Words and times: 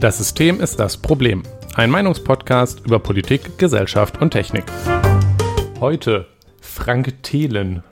Das 0.00 0.18
System 0.18 0.60
ist 0.60 0.78
das 0.78 0.96
Problem. 0.96 1.42
Ein 1.74 1.90
Meinungspodcast 1.90 2.86
über 2.86 3.00
Politik, 3.00 3.58
Gesellschaft 3.58 4.22
und 4.22 4.30
Technik. 4.30 4.64
Heute 5.80 6.26
Frank 6.60 7.22
Thelen. 7.22 7.82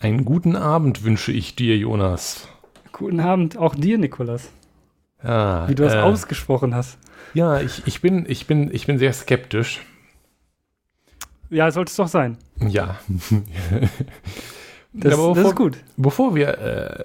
Einen 0.00 0.24
guten 0.24 0.54
Abend 0.54 1.04
wünsche 1.04 1.32
ich 1.32 1.56
dir, 1.56 1.76
Jonas. 1.76 2.46
Guten 2.92 3.20
Abend 3.20 3.56
auch 3.56 3.74
dir, 3.74 3.98
Nikolas. 3.98 4.50
Ja, 5.22 5.68
Wie 5.68 5.74
du 5.74 5.82
das 5.82 5.94
äh, 5.94 5.98
ausgesprochen 5.98 6.74
hast. 6.74 6.98
Ja, 7.34 7.60
ich, 7.60 7.86
ich, 7.86 8.00
bin, 8.00 8.24
ich, 8.28 8.46
bin, 8.46 8.72
ich 8.72 8.86
bin 8.86 8.98
sehr 8.98 9.12
skeptisch. 9.12 9.80
Ja, 11.50 11.70
sollte 11.70 11.90
es 11.90 11.96
doch 11.96 12.08
sein. 12.08 12.36
Ja. 12.60 12.98
Das, 14.94 15.14
Aber 15.14 15.34
das 15.34 15.48
ist 15.48 15.54
gut. 15.54 15.76
Bevor 15.96 16.34
wir 16.34 16.58
äh, 16.58 17.04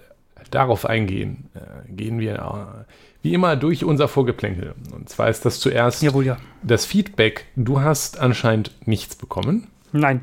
darauf 0.52 0.86
eingehen, 0.86 1.50
äh, 1.54 1.92
gehen 1.92 2.18
wir 2.18 2.36
äh, 2.36 2.92
wie 3.22 3.34
immer 3.34 3.56
durch 3.56 3.84
unser 3.84 4.08
Vorgeplänkel. 4.08 4.74
Und 4.92 5.10
zwar 5.10 5.30
ist 5.30 5.46
das 5.46 5.60
zuerst 5.60 6.02
Jawohl, 6.02 6.26
ja. 6.26 6.38
das 6.64 6.86
Feedback. 6.86 7.46
Du 7.56 7.82
hast 7.82 8.20
anscheinend 8.20 8.72
nichts 8.86 9.16
bekommen. 9.16 9.68
Nein. 9.92 10.22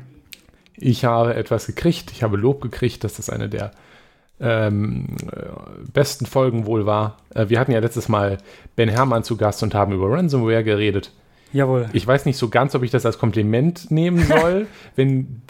Ich 0.75 1.05
habe 1.05 1.35
etwas 1.35 1.67
gekriegt. 1.67 2.11
Ich 2.11 2.23
habe 2.23 2.35
Lob 2.35 2.61
gekriegt, 2.61 3.03
dass 3.03 3.13
das 3.13 3.29
eine 3.29 3.47
der 3.47 3.71
ähm, 4.41 5.05
äh, 5.31 5.45
besten 5.93 6.25
Folgen 6.25 6.65
wohl 6.65 6.85
war. 6.85 7.17
Äh, 7.33 7.49
wir 7.49 7.59
hatten 7.59 7.71
ja 7.71 7.79
letztes 7.79 8.09
Mal 8.09 8.39
Ben 8.75 8.89
Hermann 8.89 9.23
zu 9.23 9.37
Gast 9.37 9.61
und 9.63 9.73
haben 9.73 9.93
über 9.93 10.11
Ransomware 10.11 10.63
geredet. 10.63 11.11
Jawohl. 11.53 11.89
Ich 11.93 12.07
weiß 12.07 12.25
nicht 12.25 12.37
so 12.37 12.49
ganz, 12.49 12.75
ob 12.75 12.83
ich 12.83 12.91
das 12.91 13.05
als 13.05 13.19
Kompliment 13.19 13.91
nehmen 13.91 14.23
soll, 14.23 14.67
wenn 14.95 15.41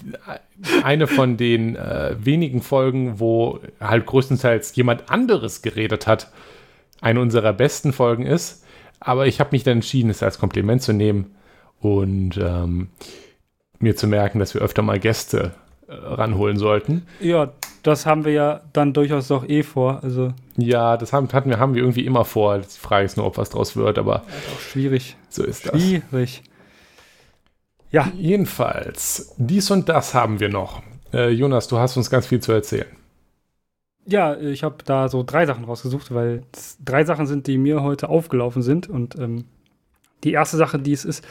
eine 0.84 1.08
von 1.08 1.38
den 1.38 1.76
äh, 1.76 2.16
wenigen 2.20 2.62
Folgen, 2.62 3.20
wo 3.20 3.60
halt 3.80 4.06
größtenteils 4.06 4.76
jemand 4.76 5.10
anderes 5.10 5.62
geredet 5.62 6.08
hat, 6.08 6.32
eine 7.02 7.22
unserer 7.22 7.54
besten 7.54 7.94
Folgen 7.94 8.26
ist. 8.26 8.66
Aber 9.00 9.28
ich 9.28 9.40
habe 9.40 9.50
mich 9.52 9.64
dann 9.64 9.78
entschieden, 9.78 10.10
es 10.10 10.24
als 10.24 10.40
Kompliment 10.40 10.82
zu 10.82 10.94
nehmen 10.94 11.36
und 11.80 12.38
ähm, 12.38 12.90
mir 13.80 13.96
zu 13.96 14.08
merken, 14.08 14.40
dass 14.40 14.54
wir 14.54 14.62
öfter 14.62 14.82
mal 14.82 15.00
Gäste 15.00 15.52
äh, 15.88 15.94
ranholen 15.94 16.58
sollten. 16.58 17.08
Ja, 17.20 17.54
das 17.84 18.06
haben 18.06 18.26
wir 18.26 18.32
ja 18.34 18.62
dann 18.74 18.94
durchaus 18.94 19.28
doch 19.28 19.48
eh 19.48 19.64
vor. 19.64 20.00
Also 20.04 20.34
Ja, 20.58 20.98
das 20.98 21.14
haben, 21.14 21.32
hatten 21.34 21.50
wir, 21.50 21.60
haben 21.60 21.74
wir 21.76 21.82
irgendwie 21.82 22.06
immer 22.06 22.26
vor. 22.26 22.60
Die 22.60 22.68
Frage 22.80 23.06
ist 23.06 23.18
nur, 23.18 23.26
ob 23.26 23.38
was 23.38 23.50
draus 23.50 23.76
wird, 23.76 23.98
aber 23.98 24.18
auch 24.54 24.60
schwierig. 24.60 25.18
so 25.30 25.44
ist 25.44 25.66
das. 25.68 25.82
Schwierig. 25.82 26.44
Ja, 27.92 28.10
Jedenfalls, 28.16 29.34
dies 29.38 29.70
und 29.72 29.90
das 29.90 30.14
haben 30.14 30.40
wir 30.40 30.50
noch. 30.50 30.82
Äh, 31.14 31.30
Jonas, 31.32 31.68
du 31.68 31.78
hast 31.78 31.98
uns 31.98 32.10
ganz 32.10 32.26
viel 32.26 32.40
zu 32.40 32.52
erzählen. 32.54 32.88
ja, 34.06 34.38
ich 34.38 34.64
habe 34.64 34.78
da 34.86 35.10
so 35.10 35.24
drei 35.24 35.46
Sachen 35.46 35.66
rausgesucht, 35.66 36.14
weil 36.14 36.44
es 36.54 36.78
drei 36.84 37.04
Sachen 37.04 37.28
sind, 37.28 37.48
die 37.48 37.58
mir 37.58 37.82
heute 37.84 38.10
aufgelaufen 38.10 38.62
sind. 38.62 38.90
Und 38.90 39.18
ähm, 39.20 39.46
die 40.24 40.32
erste 40.32 40.58
Sache, 40.58 40.80
die 40.80 40.94
es 40.94 41.04
ist, 41.06 41.26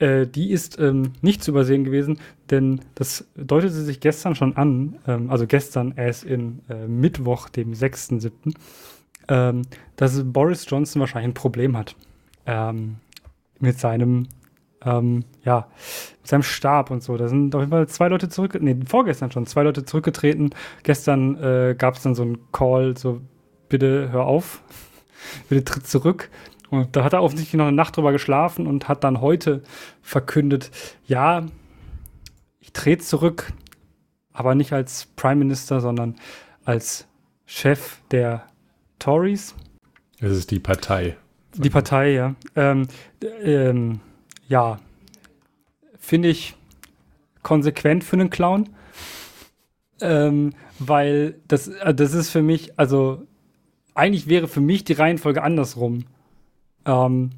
äh, 0.00 0.26
die 0.26 0.50
ist 0.50 0.78
ähm, 0.78 1.12
nicht 1.20 1.44
zu 1.44 1.52
übersehen 1.52 1.84
gewesen, 1.84 2.18
denn 2.50 2.80
das 2.94 3.26
deutete 3.36 3.74
sich 3.74 4.00
gestern 4.00 4.34
schon 4.34 4.56
an, 4.56 4.96
ähm, 5.06 5.30
also 5.30 5.46
gestern 5.46 5.92
erst 5.96 6.24
in 6.24 6.60
äh, 6.68 6.86
Mittwoch, 6.86 7.48
dem 7.48 7.72
6.7., 7.72 8.54
ähm, 9.28 9.62
dass 9.96 10.22
Boris 10.24 10.66
Johnson 10.68 11.00
wahrscheinlich 11.00 11.30
ein 11.30 11.34
Problem 11.34 11.76
hat 11.76 11.94
ähm, 12.46 12.96
mit 13.60 13.78
seinem 13.78 14.26
ähm, 14.82 15.24
ja, 15.44 15.68
mit 16.22 16.28
seinem 16.28 16.42
Stab 16.42 16.90
und 16.90 17.02
so. 17.02 17.18
Da 17.18 17.28
sind 17.28 17.54
auf 17.54 17.60
jeden 17.60 17.70
Fall 17.70 17.86
zwei 17.88 18.08
Leute 18.08 18.30
zurück, 18.30 18.56
nee, 18.60 18.76
vorgestern 18.86 19.30
schon, 19.30 19.46
zwei 19.46 19.62
Leute 19.62 19.84
zurückgetreten. 19.84 20.54
Gestern 20.82 21.36
äh, 21.36 21.74
gab 21.76 21.96
es 21.96 22.02
dann 22.02 22.14
so 22.14 22.22
einen 22.22 22.38
Call, 22.52 22.96
so, 22.96 23.20
bitte 23.68 24.10
hör 24.10 24.24
auf, 24.24 24.62
bitte 25.50 25.64
tritt 25.64 25.86
zurück. 25.86 26.30
Und 26.70 26.94
da 26.96 27.04
hat 27.04 27.12
er 27.12 27.22
offensichtlich 27.22 27.58
noch 27.58 27.66
eine 27.66 27.76
Nacht 27.76 27.96
drüber 27.96 28.12
geschlafen 28.12 28.66
und 28.66 28.88
hat 28.88 29.04
dann 29.04 29.20
heute 29.20 29.62
verkündet, 30.02 30.70
ja, 31.06 31.46
ich 32.60 32.72
trete 32.72 33.02
zurück, 33.02 33.52
aber 34.32 34.54
nicht 34.54 34.72
als 34.72 35.06
Prime 35.16 35.36
Minister, 35.36 35.80
sondern 35.80 36.16
als 36.64 37.08
Chef 37.46 37.98
der 38.10 38.44
Tories. 38.98 39.54
Das 40.20 40.32
ist 40.32 40.50
die 40.50 40.60
Partei. 40.60 41.16
Die 41.56 41.70
Partei, 41.70 42.12
ja. 42.12 42.34
Ähm, 42.54 42.86
ähm, 43.42 44.00
ja, 44.46 44.78
finde 45.98 46.28
ich 46.28 46.54
konsequent 47.42 48.04
für 48.04 48.16
einen 48.16 48.30
Clown. 48.30 48.68
Ähm, 50.00 50.54
weil 50.78 51.34
das, 51.46 51.68
äh, 51.68 51.94
das 51.94 52.14
ist 52.14 52.30
für 52.30 52.42
mich, 52.42 52.78
also 52.78 53.26
eigentlich 53.94 54.28
wäre 54.28 54.48
für 54.48 54.60
mich 54.60 54.84
die 54.84 54.94
Reihenfolge 54.94 55.42
andersrum. 55.42 56.04
Ähm, 56.84 57.30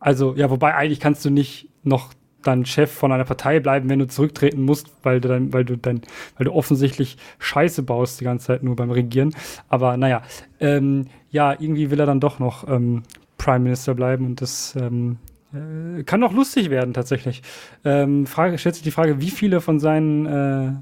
also, 0.00 0.34
ja, 0.34 0.50
wobei 0.50 0.74
eigentlich 0.74 1.00
kannst 1.00 1.24
du 1.24 1.30
nicht 1.30 1.68
noch 1.82 2.12
dann 2.42 2.66
Chef 2.66 2.90
von 2.90 3.12
einer 3.12 3.24
Partei 3.24 3.60
bleiben, 3.60 3.88
wenn 3.88 3.98
du 3.98 4.08
zurücktreten 4.08 4.62
musst, 4.62 4.90
weil 5.02 5.20
du 5.20 5.28
dann, 5.28 5.52
weil 5.52 5.64
du 5.64 5.76
dann, 5.76 6.02
weil 6.36 6.44
du 6.44 6.52
offensichtlich 6.52 7.16
Scheiße 7.38 7.82
baust 7.82 8.20
die 8.20 8.24
ganze 8.24 8.46
Zeit 8.46 8.62
nur 8.62 8.76
beim 8.76 8.90
Regieren. 8.90 9.34
Aber 9.68 9.96
naja, 9.96 10.22
ähm, 10.60 11.06
ja, 11.30 11.52
irgendwie 11.52 11.90
will 11.90 12.00
er 12.00 12.06
dann 12.06 12.20
doch 12.20 12.38
noch 12.38 12.68
ähm, 12.68 13.04
Prime 13.38 13.60
Minister 13.60 13.94
bleiben 13.94 14.26
und 14.26 14.40
das 14.40 14.76
ähm, 14.76 15.18
äh, 15.52 16.02
kann 16.02 16.22
auch 16.24 16.32
lustig 16.32 16.70
werden 16.70 16.94
tatsächlich. 16.94 17.42
Ähm, 17.84 18.26
Frage, 18.26 18.58
stellt 18.58 18.74
sich 18.74 18.84
die 18.84 18.90
Frage, 18.90 19.20
wie 19.20 19.30
viele 19.30 19.60
von 19.60 19.80
seinen, 19.80 20.26
äh, 20.26 20.72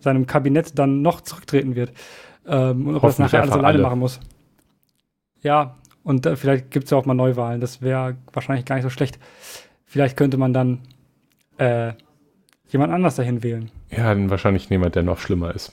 seinem 0.00 0.26
Kabinett 0.26 0.78
dann 0.78 1.02
noch 1.02 1.20
zurücktreten 1.20 1.74
wird 1.74 1.92
ähm, 2.46 2.86
und 2.86 2.96
ob 2.96 3.02
er 3.02 3.08
das 3.08 3.18
nachher 3.18 3.42
alles 3.42 3.52
alleine 3.52 3.74
alle. 3.74 3.82
machen 3.82 3.98
muss. 3.98 4.20
Ja, 5.42 5.76
und 6.02 6.26
äh, 6.26 6.36
vielleicht 6.36 6.70
gibt 6.70 6.84
es 6.84 6.90
ja 6.90 6.98
auch 6.98 7.06
mal 7.06 7.14
Neuwahlen. 7.14 7.60
Das 7.60 7.82
wäre 7.82 8.16
wahrscheinlich 8.32 8.64
gar 8.64 8.76
nicht 8.76 8.84
so 8.84 8.90
schlecht. 8.90 9.18
Vielleicht 9.84 10.16
könnte 10.16 10.36
man 10.36 10.52
dann 10.52 10.80
äh, 11.58 11.92
jemand 12.68 12.92
anders 12.92 13.16
dahin 13.16 13.42
wählen. 13.42 13.70
Ja, 13.90 14.14
dann 14.14 14.30
wahrscheinlich 14.30 14.68
jemand, 14.68 14.94
der 14.94 15.02
noch 15.02 15.18
schlimmer 15.18 15.54
ist. 15.54 15.72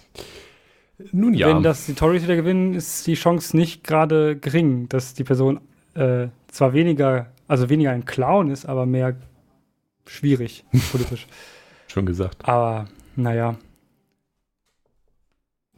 Nun 1.12 1.34
ja. 1.34 1.48
Wenn 1.48 1.64
das 1.64 1.86
die 1.86 1.94
Tories 1.94 2.24
wieder 2.24 2.36
gewinnen, 2.36 2.74
ist 2.74 3.06
die 3.06 3.14
Chance 3.14 3.56
nicht 3.56 3.84
gerade 3.84 4.36
gering, 4.36 4.90
dass 4.90 5.14
die 5.14 5.24
Person 5.24 5.62
äh, 5.94 6.28
zwar 6.48 6.74
weniger, 6.74 7.28
also 7.48 7.70
weniger 7.70 7.92
ein 7.92 8.06
Clown 8.06 8.50
ist, 8.50 8.66
aber 8.66 8.86
mehr 8.86 9.16
schwierig 10.08 10.66
politisch. 10.92 11.28
Schon 11.88 12.06
gesagt. 12.06 12.48
Aber 12.48 12.86
naja. 13.16 13.56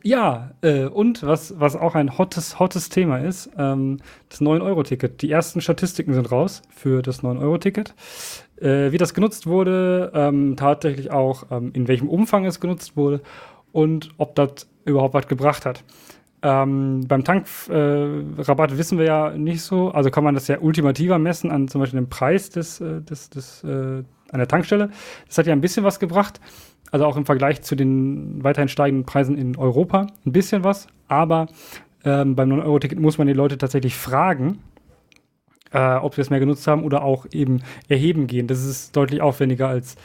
Ja, 0.01 0.51
äh, 0.61 0.85
und 0.85 1.23
was, 1.23 1.59
was 1.59 1.75
auch 1.75 1.95
ein 1.95 2.17
hottes, 2.17 2.59
hottes 2.59 2.89
Thema 2.89 3.17
ist, 3.17 3.49
ähm, 3.57 3.97
das 4.29 4.39
9-Euro-Ticket. 4.41 5.21
Die 5.21 5.29
ersten 5.29 5.59
Statistiken 5.59 6.13
sind 6.13 6.31
raus 6.31 6.61
für 6.69 7.01
das 7.01 7.21
9-Euro-Ticket. 7.21 7.93
Äh, 8.61 8.91
wie 8.91 8.97
das 8.97 9.13
genutzt 9.13 9.45
wurde, 9.45 10.11
ähm, 10.13 10.55
tatsächlich 10.55 11.11
auch, 11.11 11.45
ähm, 11.51 11.71
in 11.73 11.87
welchem 11.87 12.07
Umfang 12.07 12.45
es 12.45 12.59
genutzt 12.59 12.95
wurde 12.95 13.21
und 13.71 14.11
ob 14.17 14.35
das 14.35 14.67
überhaupt 14.85 15.13
was 15.13 15.27
gebracht 15.27 15.65
hat. 15.65 15.83
Ähm, 16.41 17.05
beim 17.07 17.25
Tankrabatt 17.25 18.71
äh, 18.71 18.77
wissen 18.77 18.97
wir 18.97 19.05
ja 19.05 19.31
nicht 19.31 19.61
so, 19.61 19.91
also 19.91 20.09
kann 20.09 20.23
man 20.23 20.35
das 20.35 20.47
ja 20.47 20.59
ultimativer 20.59 21.19
messen 21.19 21.51
an 21.51 21.67
zum 21.67 21.81
Beispiel 21.81 21.99
dem 21.99 22.09
Preis 22.09 22.49
des, 22.49 22.79
äh, 22.79 23.01
des, 23.01 23.29
des, 23.29 23.63
äh, 23.65 24.03
an 24.31 24.39
der 24.39 24.47
Tankstelle. 24.47 24.89
Das 25.27 25.37
hat 25.37 25.47
ja 25.47 25.53
ein 25.53 25.61
bisschen 25.61 25.83
was 25.83 25.99
gebracht, 25.99 26.39
also 26.91 27.05
auch 27.05 27.17
im 27.17 27.25
Vergleich 27.25 27.61
zu 27.61 27.75
den 27.75 28.43
weiterhin 28.43 28.69
steigenden 28.69 29.05
Preisen 29.05 29.37
in 29.37 29.57
Europa 29.57 30.07
ein 30.25 30.31
bisschen 30.31 30.63
was, 30.63 30.87
aber 31.07 31.47
ähm, 32.03 32.35
beim 32.35 32.49
9-Euro-Ticket 32.49 32.99
muss 32.99 33.17
man 33.17 33.27
die 33.27 33.33
Leute 33.33 33.57
tatsächlich 33.57 33.95
fragen, 33.95 34.59
äh, 35.71 35.95
ob 35.95 36.15
sie 36.15 36.21
das 36.21 36.29
mehr 36.29 36.39
genutzt 36.39 36.65
haben 36.67 36.83
oder 36.83 37.03
auch 37.03 37.25
eben 37.31 37.61
erheben 37.87 38.27
gehen. 38.27 38.47
Das 38.47 38.63
ist 38.63 38.95
deutlich 38.95 39.21
aufwendiger 39.21 39.67
als 39.67 39.95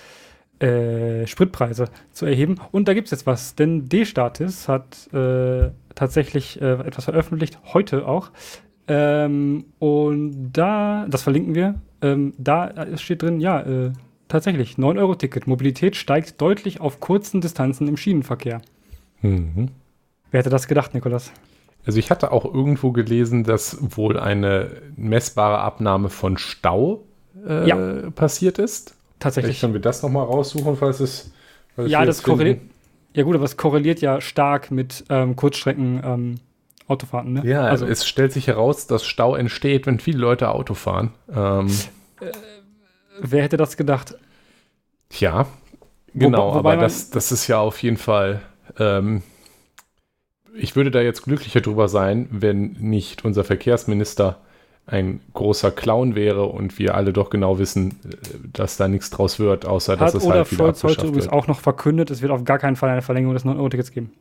äh, 0.61 1.27
Spritpreise 1.27 1.87
zu 2.13 2.27
erheben. 2.27 2.57
Und 2.71 2.89
da 2.89 2.95
gibt 2.95 3.07
es 3.07 3.11
jetzt 3.13 3.27
was, 3.27 3.55
denn 3.55 3.89
D-Status 3.89 4.69
hat 4.69 5.13
äh, 5.13 5.71
tatsächlich 5.95 6.61
äh, 6.61 6.73
etwas 6.87 7.05
veröffentlicht, 7.05 7.59
heute 7.73 8.07
auch. 8.07 8.31
Ähm, 8.87 9.65
und 9.79 10.53
da, 10.53 11.07
das 11.09 11.23
verlinken 11.23 11.55
wir, 11.55 11.77
ähm, 12.03 12.35
da 12.37 12.87
steht 12.97 13.23
drin, 13.23 13.41
ja, 13.41 13.61
äh, 13.61 13.93
tatsächlich, 14.29 14.75
9-Euro-Ticket. 14.77 15.47
Mobilität 15.47 15.97
steigt 15.97 16.41
deutlich 16.41 16.81
auf 16.81 17.01
kurzen 17.01 17.41
Distanzen 17.41 17.89
im 17.89 17.97
Schienenverkehr. 17.97 18.61
Mhm. 19.23 19.69
Wer 20.31 20.41
hätte 20.41 20.51
das 20.51 20.67
gedacht, 20.69 20.95
Nikolas? 20.95 21.33
Also 21.87 21.99
ich 21.99 22.11
hatte 22.11 22.33
auch 22.33 22.45
irgendwo 22.45 22.93
gelesen, 22.93 23.45
dass 23.45 23.79
wohl 23.97 24.19
eine 24.19 24.71
messbare 24.97 25.59
Abnahme 25.59 26.09
von 26.09 26.39
Stau 26.39 27.05
äh, 27.47 27.69
Ja. 27.69 28.11
passiert 28.11 28.59
ist. 28.59 28.91
Vielleicht 28.91 29.21
Tatsächlich. 29.21 29.61
können 29.61 29.73
wir 29.75 29.81
das 29.81 30.03
nochmal 30.03 30.25
raussuchen, 30.27 30.77
falls 30.77 31.01
es. 31.01 31.33
Falls 31.77 31.91
Ja, 31.91 32.05
das 32.05 32.23
korreliert. 32.23 32.61
Ja, 33.15 33.23
gut, 33.23 33.35
aber 33.37 33.45
es 33.45 33.57
korreliert 33.57 34.01
ja 34.01 34.21
stark 34.21 34.71
mit 34.71 35.05
ähm, 35.09 35.37
Kurzstrecken. 35.37 36.03
Ähm, 36.05 36.35
Autofahrten, 36.87 37.33
ne? 37.33 37.43
Ja, 37.47 37.63
also 37.63 37.87
es 37.87 38.07
stellt 38.07 38.33
sich 38.33 38.47
heraus, 38.47 38.87
dass 38.87 39.07
Stau 39.07 39.35
entsteht, 39.37 39.87
wenn 39.87 39.99
viele 40.01 40.19
Leute 40.19 40.51
Auto 40.51 40.75
fahren. 40.75 41.13
Ähm, 41.35 41.69
äh, 42.21 42.27
wer 43.21 43.43
hätte 43.43 43.57
das 43.57 43.77
gedacht? 43.77 44.17
Ja, 45.13 45.47
genau, 46.15 46.55
Wo, 46.55 46.59
aber 46.59 46.77
das, 46.77 47.11
das 47.11 47.33
ist 47.33 47.47
ja 47.47 47.59
auf 47.59 47.83
jeden 47.83 47.97
Fall. 47.97 48.43
Ähm, 48.79 49.23
ich 50.57 50.77
würde 50.77 50.91
da 50.91 51.01
jetzt 51.01 51.23
glücklicher 51.23 51.61
drüber 51.61 51.89
sein, 51.89 52.29
wenn 52.31 52.73
nicht 52.79 53.25
unser 53.25 53.45
Verkehrsminister 53.45 54.41
ein 54.87 55.21
großer 55.33 55.71
Clown 55.71 56.15
wäre 56.15 56.45
und 56.45 56.79
wir 56.79 56.95
alle 56.95 57.13
doch 57.13 57.31
genau 57.31 57.59
wissen, 57.59 57.99
dass 58.53 58.77
da 58.77 58.87
nichts 58.87 59.11
draus 59.11 59.39
wird, 59.39 59.65
außer 59.65 59.97
dass 59.97 60.15
Hat 60.15 60.23
es 60.23 60.29
halt 60.29 60.51
wieder 60.51 60.65
Scholz 60.65 60.85
heute 60.85 61.07
übrigens 61.07 61.29
auch 61.29 61.47
noch 61.47 61.61
verkündet, 61.61 62.11
es 62.11 62.21
wird 62.21 62.31
auf 62.33 62.45
gar 62.45 62.59
keinen 62.59 62.77
Fall 62.77 62.91
eine 62.91 63.03
Verlängerung 63.03 63.35
des 63.35 63.47
9-Euro-Tickets 63.47 63.93
geben. 63.93 64.13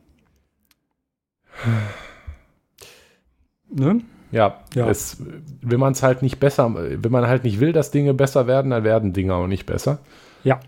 ne? 3.70 4.00
Ja, 4.34 4.56
ja. 4.74 4.88
Es, 4.88 5.18
wenn 5.62 5.78
man 5.78 5.92
es 5.92 6.02
halt 6.02 6.20
nicht 6.20 6.40
besser, 6.40 6.74
wenn 6.74 7.12
man 7.12 7.28
halt 7.28 7.44
nicht 7.44 7.60
will, 7.60 7.72
dass 7.72 7.92
Dinge 7.92 8.14
besser 8.14 8.48
werden, 8.48 8.72
dann 8.72 8.82
werden 8.82 9.12
Dinge 9.12 9.32
auch 9.32 9.46
nicht 9.46 9.64
besser. 9.64 9.98
Ja. 10.42 10.58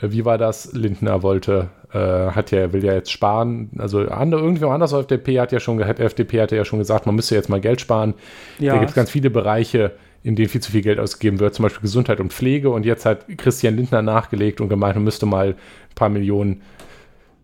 Äh, 0.00 0.12
wie 0.12 0.24
war 0.24 0.38
das? 0.38 0.72
Lindner 0.74 1.24
wollte, 1.24 1.70
äh, 1.92 1.98
hat 1.98 2.52
ja, 2.52 2.72
will 2.72 2.84
ja 2.84 2.94
jetzt 2.94 3.10
sparen. 3.10 3.70
Also 3.78 4.02
andere, 4.02 4.42
irgendwo 4.42 4.68
anders, 4.68 4.92
FDP 4.92 5.40
hat 5.40 5.50
ja 5.50 5.58
schon, 5.58 5.84
hat, 5.84 5.98
FDP 5.98 6.40
hatte 6.40 6.54
ja 6.54 6.64
schon 6.64 6.78
gesagt, 6.78 7.06
man 7.06 7.16
müsste 7.16 7.34
jetzt 7.34 7.48
mal 7.48 7.60
Geld 7.60 7.80
sparen. 7.80 8.14
Ja. 8.60 8.74
Da 8.74 8.78
gibt 8.78 8.90
es 8.90 8.94
ganz 8.94 9.10
viele 9.10 9.28
Bereiche, 9.28 9.90
in 10.22 10.36
denen 10.36 10.48
viel 10.48 10.60
zu 10.60 10.70
viel 10.70 10.82
Geld 10.82 11.00
ausgegeben 11.00 11.40
wird, 11.40 11.52
zum 11.52 11.64
Beispiel 11.64 11.82
Gesundheit 11.82 12.20
und 12.20 12.32
Pflege. 12.32 12.70
Und 12.70 12.86
jetzt 12.86 13.06
hat 13.06 13.26
Christian 13.38 13.74
Lindner 13.74 14.02
nachgelegt 14.02 14.60
und 14.60 14.68
gemeint, 14.68 14.94
man 14.94 15.02
müsste 15.02 15.26
mal 15.26 15.48
ein 15.48 15.54
paar 15.96 16.10
Millionen 16.10 16.62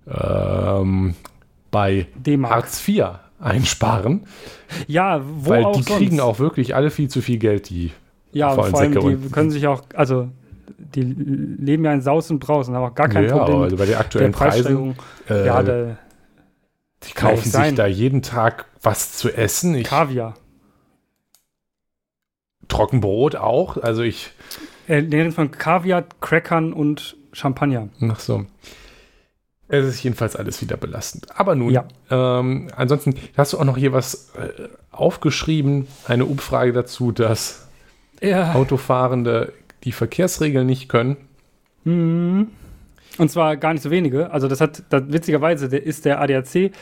ähm, 0.06 1.16
bei 1.72 2.06
Hartz 2.44 2.86
IV 2.86 3.25
einsparen. 3.38 4.25
Ja, 4.87 5.23
wo 5.25 5.50
Weil 5.50 5.65
die 5.73 5.83
sonst? 5.83 5.97
kriegen 5.97 6.21
auch 6.21 6.38
wirklich 6.38 6.75
alle 6.75 6.91
viel 6.91 7.09
zu 7.09 7.21
viel 7.23 7.38
Geld, 7.38 7.69
die 7.71 7.93
ja, 8.33 8.53
vor 8.55 8.65
allem 8.75 8.93
die 8.93 9.31
können 9.31 9.50
sich 9.50 9.67
auch, 9.67 9.83
also 9.94 10.29
die 10.79 11.03
leben 11.03 11.85
ja 11.85 11.93
in 11.93 12.03
Saus 12.03 12.31
und 12.31 12.38
Braus 12.38 12.69
und 12.69 12.75
haben 12.75 12.85
auch 12.85 12.94
gar 12.94 13.09
kein 13.09 13.25
ja, 13.25 13.37
Problem. 13.37 13.62
Also 13.62 13.77
bei 13.77 13.87
den 13.87 13.97
aktuellen 13.97 14.33
Preisen, 14.33 14.94
äh, 15.29 15.47
ja, 15.47 15.62
der, 15.62 15.99
die 17.05 17.12
kaufen 17.12 17.50
sich 17.50 17.75
da 17.75 17.87
jeden 17.87 18.23
Tag 18.23 18.67
was 18.83 19.12
zu 19.12 19.31
essen. 19.31 19.75
Ich, 19.75 19.87
Kaviar. 19.87 20.35
Trockenbrot 22.69 23.37
auch. 23.37 23.77
Also 23.77 24.03
ich. 24.03 24.33
Er 24.87 25.03
nennt 25.03 25.35
von 25.35 25.50
Kaviar, 25.50 26.05
Crackern 26.21 26.73
und 26.73 27.17
Champagner. 27.33 27.88
Ach 28.03 28.21
so. 28.21 28.47
Es 29.68 29.84
ist 29.84 30.02
jedenfalls 30.02 30.36
alles 30.36 30.62
wieder 30.62 30.76
belastend. 30.76 31.26
Aber 31.36 31.54
nun, 31.54 31.72
ja. 31.72 31.84
ähm, 32.10 32.68
ansonsten 32.76 33.14
hast 33.36 33.52
du 33.52 33.58
auch 33.58 33.64
noch 33.64 33.76
hier 33.76 33.92
was 33.92 34.32
äh, 34.36 34.68
aufgeschrieben, 34.92 35.88
eine 36.06 36.24
Umfrage 36.24 36.72
dazu, 36.72 37.10
dass 37.10 37.68
ja. 38.22 38.54
Autofahrende 38.54 39.52
die 39.84 39.92
Verkehrsregeln 39.92 40.66
nicht 40.66 40.88
können. 40.88 41.16
Mhm. 41.84 42.48
Und 43.18 43.30
zwar 43.30 43.56
gar 43.56 43.72
nicht 43.72 43.82
so 43.82 43.90
wenige. 43.90 44.30
Also 44.30 44.46
das 44.46 44.60
hat, 44.60 44.84
das, 44.90 45.04
witzigerweise 45.08 45.68
der, 45.68 45.84
ist 45.84 46.04
der 46.04 46.20
ADAC 46.20 46.72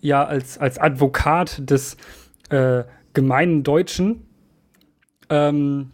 ja 0.00 0.24
als, 0.24 0.58
als 0.58 0.78
Advokat 0.78 1.70
des 1.70 1.96
äh, 2.48 2.84
gemeinen 3.12 3.62
Deutschen 3.62 4.26
ähm, 5.28 5.90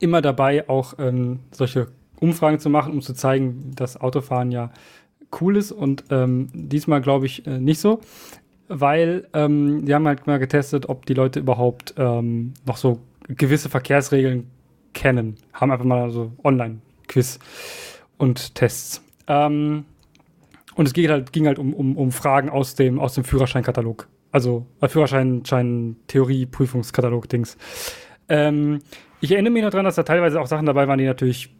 immer 0.00 0.22
dabei, 0.22 0.68
auch 0.68 0.94
ähm, 0.98 1.40
solche 1.52 1.88
Umfragen 2.20 2.58
zu 2.58 2.68
machen, 2.68 2.92
um 2.92 3.00
zu 3.00 3.14
zeigen, 3.14 3.72
dass 3.74 4.00
Autofahren 4.00 4.50
ja 4.50 4.70
cool 5.40 5.56
ist 5.56 5.72
und 5.72 6.04
ähm, 6.10 6.48
diesmal 6.52 7.00
glaube 7.00 7.26
ich 7.26 7.46
äh, 7.46 7.58
nicht 7.58 7.80
so, 7.80 8.00
weil 8.68 9.26
ähm, 9.32 9.84
die 9.84 9.94
haben 9.94 10.06
halt 10.06 10.26
mal 10.26 10.38
getestet, 10.38 10.88
ob 10.88 11.06
die 11.06 11.14
Leute 11.14 11.40
überhaupt 11.40 11.94
ähm, 11.96 12.54
noch 12.66 12.76
so 12.76 13.00
gewisse 13.28 13.68
Verkehrsregeln 13.68 14.50
kennen. 14.94 15.36
Haben 15.52 15.70
einfach 15.70 15.84
mal 15.84 16.10
so 16.10 16.32
Online-Quiz 16.42 17.38
und 18.16 18.54
Tests. 18.54 19.02
Ähm, 19.26 19.84
und 20.74 20.86
es 20.86 20.92
ging 20.92 21.10
halt, 21.10 21.32
ging 21.32 21.46
halt 21.46 21.58
um, 21.58 21.74
um, 21.74 21.96
um 21.96 22.12
Fragen 22.12 22.50
aus 22.50 22.74
dem, 22.74 22.98
aus 22.98 23.14
dem 23.14 23.24
Führerscheinkatalog. 23.24 24.08
Also 24.30 24.66
äh, 24.80 24.88
Führerschein, 24.88 25.44
Schein, 25.44 25.96
Theorie, 26.06 26.46
Prüfungskatalog, 26.46 27.28
Dings. 27.28 27.56
Ähm, 28.28 28.80
ich 29.20 29.32
erinnere 29.32 29.52
mich 29.52 29.62
noch 29.62 29.70
daran, 29.70 29.84
dass 29.84 29.96
da 29.96 30.02
teilweise 30.02 30.40
auch 30.40 30.46
Sachen 30.46 30.66
dabei 30.66 30.86
waren, 30.86 30.98
die 30.98 31.06
natürlich 31.06 31.54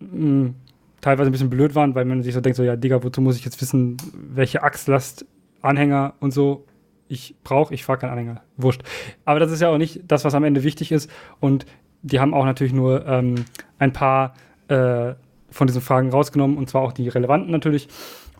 hm, 0.00 0.54
teilweise 1.00 1.30
ein 1.30 1.32
bisschen 1.32 1.50
blöd 1.50 1.74
waren, 1.74 1.94
weil 1.94 2.04
man 2.04 2.22
sich 2.22 2.34
so 2.34 2.40
denkt, 2.40 2.56
so, 2.56 2.62
ja, 2.62 2.76
Digga, 2.76 3.02
wozu 3.02 3.20
muss 3.20 3.36
ich 3.36 3.44
jetzt 3.44 3.60
wissen, 3.60 3.96
welche 4.12 4.62
Achslast, 4.62 5.26
Anhänger 5.60 6.14
und 6.20 6.32
so 6.32 6.64
ich 7.08 7.34
brauche, 7.42 7.74
ich 7.74 7.84
fahre 7.84 7.98
keinen 7.98 8.10
Anhänger. 8.10 8.42
Wurscht. 8.56 8.82
Aber 9.24 9.40
das 9.40 9.50
ist 9.50 9.60
ja 9.60 9.68
auch 9.68 9.78
nicht 9.78 10.02
das, 10.06 10.24
was 10.24 10.34
am 10.34 10.44
Ende 10.44 10.62
wichtig 10.62 10.92
ist. 10.92 11.10
Und 11.40 11.66
die 12.02 12.20
haben 12.20 12.34
auch 12.34 12.44
natürlich 12.44 12.72
nur 12.72 13.06
ähm, 13.06 13.46
ein 13.78 13.92
paar 13.92 14.34
äh, 14.68 15.14
von 15.50 15.66
diesen 15.66 15.82
Fragen 15.82 16.10
rausgenommen, 16.10 16.58
und 16.58 16.68
zwar 16.68 16.82
auch 16.82 16.92
die 16.92 17.08
relevanten 17.08 17.50
natürlich. 17.50 17.88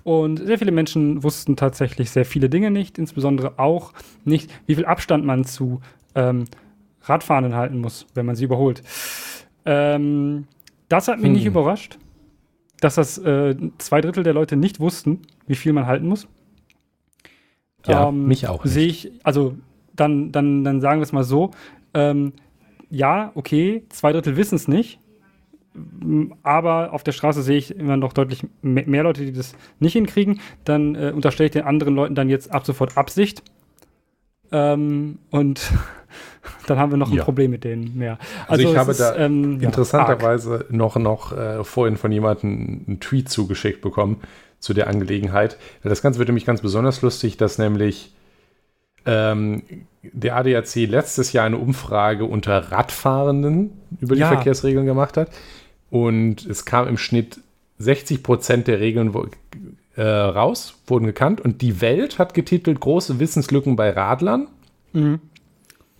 Und 0.05 0.39
sehr 0.39 0.59
viele 0.59 0.71
Menschen 0.71 1.23
wussten 1.23 1.57
tatsächlich 1.57 2.11
sehr 2.11 2.25
viele 2.25 2.49
Dinge 2.49 2.71
nicht, 2.71 2.99
insbesondere 2.99 3.59
auch 3.59 3.93
nicht, 4.25 4.51
wie 4.67 4.75
viel 4.75 4.85
Abstand 4.85 5.25
man 5.25 5.45
zu 5.45 5.81
ähm, 6.15 6.45
Radfahrenden 7.03 7.55
halten 7.55 7.81
muss, 7.81 8.07
wenn 8.15 8.27
man 8.27 8.37
sie 8.37 8.45
überholt. 8.45 8.83
Ähm, 9.65 10.47
das 10.89 11.09
hat 11.09 11.19
mich 11.19 11.27
hm. 11.27 11.33
nicht 11.33 11.47
überrascht 11.47 11.99
dass 12.81 12.95
das 12.97 13.19
äh, 13.19 13.57
zwei 13.79 14.01
Drittel 14.01 14.23
der 14.23 14.35
Leute 14.35 14.57
nicht 14.57 14.81
wussten, 14.81 15.23
wie 15.47 15.55
viel 15.57 15.73
man 15.73 15.87
halten 15.87 16.07
muss. 16.07 16.29
Ja, 17.87 18.09
ähm, 18.09 18.27
mich 18.27 18.49
auch. 18.49 18.65
Sehe 18.65 18.87
ich, 18.87 19.13
also 19.23 19.57
dann, 19.95 20.33
dann, 20.33 20.65
dann 20.65 20.81
sagen 20.81 21.01
wir 21.01 21.05
es 21.05 21.13
mal 21.13 21.25
so. 21.25 21.51
Ähm, 21.95 22.33
ja, 22.91 23.33
okay, 23.35 23.85
zwei 23.89 24.13
Drittel 24.13 24.37
wissen 24.37 24.57
es 24.57 24.69
nicht. 24.69 25.01
Aber 26.43 26.93
auf 26.93 27.05
der 27.05 27.13
Straße 27.13 27.43
sehe 27.43 27.59
ich 27.59 27.77
immer 27.77 27.97
noch 27.97 28.13
deutlich 28.13 28.45
mehr 28.63 29.03
Leute, 29.05 29.25
die 29.25 29.33
das 29.33 29.55
nicht 29.79 29.93
hinkriegen. 29.93 30.41
Dann 30.65 30.95
äh, 30.95 31.13
unterstelle 31.15 31.47
ich 31.47 31.53
den 31.53 31.65
anderen 31.65 31.95
Leuten 31.95 32.15
dann 32.15 32.29
jetzt 32.29 32.53
ab 32.53 32.67
sofort 32.67 32.97
Absicht. 32.97 33.43
Ähm, 34.51 35.19
und 35.31 35.73
dann 36.67 36.79
haben 36.79 36.93
wir 36.93 36.99
noch 36.99 37.11
ein 37.11 37.17
ja. 37.17 37.25
Problem 37.25 37.51
mit 37.51 37.65
denen 37.65 37.97
mehr. 37.97 38.19
Also, 38.47 38.65
also 38.65 38.71
ich 38.73 38.77
habe 38.77 38.91
ist, 38.91 39.01
da 39.01 39.17
ähm, 39.17 39.61
interessanterweise 39.61 40.67
ja, 40.69 40.77
noch, 40.77 40.97
noch 40.97 41.37
äh, 41.37 41.65
vorhin 41.65 41.97
von 41.97 42.13
jemandem 42.13 42.85
einen 42.87 43.01
Tweet 43.01 43.29
zugeschickt 43.29 43.81
bekommen 43.81 44.21
zu 44.59 44.75
der 44.75 44.89
Angelegenheit. 44.89 45.57
Das 45.83 46.03
Ganze 46.03 46.19
wird 46.19 46.29
nämlich 46.29 46.47
ganz 46.47 46.61
besonders 46.61 47.03
lustig, 47.03 47.37
dass 47.37 47.59
nämlich 47.59 48.13
ähm, 49.07 49.63
der 50.03 50.37
ADAC 50.37 50.75
letztes 50.87 51.33
Jahr 51.33 51.47
eine 51.47 51.59
Umfrage 51.59 52.25
unter 52.25 52.73
Radfahrenden 52.73 53.71
über 54.01 54.15
die 54.15 54.21
ja. 54.21 54.29
Verkehrsregeln 54.29 54.87
gemacht 54.87 55.17
hat. 55.17 55.31
Und 55.91 56.45
es 56.45 56.65
kam 56.65 56.89
im 56.89 56.99
Schnitt 56.99 57.41
60 57.79 58.23
Prozent 58.23 58.67
der 58.67 58.81
Regeln 58.81 59.15
äh, 59.97 60.03
raus, 60.03 60.75
wurden 60.87 61.07
gekannt. 61.07 61.41
Und 61.41 61.63
die 61.63 61.81
Welt 61.81 62.19
hat 62.19 62.35
getitelt 62.35 62.81
Große 62.81 63.19
Wissenslücken 63.19 63.77
bei 63.77 63.91
Radlern. 63.91 64.49
Mhm. 64.93 65.21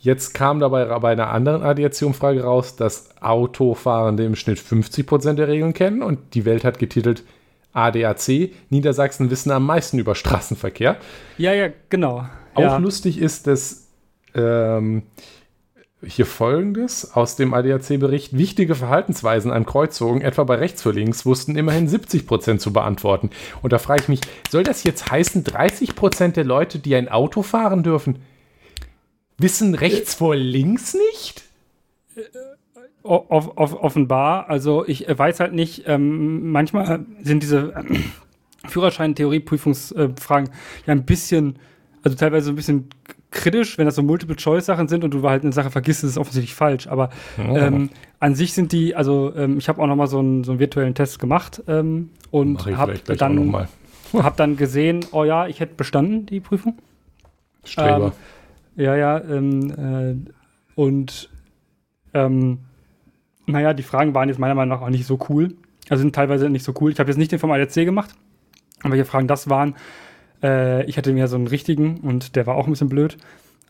Jetzt 0.01 0.33
kam 0.33 0.61
dabei 0.61 0.85
bei 1.01 1.13
einer 1.13 1.31
anderen 1.31 1.63
ADAC-Umfrage 1.63 2.43
raus, 2.43 2.77
dass 2.77 3.11
Autofahrende 3.21 4.25
im 4.25 4.37
Schnitt 4.37 4.61
50 4.61 5.07
Prozent 5.07 5.39
der 5.39 5.49
Regeln 5.49 5.75
kennen. 5.75 6.03
Und 6.03 6.35
die 6.35 6.45
Welt 6.45 6.65
hat 6.65 6.79
getitelt 6.79 7.25
ADAC, 7.73 8.51
Niedersachsen 8.71 9.31
wissen 9.31 9.51
am 9.51 9.67
meisten 9.67 9.99
über 9.99 10.15
Straßenverkehr. 10.15 10.97
Ja, 11.37 11.53
ja, 11.53 11.69
genau. 11.91 12.27
Auch 12.55 12.63
ja. 12.63 12.77
lustig 12.79 13.19
ist, 13.19 13.47
dass 13.47 13.89
ähm, 14.35 15.03
hier 16.05 16.27
folgendes 16.27 17.15
aus 17.15 17.37
dem 17.37 17.53
ADAC-Bericht: 17.55 18.37
Wichtige 18.37 18.75
Verhaltensweisen 18.75 19.51
an 19.51 19.67
Kreuzungen, 19.67 20.23
etwa 20.23 20.45
bei 20.45 20.57
rechts 20.57 20.83
vor 20.83 20.93
links, 20.93 21.27
wussten 21.27 21.57
immerhin 21.57 21.89
70 21.89 22.27
Prozent 22.27 22.61
zu 22.61 22.73
beantworten. 22.73 23.31
Und 23.63 23.73
da 23.73 23.79
frage 23.79 24.03
ich 24.03 24.09
mich, 24.09 24.21
soll 24.51 24.63
das 24.63 24.85
jetzt 24.85 25.11
heißen, 25.11 25.45
30 25.45 25.95
Prozent 25.95 26.37
der 26.37 26.45
Leute, 26.45 26.79
die 26.79 26.95
ein 26.95 27.09
Auto 27.09 27.43
fahren 27.43 27.83
dürfen, 27.83 28.21
wissen 29.39 29.75
rechts 29.75 30.15
vor 30.15 30.37
links 30.37 30.95
nicht? 30.95 31.45
Off, 33.03 33.53
off, 33.57 33.75
offenbar. 33.75 34.51
Also 34.51 34.87
ich 34.87 35.07
weiß 35.09 35.41
halt 35.41 35.55
nicht, 35.55 35.85
ähm, 35.87 36.51
manchmal 36.51 37.07
sind 37.23 37.43
diese 37.43 37.73
äh, 37.75 37.85
Führerschein-Theorie-Prüfungsfragen 38.69 40.51
ja 40.87 40.93
ein 40.93 41.05
bisschen, 41.05 41.57
also 42.03 42.17
teilweise 42.17 42.51
ein 42.51 42.57
bisschen 42.57 42.91
kritisch, 43.31 43.79
wenn 43.79 43.87
das 43.87 43.95
so 43.95 44.03
Multiple-Choice-Sachen 44.03 44.89
sind 44.89 45.05
und 45.05 45.13
du 45.13 45.23
halt 45.29 45.43
eine 45.43 45.53
Sache 45.53 45.71
vergisst, 45.71 46.03
ist 46.03 46.11
es 46.11 46.19
offensichtlich 46.19 46.55
falsch. 46.55 46.87
Aber 46.87 47.11
oh. 47.39 47.57
ähm, 47.57 47.91
an 48.21 48.35
sich 48.35 48.53
sind 48.53 48.73
die, 48.73 48.95
also 48.95 49.33
ähm, 49.37 49.59
ich 49.59 49.69
habe 49.69 49.81
auch 49.81 49.87
noch 49.87 49.97
mal 49.97 50.07
so 50.07 50.19
einen, 50.19 50.45
so 50.45 50.53
einen 50.53 50.61
virtuellen 50.61 50.95
Test 50.95 51.19
gemacht 51.19 51.63
ähm, 51.69 52.11
und 52.31 52.65
habe 52.77 52.95
dann, 53.17 53.69
hab 54.13 54.37
dann 54.37 54.57
gesehen, 54.57 55.05
oh 55.13 55.25
ja, 55.25 55.47
ich 55.47 55.61
hätte 55.61 55.75
bestanden 55.77 56.27
die 56.27 56.41
Prüfung. 56.41 56.79
Streber. 57.65 58.13
Ja, 58.79 58.95
ja. 58.95 59.21
Ähm, 59.21 59.71
äh, 59.71 60.81
und 60.81 61.29
ähm, 62.15 62.61
naja, 63.47 63.75
die 63.75 63.83
Fragen 63.83 64.15
waren 64.15 64.29
jetzt 64.29 64.39
meiner 64.39 64.55
Meinung 64.55 64.79
nach 64.79 64.87
auch 64.87 64.91
nicht 64.91 65.07
so 65.07 65.19
cool. 65.29 65.55
Also 65.89 66.03
sind 66.03 66.15
teilweise 66.15 66.49
nicht 66.49 66.65
so 66.65 66.73
cool. 66.81 66.93
Ich 66.93 67.01
habe 67.01 67.11
jetzt 67.11 67.19
nicht 67.19 67.33
den 67.33 67.41
vom 67.41 67.51
ADC 67.51 67.75
gemacht, 67.85 68.15
aber 68.81 68.93
welche 68.93 69.05
Fragen 69.05 69.27
das 69.27 69.49
waren. 69.51 69.75
Äh, 70.43 70.85
ich 70.85 70.97
hatte 70.97 71.13
mir 71.13 71.27
so 71.27 71.37
einen 71.37 71.49
richtigen 71.49 71.99
und 71.99 72.37
der 72.37 72.47
war 72.47 72.55
auch 72.55 72.67
ein 72.67 72.71
bisschen 72.71 72.89
blöd. 72.89 73.17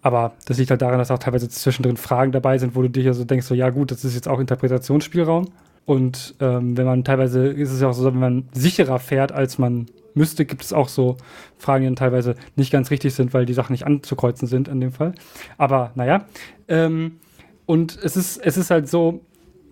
Aber 0.02 0.34
das 0.44 0.58
liegt 0.58 0.70
halt 0.70 0.82
daran, 0.82 0.98
dass 0.98 1.10
auch 1.10 1.18
teilweise 1.18 1.48
zwischendrin 1.48 1.96
Fragen 1.96 2.30
dabei 2.30 2.58
sind, 2.58 2.76
wo 2.76 2.82
du 2.82 2.90
dir 2.90 3.02
ja 3.02 3.14
so 3.14 3.24
denkst, 3.24 3.46
so 3.46 3.54
ja 3.54 3.70
gut, 3.70 3.90
das 3.90 4.04
ist 4.04 4.14
jetzt 4.14 4.28
auch 4.28 4.40
Interpretationsspielraum. 4.40 5.48
Und 5.86 6.34
ähm, 6.40 6.76
wenn 6.76 6.84
man 6.84 7.02
teilweise, 7.02 7.46
ist 7.48 7.72
es 7.72 7.80
ja 7.80 7.88
auch 7.88 7.94
so, 7.94 8.04
wenn 8.04 8.20
man 8.20 8.48
sicherer 8.52 8.98
fährt, 8.98 9.32
als 9.32 9.58
man 9.58 9.86
müsste, 10.14 10.44
gibt 10.44 10.62
es 10.62 10.72
auch 10.72 10.88
so 10.88 11.16
Fragen, 11.56 11.82
die 11.82 11.86
dann 11.88 11.96
teilweise 11.96 12.34
nicht 12.56 12.72
ganz 12.72 12.90
richtig 12.90 13.14
sind, 13.14 13.34
weil 13.34 13.46
die 13.46 13.54
Sachen 13.54 13.72
nicht 13.72 13.86
anzukreuzen 13.86 14.48
sind 14.48 14.68
in 14.68 14.80
dem 14.80 14.92
Fall. 14.92 15.14
Aber 15.56 15.92
naja. 15.94 16.26
Ähm, 16.68 17.18
und 17.66 17.98
es 18.02 18.16
ist, 18.16 18.38
es 18.38 18.56
ist 18.56 18.70
halt 18.70 18.88
so, 18.88 19.20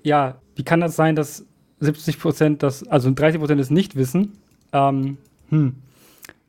ja, 0.02 0.36
wie 0.54 0.64
kann 0.64 0.80
das 0.80 0.96
sein, 0.96 1.16
dass 1.16 1.46
70 1.80 2.18
Prozent 2.20 2.62
das, 2.62 2.86
also 2.86 3.10
30 3.12 3.40
Prozent 3.40 3.60
es 3.60 3.70
nicht 3.70 3.96
wissen? 3.96 4.32
Ähm, 4.72 5.18
hm, 5.48 5.76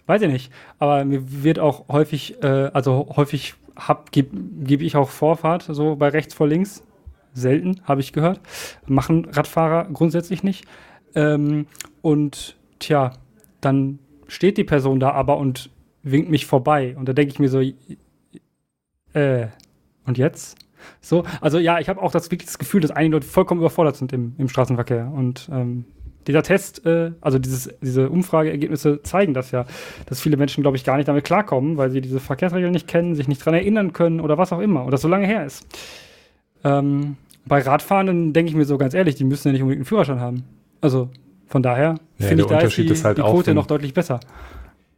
weiß 0.06 0.22
ich 0.22 0.32
nicht. 0.32 0.52
Aber 0.80 1.06
mir 1.06 1.44
wird 1.44 1.60
auch 1.60 1.88
häufig, 1.90 2.42
äh, 2.44 2.70
also 2.74 3.14
häufig 3.16 3.56
gebe 4.12 4.38
geb 4.64 4.82
ich 4.82 4.96
auch 4.96 5.10
Vorfahrt, 5.10 5.64
so 5.70 5.96
bei 5.96 6.10
rechts 6.10 6.34
vor 6.34 6.48
links. 6.48 6.84
Selten, 7.34 7.82
habe 7.84 8.02
ich 8.02 8.14
gehört. 8.14 8.40
Machen 8.88 9.26
Radfahrer 9.26 9.86
grundsätzlich 9.94 10.42
nicht. 10.42 10.66
Ähm, 11.14 11.68
und 12.02 12.58
tja, 12.80 13.14
dann 13.62 14.00
steht 14.28 14.58
die 14.58 14.64
Person 14.64 15.00
da 15.00 15.12
aber 15.12 15.38
und 15.38 15.70
winkt 16.04 16.30
mich 16.30 16.46
vorbei. 16.46 16.96
Und 16.98 17.08
da 17.08 17.14
denke 17.14 17.34
ich 17.34 17.40
mir 17.40 17.50
so, 17.50 17.62
äh, 19.14 19.48
und 20.06 20.18
jetzt? 20.18 20.58
So, 21.02 21.24
also 21.42 21.60
ja, 21.60 21.80
ich 21.80 21.90
habe 21.90 22.02
auch 22.02 22.12
das, 22.12 22.30
das 22.30 22.60
Gefühl, 22.60 22.82
dass 22.82 22.92
einige 22.92 23.16
Leute 23.16 23.28
vollkommen 23.28 23.62
überfordert 23.62 23.96
sind 23.96 24.14
im, 24.14 24.36
im 24.38 24.48
Straßenverkehr. 24.48 25.12
Und 25.14 25.50
ähm, 25.52 25.86
dieser 26.28 26.44
Test, 26.44 26.86
äh, 26.86 27.12
also 27.22 27.40
dieses, 27.40 27.74
diese 27.82 28.10
Umfrageergebnisse 28.10 29.02
zeigen 29.04 29.34
das 29.34 29.52
ja, 29.52 29.66
dass 30.06 30.20
viele 30.20 30.38
Menschen, 30.38 30.62
glaube 30.62 30.78
ich, 30.78 30.84
gar 30.84 30.98
nicht 30.98 31.08
damit 31.08 31.24
klarkommen, 31.24 31.78
weil 31.78 31.90
sie 31.90 32.02
diese 32.02 32.20
Verkehrsregeln 32.20 32.72
nicht 32.72 32.88
kennen, 32.88 33.16
sich 33.16 33.28
nicht 33.28 33.44
dran 33.44 33.54
erinnern 33.54 33.94
können 33.94 34.20
oder 34.20 34.38
was 34.38 34.54
auch 34.54 34.60
immer 34.60 34.84
und 34.84 34.92
das 34.92 35.02
so 35.02 35.08
lange 35.08 35.26
her 35.26 35.46
ist. 35.46 35.66
Ähm, 36.64 37.18
bei 37.46 37.62
Radfahrenden 37.62 38.34
denke 38.34 38.50
ich 38.50 38.56
mir 38.56 38.66
so 38.66 38.78
ganz 38.78 38.94
ehrlich, 38.94 39.16
die 39.16 39.24
müssen 39.24 39.48
ja 39.48 39.52
nicht 39.54 39.62
unbedingt 39.62 39.82
einen 39.82 39.86
Führerschein 39.86 40.20
haben. 40.20 40.44
Also 40.82 41.10
von 41.48 41.64
daher 41.64 41.96
Ja, 42.20 42.28
finde 42.28 42.44
ich, 42.44 42.50
da 42.50 42.58
ist 42.58 42.64
Unterschied 42.64 42.90
die, 42.90 42.94
ist 42.94 43.06
halt 43.06 43.18
die 43.18 43.22
Quote 43.22 43.48
wenn- 43.48 43.56
noch 43.56 43.68
deutlich 43.68 43.94
besser. 43.94 44.20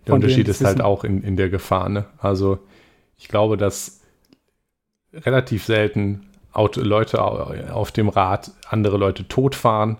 Der 0.08 0.16
Unterschied 0.16 0.48
ist 0.48 0.64
halt 0.64 0.82
auch 0.82 1.04
in, 1.04 1.22
in 1.24 1.36
der 1.38 1.50
Gefahr. 1.50 1.90
Ne? 1.90 2.06
Also 2.18 2.60
ich 3.18 3.28
glaube, 3.28 3.58
dass 3.58 4.00
relativ 5.14 5.66
selten 5.66 6.26
Auto, 6.52 6.82
Leute 6.82 7.22
au- 7.24 7.54
auf 7.72 7.92
dem 7.92 8.10
Rad 8.10 8.52
andere 8.70 8.98
Leute 8.98 9.28
totfahren. 9.28 9.98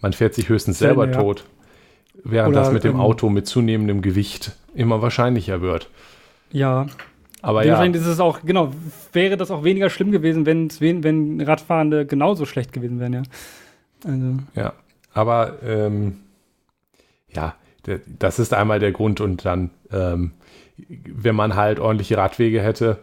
Man 0.00 0.12
fährt 0.12 0.34
sich 0.34 0.48
höchstens 0.48 0.78
selber 0.78 1.06
ja. 1.06 1.12
tot, 1.12 1.44
während 2.24 2.54
Oder, 2.54 2.60
das 2.64 2.72
mit 2.72 2.82
dem 2.84 2.94
ähm, 2.94 3.00
Auto 3.00 3.28
mit 3.28 3.46
zunehmendem 3.46 4.02
Gewicht 4.02 4.52
immer 4.74 5.00
wahrscheinlicher 5.00 5.60
wird. 5.60 5.88
Ja, 6.50 6.86
Aber 7.40 7.64
ja, 7.64 7.82
ist 7.84 8.06
es 8.06 8.18
auch, 8.20 8.40
genau, 8.44 8.72
wäre 9.12 9.36
das 9.36 9.50
auch 9.50 9.64
weniger 9.64 9.90
schlimm 9.90 10.10
gewesen, 10.10 10.44
wenn's 10.44 10.80
wen, 10.80 11.04
wenn 11.04 11.40
Radfahrende 11.40 12.04
genauso 12.04 12.46
schlecht 12.46 12.72
gewesen 12.72 12.98
wären, 12.98 13.12
ja. 13.12 13.22
Also, 14.04 14.36
ja. 14.54 14.72
Aber 15.14 15.62
ähm, 15.62 16.18
ja, 17.30 17.54
das 18.18 18.38
ist 18.38 18.54
einmal 18.54 18.78
der 18.78 18.92
Grund 18.92 19.20
und 19.20 19.44
dann, 19.44 19.70
ähm, 19.92 20.32
wenn 20.78 21.34
man 21.34 21.56
halt 21.56 21.80
ordentliche 21.80 22.16
Radwege 22.16 22.60
hätte, 22.62 22.98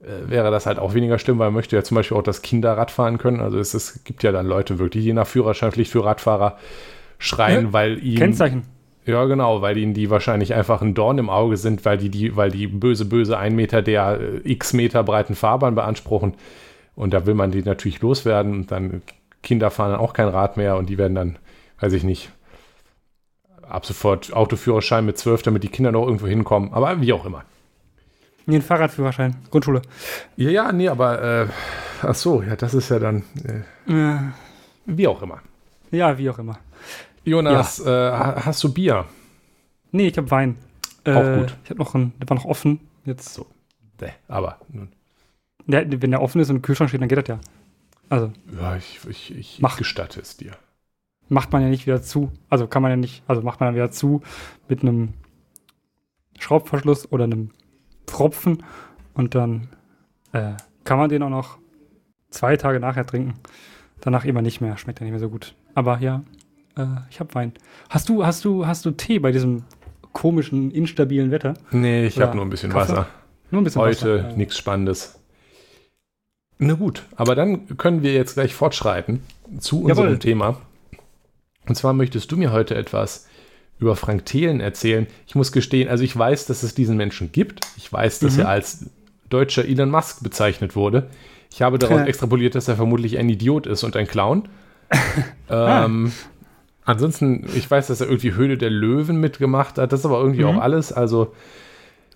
äh, 0.00 0.28
wäre 0.30 0.50
das 0.50 0.66
halt 0.66 0.78
auch 0.78 0.94
weniger 0.94 1.18
schlimm, 1.18 1.38
weil 1.38 1.48
man 1.48 1.54
möchte 1.54 1.76
ja 1.76 1.82
zum 1.82 1.96
Beispiel 1.96 2.16
auch, 2.16 2.22
dass 2.22 2.42
Kinder 2.42 2.76
Radfahren 2.76 3.18
können. 3.18 3.40
Also 3.40 3.58
es, 3.58 3.74
es 3.74 4.04
gibt 4.04 4.22
ja 4.22 4.32
dann 4.32 4.46
Leute 4.46 4.78
wirklich, 4.78 5.04
die 5.04 5.12
nach 5.12 5.26
Führerscheinpflicht 5.26 5.90
für 5.90 6.04
Radfahrer 6.04 6.58
schreien, 7.18 7.66
Ja, 7.66 7.72
weil 7.72 8.02
ihnen 8.04 8.16
Kennzeichen. 8.16 8.64
ja 9.06 9.24
genau, 9.26 9.62
weil 9.62 9.76
ihnen 9.78 9.94
die 9.94 10.10
wahrscheinlich 10.10 10.54
einfach 10.54 10.82
ein 10.82 10.94
Dorn 10.94 11.18
im 11.18 11.30
Auge 11.30 11.56
sind, 11.56 11.84
weil 11.84 11.98
die 11.98 12.10
die, 12.10 12.36
weil 12.36 12.50
die 12.50 12.66
böse 12.66 13.04
böse 13.06 13.38
ein 13.38 13.54
Meter 13.56 13.82
der 13.82 14.20
äh, 14.20 14.40
x 14.50 14.72
Meter 14.72 15.02
breiten 15.04 15.34
Fahrbahn 15.34 15.74
beanspruchen. 15.74 16.34
Und 16.94 17.12
da 17.14 17.26
will 17.26 17.34
man 17.34 17.50
die 17.50 17.62
natürlich 17.62 18.00
loswerden 18.00 18.52
und 18.54 18.70
dann 18.72 19.02
Kinder 19.46 19.70
fahren 19.70 19.92
dann 19.92 20.00
auch 20.00 20.12
kein 20.12 20.28
Rad 20.28 20.56
mehr 20.56 20.76
und 20.76 20.88
die 20.90 20.98
werden 20.98 21.14
dann, 21.14 21.38
weiß 21.80 21.92
ich 21.92 22.02
nicht, 22.04 22.30
ab 23.62 23.86
sofort 23.86 24.32
Autoführerschein 24.32 25.06
mit 25.06 25.16
12, 25.18 25.42
damit 25.42 25.62
die 25.62 25.68
Kinder 25.68 25.92
noch 25.92 26.04
irgendwo 26.04 26.26
hinkommen. 26.26 26.72
Aber 26.72 27.00
wie 27.00 27.12
auch 27.12 27.24
immer. 27.24 27.44
Nee, 28.46 28.56
ein 28.56 28.62
Fahrradführerschein. 28.62 29.36
Grundschule. 29.50 29.82
Ja, 30.36 30.50
ja, 30.50 30.72
nee, 30.72 30.88
aber 30.88 31.22
äh, 31.22 31.46
ach 32.02 32.14
so, 32.14 32.42
ja, 32.42 32.54
das 32.56 32.74
ist 32.74 32.88
ja 32.90 32.98
dann 32.98 33.22
äh, 33.44 33.92
Ja, 33.92 34.32
wie 34.86 35.08
auch 35.08 35.22
immer. 35.22 35.40
ja 35.90 36.16
wie 36.18 36.28
auch 36.30 36.38
immer. 36.38 36.58
Jonas, 37.24 37.80
äh, 37.80 37.88
ha- 37.90 38.42
hast 38.46 38.62
du 38.62 38.72
Bier? 38.72 39.04
Nee, 39.90 40.08
ich 40.08 40.16
habe 40.18 40.30
Wein. 40.30 40.56
Auch 41.04 41.10
Äh, 41.24 41.38
gut. 41.38 41.56
Ich 41.64 41.70
habe 41.70 41.80
noch 41.80 41.94
einen, 41.94 42.12
der 42.20 42.28
war 42.28 42.36
noch 42.36 42.44
offen. 42.44 42.80
Jetzt, 43.04 43.34
So. 43.34 43.46
Nee, 44.00 44.12
aber 44.28 44.58
nun, 44.68 44.90
der, 45.66 45.90
wenn 46.02 46.10
der 46.10 46.20
offen 46.22 46.40
ist 46.40 46.50
und 46.50 46.56
im 46.56 46.62
Kühlschrank 46.62 46.90
steht, 46.90 47.00
dann 47.00 47.08
geht 47.08 47.18
das 47.18 47.26
ja. 47.28 47.40
Also, 48.08 48.32
ja, 48.60 48.76
ich, 48.76 49.00
ich, 49.08 49.34
ich 49.36 49.58
Mach. 49.60 49.76
gestatte 49.78 50.20
es 50.20 50.36
dir. 50.36 50.52
macht 51.28 51.52
man 51.52 51.62
ja 51.62 51.68
nicht 51.68 51.86
wieder 51.86 52.02
zu. 52.02 52.30
Also 52.48 52.66
kann 52.66 52.82
man 52.82 52.90
ja 52.90 52.96
nicht, 52.96 53.22
also 53.26 53.42
macht 53.42 53.60
man 53.60 53.68
dann 53.68 53.74
wieder 53.74 53.90
zu 53.90 54.22
mit 54.68 54.82
einem 54.82 55.14
Schraubverschluss 56.38 57.10
oder 57.10 57.24
einem 57.24 57.50
Pfropfen 58.06 58.62
und 59.14 59.34
dann 59.34 59.68
äh, 60.32 60.52
kann 60.84 60.98
man 60.98 61.08
den 61.10 61.22
auch 61.22 61.30
noch 61.30 61.58
zwei 62.30 62.56
Tage 62.56 62.78
nachher 62.80 63.06
trinken. 63.06 63.34
Danach 64.00 64.24
immer 64.24 64.42
nicht 64.42 64.60
mehr, 64.60 64.76
schmeckt 64.76 65.00
ja 65.00 65.04
nicht 65.04 65.12
mehr 65.12 65.20
so 65.20 65.30
gut. 65.30 65.54
Aber 65.74 65.98
ja, 65.98 66.22
äh, 66.76 66.84
ich 67.10 67.18
habe 67.18 67.34
Wein. 67.34 67.52
Hast 67.88 68.08
du, 68.08 68.24
hast 68.24 68.44
du, 68.44 68.66
hast 68.66 68.84
du 68.84 68.90
Tee 68.92 69.18
bei 69.18 69.32
diesem 69.32 69.64
komischen, 70.12 70.70
instabilen 70.70 71.30
Wetter? 71.30 71.54
Nee, 71.70 72.06
ich 72.06 72.20
habe 72.20 72.36
nur 72.36 72.44
ein 72.44 72.50
bisschen 72.50 72.70
Kaffee? 72.70 72.92
Wasser. 72.92 73.06
Nur 73.50 73.62
ein 73.62 73.64
bisschen 73.64 73.80
Heute 73.80 74.24
Wasser. 74.24 74.36
nichts 74.36 74.58
Spannendes. 74.58 75.18
Na 76.58 76.74
gut, 76.74 77.02
aber 77.16 77.34
dann 77.34 77.76
können 77.76 78.02
wir 78.02 78.14
jetzt 78.14 78.34
gleich 78.34 78.54
fortschreiten 78.54 79.22
zu 79.58 79.82
unserem 79.82 80.04
Jawohl. 80.06 80.18
Thema. 80.18 80.60
Und 81.68 81.74
zwar 81.74 81.92
möchtest 81.92 82.30
du 82.32 82.36
mir 82.36 82.52
heute 82.52 82.74
etwas 82.74 83.26
über 83.78 83.94
Frank 83.96 84.24
Thelen 84.24 84.60
erzählen. 84.60 85.06
Ich 85.26 85.34
muss 85.34 85.52
gestehen, 85.52 85.88
also 85.88 86.02
ich 86.02 86.16
weiß, 86.16 86.46
dass 86.46 86.62
es 86.62 86.74
diesen 86.74 86.96
Menschen 86.96 87.30
gibt. 87.32 87.66
Ich 87.76 87.92
weiß, 87.92 88.20
dass 88.20 88.34
Mhm. 88.34 88.40
er 88.40 88.48
als 88.48 88.86
deutscher 89.28 89.66
Elon 89.66 89.90
Musk 89.90 90.22
bezeichnet 90.22 90.74
wurde. 90.76 91.10
Ich 91.52 91.60
habe 91.62 91.78
daraus 91.78 91.98
Ja. 92.00 92.06
extrapoliert, 92.06 92.54
dass 92.54 92.68
er 92.68 92.76
vermutlich 92.76 93.18
ein 93.18 93.28
Idiot 93.28 93.66
ist 93.66 93.82
und 93.84 93.94
ein 93.96 94.06
Clown. 94.06 94.48
ähm, 95.50 96.12
ansonsten, 96.84 97.46
ich 97.54 97.70
weiß, 97.70 97.88
dass 97.88 98.00
er 98.00 98.06
irgendwie 98.06 98.32
Höhle 98.34 98.56
der 98.56 98.70
Löwen 98.70 99.20
mitgemacht 99.20 99.76
hat. 99.78 99.92
Das 99.92 100.00
ist 100.00 100.06
aber 100.06 100.20
irgendwie 100.20 100.42
Mhm. 100.44 100.48
auch 100.58 100.62
alles. 100.62 100.92
Also 100.92 101.34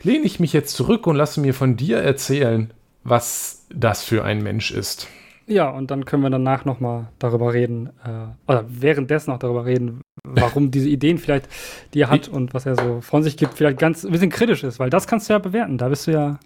lehne 0.03 0.25
ich 0.25 0.41
mich 0.41 0.53
jetzt 0.55 0.75
zurück 0.77 1.07
und 1.07 1.17
lasse 1.17 1.41
mir 1.41 1.53
von 1.53 1.77
dir 1.77 1.99
erzählen, 1.99 2.71
was 3.05 3.60
das 3.75 4.03
für 4.03 4.25
ein 4.25 4.43
Mensch 4.43 4.71
ist. 4.71 5.09
Ja, 5.47 5.69
und 5.69 5.91
dann 5.91 6.05
können 6.05 6.23
wir 6.23 6.31
danach 6.31 6.65
nochmal 6.65 7.09
darüber 7.19 7.53
reden, 7.53 7.89
äh, 8.05 8.51
oder 8.51 8.65
währenddessen 8.69 9.31
noch 9.31 9.39
darüber 9.41 9.65
reden, 9.65 10.01
warum 10.23 10.71
diese 10.71 10.89
Ideen 10.89 11.19
vielleicht, 11.19 11.49
die 11.93 12.03
er 12.03 12.11
hat 12.11 12.29
und 12.29 12.55
was 12.55 12.67
er 12.67 12.77
so 12.77 13.01
von 13.01 13.25
sich 13.25 13.37
gibt, 13.37 13.55
vielleicht 13.55 13.79
ganz 13.79 14.05
ein 14.05 14.13
bisschen 14.13 14.31
kritisch 14.31 14.63
ist, 14.63 14.79
weil 14.79 14.91
das 14.91 15.09
kannst 15.09 15.29
du 15.29 15.33
ja 15.33 15.41
bewerten. 15.41 15.77
Da 15.77 15.89
bist 15.89 16.07
du 16.07 16.13
ja 16.13 16.39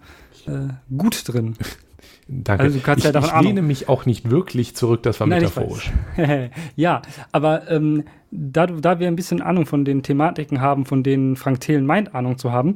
äh, 0.47 0.73
gut 0.97 1.21
drin. 1.27 1.55
Danke. 2.27 2.63
Also 2.63 2.79
du 2.79 2.83
kannst 2.83 2.99
ich 2.99 3.05
ja 3.05 3.11
davon 3.11 3.29
ich 3.29 3.35
Ahnung. 3.35 3.47
lehne 3.49 3.61
mich 3.61 3.87
auch 3.87 4.07
nicht 4.07 4.31
wirklich 4.31 4.75
zurück, 4.75 5.03
das 5.03 5.19
war 5.19 5.27
Nein, 5.27 5.43
metaphorisch. 5.43 5.91
ja, 6.75 7.03
aber 7.31 7.69
ähm, 7.69 8.05
da, 8.31 8.65
da 8.65 8.99
wir 8.99 9.07
ein 9.07 9.15
bisschen 9.15 9.41
Ahnung 9.41 9.67
von 9.67 9.85
den 9.85 10.01
Thematiken 10.01 10.59
haben, 10.61 10.85
von 10.85 11.03
denen 11.03 11.35
Frank 11.35 11.59
Thelen 11.59 11.85
meint, 11.85 12.15
Ahnung 12.15 12.39
zu 12.39 12.51
haben, 12.51 12.75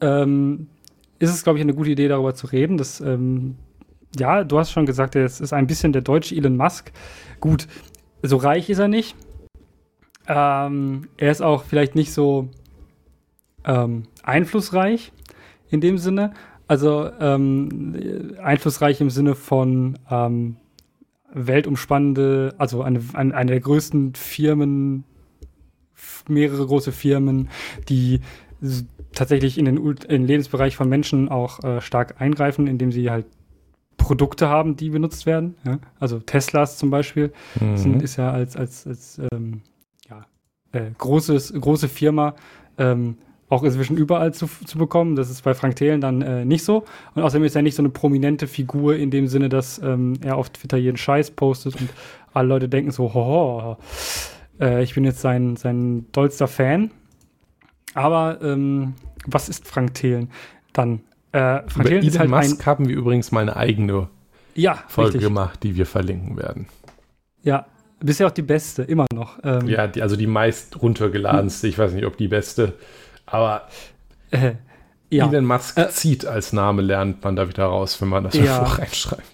ähm, 0.00 0.66
ist 1.20 1.30
es, 1.30 1.44
glaube 1.44 1.60
ich, 1.60 1.62
eine 1.62 1.74
gute 1.74 1.90
Idee, 1.90 2.08
darüber 2.08 2.34
zu 2.34 2.48
reden. 2.48 2.78
Dass, 2.78 3.00
ähm, 3.00 3.56
ja, 4.18 4.44
du 4.44 4.58
hast 4.58 4.72
schon 4.72 4.86
gesagt, 4.86 5.16
es 5.16 5.40
ist 5.40 5.52
ein 5.52 5.66
bisschen 5.66 5.92
der 5.92 6.02
deutsche 6.02 6.34
Elon 6.34 6.56
Musk. 6.56 6.92
Gut, 7.40 7.66
so 8.22 8.36
reich 8.36 8.68
ist 8.68 8.78
er 8.78 8.88
nicht. 8.88 9.16
Ähm, 10.26 11.08
er 11.16 11.30
ist 11.30 11.42
auch 11.42 11.64
vielleicht 11.64 11.94
nicht 11.94 12.12
so 12.12 12.48
ähm, 13.64 14.04
einflussreich 14.22 15.12
in 15.70 15.80
dem 15.80 15.98
Sinne. 15.98 16.32
Also 16.66 17.10
ähm, 17.20 18.36
einflussreich 18.40 19.00
im 19.00 19.10
Sinne 19.10 19.34
von 19.34 19.98
ähm, 20.10 20.56
weltumspannende, 21.32 22.54
also 22.58 22.82
eine, 22.82 23.00
eine, 23.14 23.34
eine 23.34 23.50
der 23.52 23.60
größten 23.60 24.14
Firmen, 24.14 25.04
mehrere 26.28 26.66
große 26.66 26.92
Firmen, 26.92 27.48
die 27.88 28.20
tatsächlich 29.12 29.58
in 29.58 29.64
den, 29.64 29.76
in 29.76 29.96
den 30.08 30.26
Lebensbereich 30.26 30.76
von 30.76 30.88
Menschen 30.88 31.28
auch 31.28 31.62
äh, 31.64 31.80
stark 31.80 32.20
eingreifen, 32.20 32.66
indem 32.66 32.92
sie 32.92 33.10
halt 33.10 33.26
Produkte 34.00 34.48
haben, 34.48 34.76
die 34.76 34.90
benutzt 34.90 35.26
werden. 35.26 35.54
Ja? 35.64 35.78
Also 35.98 36.18
Teslas 36.18 36.76
zum 36.78 36.90
Beispiel 36.90 37.32
sind, 37.76 37.96
Mhm. 37.96 38.00
ist 38.00 38.16
ja 38.16 38.30
als, 38.30 38.56
als, 38.56 38.86
als 38.86 39.20
ähm, 39.32 39.62
ja, 40.08 40.24
äh, 40.72 40.90
großes, 40.98 41.52
große 41.60 41.88
Firma 41.88 42.34
ähm, 42.78 43.16
auch 43.48 43.62
inzwischen 43.64 43.96
überall 43.96 44.32
zu, 44.32 44.46
zu 44.64 44.78
bekommen. 44.78 45.16
Das 45.16 45.28
ist 45.28 45.42
bei 45.42 45.54
Frank 45.54 45.76
Thelen 45.76 46.00
dann 46.00 46.22
äh, 46.22 46.44
nicht 46.44 46.64
so. 46.64 46.84
Und 47.14 47.22
außerdem 47.22 47.44
ist 47.44 47.56
er 47.56 47.62
nicht 47.62 47.74
so 47.74 47.82
eine 47.82 47.90
prominente 47.90 48.46
Figur 48.46 48.96
in 48.96 49.10
dem 49.10 49.26
Sinne, 49.26 49.48
dass 49.48 49.78
ähm, 49.82 50.14
er 50.22 50.36
auf 50.36 50.50
Twitter 50.50 50.76
jeden 50.76 50.96
Scheiß 50.96 51.32
postet 51.32 51.80
und 51.80 51.90
alle 52.32 52.48
Leute 52.48 52.68
denken 52.68 52.92
so, 52.92 53.12
hoho, 53.12 53.76
äh, 54.60 54.82
ich 54.84 54.94
bin 54.94 55.04
jetzt 55.04 55.20
sein, 55.20 55.56
sein 55.56 56.06
dollster 56.12 56.46
Fan. 56.46 56.90
Aber 57.94 58.38
ähm, 58.40 58.94
was 59.26 59.48
ist 59.48 59.66
Frank 59.66 59.94
Thelen? 59.94 60.30
Dann, 60.72 61.00
äh, 61.32 61.38
Frank 61.38 61.76
Über 61.76 61.88
Thelen 61.88 62.06
ist 62.06 62.18
halt 62.18 62.30
Musk 62.30 62.60
ein, 62.60 62.66
haben 62.66 62.88
wir 62.88 62.96
übrigens 62.96 63.30
mal 63.32 63.40
eine 63.40 63.56
eigene 63.56 64.08
ja, 64.54 64.82
Folge 64.88 65.14
richtig. 65.14 65.28
gemacht, 65.28 65.62
die 65.62 65.76
wir 65.76 65.86
verlinken 65.86 66.36
werden. 66.36 66.66
Ja, 67.42 67.66
bisher 68.00 68.26
auch 68.26 68.32
die 68.32 68.42
beste, 68.42 68.82
immer 68.82 69.06
noch. 69.12 69.38
Ähm, 69.44 69.68
ja, 69.68 69.86
die, 69.86 70.02
also 70.02 70.16
die 70.16 70.26
meist 70.26 70.80
runtergeladenste, 70.82 71.68
ich 71.68 71.78
weiß 71.78 71.92
nicht, 71.92 72.06
ob 72.06 72.16
die 72.16 72.28
beste, 72.28 72.74
aber 73.26 73.68
äh, 74.30 74.54
ja. 75.10 75.28
Elon 75.28 75.44
Musk 75.44 75.76
äh, 75.76 75.88
zieht 75.90 76.24
als 76.24 76.52
Name, 76.52 76.82
lernt 76.82 77.22
man 77.24 77.36
da 77.36 77.48
wieder 77.48 77.64
raus, 77.64 78.00
wenn 78.00 78.08
man 78.08 78.24
das 78.24 78.34
ja. 78.34 78.62
reinschreibt. 78.62 79.24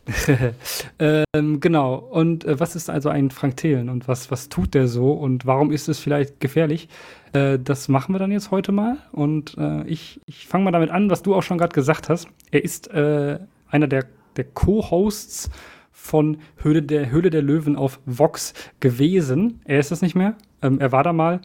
ähm, 0.98 1.60
genau. 1.60 1.96
Und 1.96 2.44
äh, 2.44 2.58
was 2.58 2.74
ist 2.74 2.88
also 2.88 3.10
ein 3.10 3.30
Frank 3.30 3.58
Thelen 3.58 3.88
und 3.88 4.08
was, 4.08 4.30
was 4.30 4.48
tut 4.48 4.74
der 4.74 4.88
so 4.88 5.12
und 5.12 5.46
warum 5.46 5.70
ist 5.70 5.88
es 5.88 5.98
vielleicht 5.98 6.40
gefährlich? 6.40 6.88
Äh, 7.32 7.58
das 7.58 7.88
machen 7.88 8.14
wir 8.14 8.18
dann 8.18 8.32
jetzt 8.32 8.50
heute 8.50 8.72
mal. 8.72 8.96
Und 9.12 9.56
äh, 9.58 9.84
ich, 9.86 10.20
ich 10.26 10.46
fange 10.46 10.64
mal 10.64 10.72
damit 10.72 10.90
an, 10.90 11.10
was 11.10 11.22
du 11.22 11.34
auch 11.34 11.42
schon 11.42 11.58
gerade 11.58 11.74
gesagt 11.74 12.08
hast. 12.08 12.28
Er 12.50 12.64
ist 12.64 12.88
äh, 12.88 13.38
einer 13.68 13.86
der, 13.86 14.06
der 14.36 14.44
Co-Hosts 14.44 15.50
von 15.92 16.38
Höhle 16.56 16.82
der, 16.82 17.10
Höhle 17.10 17.30
der 17.30 17.42
Löwen 17.42 17.76
auf 17.76 18.00
Vox 18.06 18.54
gewesen. 18.80 19.60
Er 19.64 19.78
ist 19.78 19.90
das 19.90 20.02
nicht 20.02 20.14
mehr. 20.14 20.36
Ähm, 20.62 20.80
er 20.80 20.92
war 20.92 21.02
da 21.02 21.12
mal. 21.12 21.40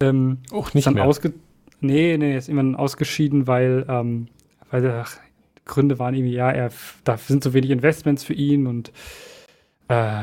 Ähm, 0.00 0.38
Auch 0.52 0.72
nicht 0.74 0.90
mehr. 0.90 1.04
Ausge 1.04 1.34
Nee, 1.80 2.16
nee, 2.16 2.32
er 2.32 2.38
ist 2.38 2.48
immer 2.48 2.78
ausgeschieden, 2.78 3.46
weil, 3.46 3.84
ähm, 3.88 4.28
weil 4.70 4.90
ach, 4.90 5.18
Gründe 5.64 5.98
waren 5.98 6.14
irgendwie, 6.14 6.34
ja, 6.34 6.50
er, 6.50 6.70
da 7.04 7.16
sind 7.16 7.42
so 7.42 7.54
wenig 7.54 7.70
Investments 7.70 8.24
für 8.24 8.34
ihn 8.34 8.66
und 8.66 8.92
äh, 9.88 10.22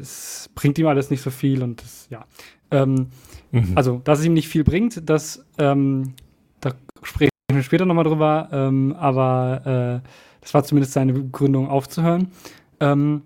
es 0.00 0.50
bringt 0.54 0.78
ihm 0.78 0.86
alles 0.86 1.10
nicht 1.10 1.22
so 1.22 1.30
viel 1.30 1.62
und 1.62 1.82
das, 1.82 2.06
ja. 2.10 2.24
Ähm, 2.70 3.08
mhm. 3.50 3.72
Also, 3.74 4.00
dass 4.04 4.20
es 4.20 4.24
ihm 4.24 4.34
nicht 4.34 4.48
viel 4.48 4.64
bringt, 4.64 5.08
das, 5.08 5.44
ähm, 5.58 6.14
da 6.60 6.72
sprechen 7.02 7.30
wir 7.50 7.62
später 7.62 7.84
nochmal 7.84 8.04
drüber, 8.04 8.48
ähm, 8.52 8.94
aber 8.98 10.02
äh, 10.02 10.08
das 10.40 10.54
war 10.54 10.64
zumindest 10.64 10.94
seine 10.94 11.12
Begründung 11.12 11.68
aufzuhören. 11.68 12.28
Ähm, 12.80 13.22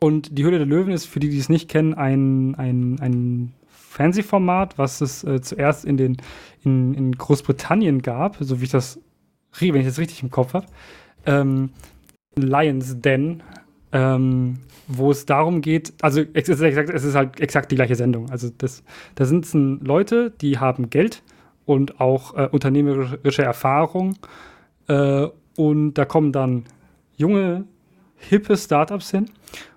und 0.00 0.38
die 0.38 0.44
Höhle 0.44 0.58
der 0.58 0.66
Löwen 0.66 0.92
ist, 0.92 1.06
für 1.06 1.20
die, 1.20 1.28
die 1.28 1.38
es 1.38 1.48
nicht 1.48 1.68
kennen, 1.68 1.94
ein, 1.94 2.54
ein, 2.56 2.98
ein 3.00 3.52
Fernsehformat, 3.94 4.76
was 4.76 5.00
es 5.00 5.22
äh, 5.22 5.40
zuerst 5.40 5.84
in, 5.84 5.96
den, 5.96 6.16
in, 6.64 6.94
in 6.94 7.12
Großbritannien 7.12 8.02
gab, 8.02 8.36
so 8.40 8.60
wie 8.60 8.64
ich 8.64 8.70
das, 8.70 9.00
wenn 9.60 9.76
ich 9.76 9.86
das 9.86 10.00
richtig 10.00 10.20
im 10.24 10.32
Kopf 10.32 10.54
habe. 10.54 10.66
Ähm, 11.26 11.70
Lions 12.34 13.00
Den, 13.00 13.44
ähm, 13.92 14.58
wo 14.88 15.12
es 15.12 15.26
darum 15.26 15.60
geht, 15.60 15.92
also 16.02 16.22
es 16.32 16.48
ist, 16.48 16.60
exakt, 16.60 16.90
es 16.90 17.04
ist 17.04 17.14
halt 17.14 17.38
exakt 17.38 17.70
die 17.70 17.76
gleiche 17.76 17.94
Sendung. 17.94 18.30
Also 18.30 18.50
das, 18.58 18.82
da 19.14 19.26
sind 19.26 19.46
Leute, 19.86 20.32
die 20.40 20.58
haben 20.58 20.90
Geld 20.90 21.22
und 21.64 22.00
auch 22.00 22.36
äh, 22.36 22.48
unternehmerische 22.50 23.44
Erfahrung 23.44 24.16
äh, 24.88 25.28
und 25.54 25.94
da 25.94 26.04
kommen 26.04 26.32
dann 26.32 26.64
junge, 27.16 27.64
hippe 28.16 28.56
Startups 28.56 29.12
hin 29.12 29.30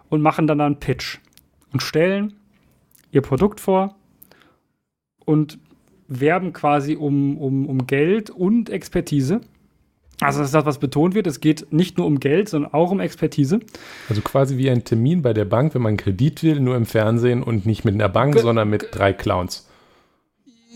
und 0.09 0.21
machen 0.23 0.47
dann 0.47 0.59
einen 0.59 0.79
Pitch 0.79 1.19
und 1.71 1.83
stellen 1.83 2.33
ihr 3.11 3.21
Produkt 3.21 3.59
vor 3.59 3.96
und 5.27 5.59
werben 6.07 6.53
quasi 6.53 6.95
um, 6.95 7.37
um, 7.37 7.67
um 7.67 7.85
Geld 7.85 8.29
und 8.29 8.69
Expertise. 8.69 9.41
Also 10.21 10.39
das 10.39 10.47
ist 10.47 10.53
das, 10.53 10.65
was 10.65 10.79
betont 10.79 11.13
wird. 11.13 11.27
Es 11.27 11.41
geht 11.41 11.71
nicht 11.71 11.97
nur 11.97 12.07
um 12.07 12.19
Geld, 12.19 12.49
sondern 12.49 12.73
auch 12.73 12.89
um 12.91 12.99
Expertise. 12.99 13.59
Also 14.09 14.21
quasi 14.21 14.57
wie 14.57 14.69
ein 14.69 14.83
Termin 14.83 15.21
bei 15.21 15.33
der 15.33 15.45
Bank, 15.45 15.75
wenn 15.75 15.81
man 15.81 15.97
Kredit 15.97 16.41
will, 16.41 16.59
nur 16.59 16.75
im 16.75 16.85
Fernsehen 16.85 17.43
und 17.43 17.65
nicht 17.65 17.85
mit 17.85 17.93
einer 17.93 18.09
Bank, 18.09 18.33
Ge 18.33 18.41
sondern 18.41 18.69
mit 18.69 18.87
drei 18.91 19.13
Clowns. 19.13 19.67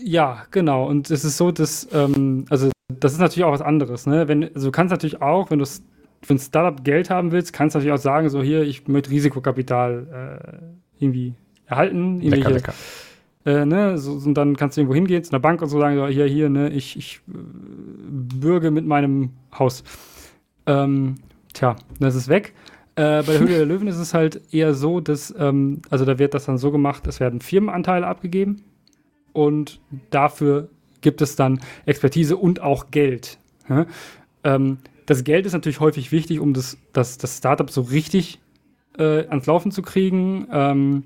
Ja, 0.04 0.44
genau. 0.50 0.86
Und 0.86 1.10
es 1.10 1.24
ist 1.24 1.38
so, 1.38 1.50
dass, 1.50 1.88
ähm, 1.92 2.44
also 2.50 2.70
das 2.88 3.14
ist 3.14 3.18
natürlich 3.18 3.44
auch 3.44 3.52
was 3.52 3.62
anderes. 3.62 4.06
Ne? 4.06 4.28
Wenn, 4.28 4.44
also 4.54 4.68
du 4.68 4.70
kannst 4.72 4.92
natürlich 4.92 5.22
auch, 5.22 5.50
wenn 5.50 5.58
du 5.58 5.64
für 5.64 6.34
ein 6.34 6.38
Startup 6.38 6.84
Geld 6.84 7.10
haben 7.10 7.32
willst, 7.32 7.52
kannst 7.52 7.74
du 7.74 7.78
natürlich 7.78 7.98
auch 7.98 8.02
sagen, 8.02 8.28
so 8.28 8.42
hier, 8.42 8.62
ich 8.62 8.86
möchte 8.86 9.10
Risikokapital 9.10 10.40
äh, 11.00 11.02
irgendwie 11.02 11.34
erhalten. 11.66 12.20
Lecker, 12.20 12.50
lecker. 12.50 12.74
Äh, 13.44 13.64
ne, 13.64 13.98
so, 13.98 14.12
und 14.12 14.34
dann 14.34 14.56
kannst 14.56 14.76
du 14.76 14.80
irgendwo 14.80 14.94
hingehen, 14.94 15.24
zu 15.24 15.32
einer 15.32 15.40
Bank 15.40 15.62
und 15.62 15.68
so 15.68 15.80
sagen, 15.80 16.06
hier, 16.08 16.26
hier, 16.26 16.48
ne, 16.48 16.70
ich, 16.70 16.96
ich 16.96 17.20
äh, 17.28 17.32
bürge 18.08 18.70
mit 18.70 18.86
meinem 18.86 19.30
Haus. 19.58 19.82
Ähm, 20.66 21.16
tja, 21.52 21.76
das 21.98 22.14
ist 22.14 22.28
weg. 22.28 22.54
Äh, 22.94 23.22
bei 23.22 23.32
der 23.32 23.40
Höhle 23.40 23.56
der 23.56 23.66
Löwen 23.66 23.88
ist 23.88 23.98
es 23.98 24.14
halt 24.14 24.52
eher 24.52 24.74
so, 24.74 25.00
dass, 25.00 25.34
ähm, 25.38 25.82
also 25.90 26.04
da 26.04 26.18
wird 26.18 26.34
das 26.34 26.44
dann 26.44 26.58
so 26.58 26.70
gemacht, 26.70 27.06
es 27.06 27.20
werden 27.20 27.40
Firmenanteile 27.40 28.06
abgegeben 28.06 28.62
und 29.32 29.80
dafür 30.10 30.68
gibt 31.00 31.22
es 31.22 31.34
dann 31.34 31.60
Expertise 31.86 32.36
und 32.36 32.60
auch 32.60 32.90
Geld. 32.90 33.38
Ja? 33.68 33.86
Ähm, 34.44 34.78
das 35.06 35.24
Geld 35.24 35.46
ist 35.46 35.52
natürlich 35.52 35.80
häufig 35.80 36.12
wichtig, 36.12 36.38
um 36.38 36.54
das, 36.54 36.78
das, 36.92 37.18
das 37.18 37.38
Startup 37.38 37.68
so 37.70 37.80
richtig 37.80 38.40
äh, 38.98 39.26
ans 39.26 39.46
Laufen 39.46 39.72
zu 39.72 39.82
kriegen. 39.82 40.46
Ähm, 40.52 41.04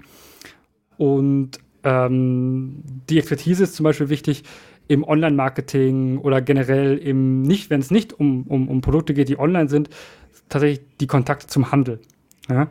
und 0.99 1.59
ähm, 1.87 2.83
die 3.09 3.19
Expertise 3.19 3.63
ist 3.63 3.77
zum 3.77 3.85
Beispiel 3.85 4.09
wichtig 4.09 4.43
im 4.89 5.05
Online-Marketing 5.05 6.19
oder 6.19 6.43
generell 6.43 6.99
im 6.99 7.43
nicht, 7.43 7.71
wenn 7.71 7.81
es 7.81 7.91
nicht 7.91 8.13
um, 8.13 8.43
um, 8.49 8.69
um 8.69 8.81
Produkte 8.81 9.15
geht, 9.15 9.29
die 9.29 9.39
online 9.39 9.69
sind, 9.69 9.89
tatsächlich 10.49 10.85
die 11.01 11.07
Kontakte 11.07 11.47
zum 11.47 11.71
Handel. 11.71 12.01
Ja? 12.49 12.69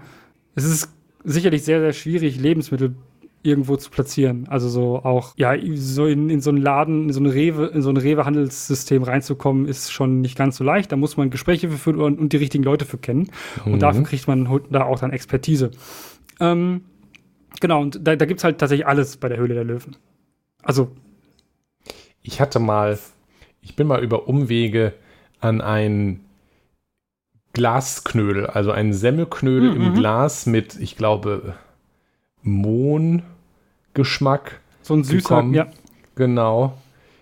Es 0.56 0.66
ist 0.66 0.90
sicherlich 1.24 1.64
sehr, 1.64 1.80
sehr 1.80 1.94
schwierig, 1.94 2.40
Lebensmittel 2.40 2.96
irgendwo 3.42 3.78
zu 3.78 3.90
platzieren. 3.90 4.48
Also 4.50 4.68
so 4.68 4.98
auch, 4.98 5.34
ja, 5.38 5.54
so 5.76 6.08
in, 6.08 6.30
in 6.30 6.42
so 6.42 6.50
einen 6.50 6.62
Laden, 6.62 7.06
in 7.06 7.14
so 7.14 7.20
eine 7.20 7.34
Rewe, 7.34 7.68
in 7.68 7.82
so 7.82 7.90
ein 7.90 7.98
Rewe-Handelssystem 7.98 9.04
reinzukommen, 9.04 9.66
ist 9.66 9.94
schon 9.94 10.22
nicht 10.22 10.38
ganz 10.38 10.58
so 10.58 10.64
leicht. 10.64 10.92
Da 10.92 10.98
muss 10.98 11.16
man 11.16 11.30
Gespräche 11.30 11.70
für 11.70 11.78
führen 11.78 12.02
und, 12.02 12.20
und 12.20 12.34
die 12.34 12.38
richtigen 12.38 12.64
Leute 12.64 12.86
für 12.86 12.98
kennen. 12.98 13.30
Mhm. 13.64 13.74
Und 13.74 13.80
dafür 13.82 14.04
kriegt 14.04 14.28
man 14.28 14.50
da 14.72 14.84
auch 14.84 15.00
dann 15.00 15.12
Expertise. 15.12 15.72
Ähm, 16.40 16.82
Genau, 17.62 17.82
und 17.82 18.06
da, 18.06 18.16
da 18.16 18.26
gibt 18.26 18.40
es 18.40 18.44
halt 18.44 18.60
tatsächlich 18.60 18.88
alles 18.88 19.18
bei 19.18 19.30
der 19.30 19.38
Höhle 19.38 19.54
der 19.54 19.64
Löwen. 19.64 19.96
Also. 20.64 20.92
Ich 22.22 22.42
hatte 22.42 22.60
mal, 22.60 22.98
ich 23.62 23.76
bin 23.76 23.88
mal 23.88 24.04
über 24.04 24.28
Umwege 24.28 24.94
an 25.40 25.62
ein 25.62 26.22
Glasknödel, 27.54 28.48
also 28.48 28.72
einen 28.72 28.94
Semmelknödel 28.94 29.74
mhm. 29.74 29.82
im 29.82 29.94
Glas 29.94 30.46
mit, 30.46 30.76
ich 30.76 30.98
glaube, 30.98 31.56
Mohngeschmack. 32.42 34.60
So 34.82 34.94
ein 34.94 35.04
süßer, 35.04 35.30
gekommen. 35.30 35.54
ja. 35.54 35.68
Genau. 36.16 36.78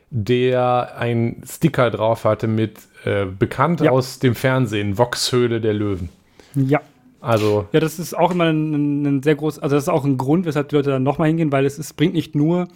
Der 0.10 0.98
ein 0.98 1.44
Sticker 1.46 1.90
drauf 1.90 2.26
hatte 2.26 2.48
mit 2.48 2.80
äh, 3.06 3.26
bekannt 3.26 3.82
ja. 3.82 3.92
aus 3.92 4.20
dem 4.20 4.36
Fernsehen, 4.36 4.98
Voxhöhle 4.98 5.62
der 5.62 5.74
Löwen. 5.74 6.10
Ja. 6.56 6.82
Also 7.24 7.68
ja, 7.72 7.80
das 7.80 8.00
ist 8.00 8.18
auch 8.18 8.32
immer 8.32 8.46
ein, 8.46 9.06
ein, 9.06 9.24
sehr 9.24 9.36
groß, 9.36 9.60
also 9.60 9.76
das 9.76 9.86
ist 9.86 9.90
auch 9.90 10.04
ein 10.04 10.18
Grund, 10.18 10.46
weshalb 10.46 10.68
die 10.70 10.76
Leute 10.76 10.90
dann 10.90 11.04
nochmal 11.04 11.30
hingehen, 11.30 11.54
weil 11.54 11.66
es 11.66 11.80
ist, 11.80 11.96
bringt 11.96 12.14
nicht 12.14 12.36
nur, 12.36 12.68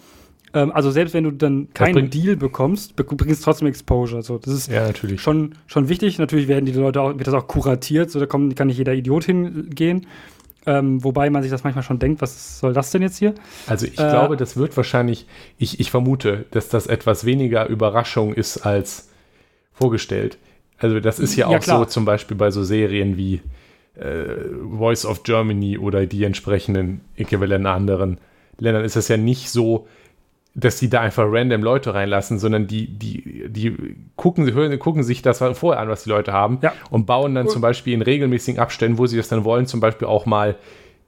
ähm, 0.54 0.72
also 0.72 0.90
selbst 0.90 1.12
wenn 1.12 1.24
du 1.24 1.32
dann 1.32 1.68
keinen 1.74 2.08
Deal 2.08 2.34
bekommst, 2.34 2.96
bringst 2.96 3.42
du 3.42 3.44
trotzdem 3.44 3.68
Exposure. 3.68 4.22
So, 4.22 4.38
das 4.38 4.54
ist 4.54 4.72
ja, 4.72 4.86
natürlich. 4.86 5.20
Schon, 5.20 5.54
schon 5.66 5.90
wichtig. 5.90 6.18
Natürlich 6.18 6.48
werden 6.48 6.64
die 6.64 6.72
Leute 6.72 7.02
auch, 7.02 7.08
wird 7.10 7.26
das 7.26 7.34
auch 7.34 7.46
kuratiert, 7.46 8.10
so 8.10 8.18
da 8.18 8.24
kommt, 8.24 8.56
kann 8.56 8.68
nicht 8.68 8.78
jeder 8.78 8.94
Idiot 8.94 9.24
hingehen. 9.24 10.06
Ähm, 10.64 11.04
wobei 11.04 11.28
man 11.28 11.42
sich 11.42 11.50
das 11.50 11.64
manchmal 11.64 11.84
schon 11.84 11.98
denkt, 11.98 12.22
was 12.22 12.58
soll 12.60 12.72
das 12.72 12.90
denn 12.90 13.02
jetzt 13.02 13.18
hier? 13.18 13.34
Also 13.66 13.84
ich 13.84 13.98
äh, 13.98 14.10
glaube, 14.10 14.38
das 14.38 14.56
wird 14.56 14.76
wahrscheinlich, 14.78 15.26
ich, 15.58 15.78
ich 15.78 15.90
vermute, 15.90 16.46
dass 16.52 16.70
das 16.70 16.86
etwas 16.86 17.26
weniger 17.26 17.66
Überraschung 17.68 18.32
ist 18.32 18.64
als 18.64 19.10
vorgestellt. 19.74 20.38
Also 20.78 21.00
das 21.00 21.18
ist 21.18 21.36
ja 21.36 21.48
auch 21.48 21.52
ja, 21.52 21.60
so 21.60 21.84
zum 21.84 22.06
Beispiel 22.06 22.36
bei 22.36 22.50
so 22.50 22.64
Serien 22.64 23.18
wie 23.18 23.42
Voice 24.76 25.04
of 25.04 25.22
Germany 25.22 25.78
oder 25.78 26.06
die 26.06 26.24
entsprechenden 26.24 27.00
Äquivalenten 27.16 27.66
anderen 27.66 28.18
Ländern 28.58 28.84
ist 28.84 28.96
es 28.96 29.08
ja 29.08 29.16
nicht 29.16 29.50
so, 29.50 29.86
dass 30.54 30.78
die 30.78 30.88
da 30.88 31.00
einfach 31.00 31.24
random 31.28 31.62
Leute 31.62 31.94
reinlassen, 31.94 32.38
sondern 32.38 32.66
die, 32.66 32.88
die, 32.88 33.48
die 33.48 33.96
gucken, 34.16 34.52
hören, 34.52 34.76
gucken 34.78 35.04
sich 35.04 35.22
das 35.22 35.38
vorher 35.38 35.80
an, 35.80 35.88
was 35.88 36.02
die 36.02 36.10
Leute 36.10 36.32
haben 36.32 36.58
ja. 36.62 36.72
und 36.90 37.06
bauen 37.06 37.34
dann 37.34 37.46
cool. 37.46 37.52
zum 37.52 37.62
Beispiel 37.62 37.94
in 37.94 38.02
regelmäßigen 38.02 38.60
Abständen, 38.60 38.98
wo 38.98 39.06
sie 39.06 39.16
das 39.16 39.28
dann 39.28 39.44
wollen, 39.44 39.66
zum 39.66 39.78
Beispiel 39.78 40.08
auch 40.08 40.26
mal 40.26 40.56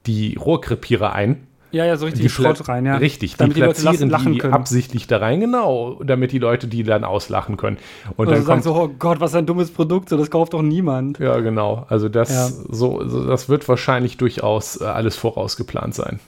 die 0.05 0.35
Rohrkrepierer 0.35 1.13
ein 1.13 1.47
ja, 1.71 1.85
ja, 1.85 1.97
so 1.97 2.05
richtig 2.05 2.23
die 2.23 2.29
Schrott 2.29 2.67
rein, 2.67 2.85
ja. 2.85 2.97
Richtig, 2.97 3.37
damit 3.37 3.57
die 3.57 3.61
platzieren 3.61 3.97
die, 3.97 4.05
lachen 4.05 4.33
die 4.33 4.43
absichtlich 4.43 5.07
da 5.07 5.17
rein, 5.17 5.39
genau, 5.39 6.01
damit 6.03 6.31
die 6.31 6.39
Leute 6.39 6.67
die 6.67 6.83
dann 6.83 7.03
auslachen 7.03 7.57
können. 7.57 7.77
Und 8.17 8.27
also 8.27 8.37
dann 8.37 8.45
sagen 8.45 8.61
so, 8.61 8.75
oh 8.75 8.89
Gott, 8.99 9.19
was 9.19 9.35
ein 9.35 9.45
dummes 9.45 9.71
Produkt, 9.71 10.09
so, 10.09 10.17
das 10.17 10.29
kauft 10.29 10.53
doch 10.53 10.61
niemand. 10.61 11.19
Ja, 11.19 11.39
genau. 11.39 11.85
Also 11.89 12.09
das, 12.09 12.29
ja. 12.29 12.47
so, 12.47 13.07
so, 13.07 13.25
das 13.25 13.49
wird 13.49 13.67
wahrscheinlich 13.67 14.17
durchaus 14.17 14.79
äh, 14.79 14.85
alles 14.85 15.15
vorausgeplant 15.15 15.95
sein. 15.95 16.19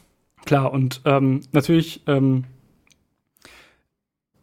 Klar, 0.45 0.73
und 0.73 1.01
ähm, 1.06 1.41
natürlich 1.51 2.01
ähm, 2.08 2.45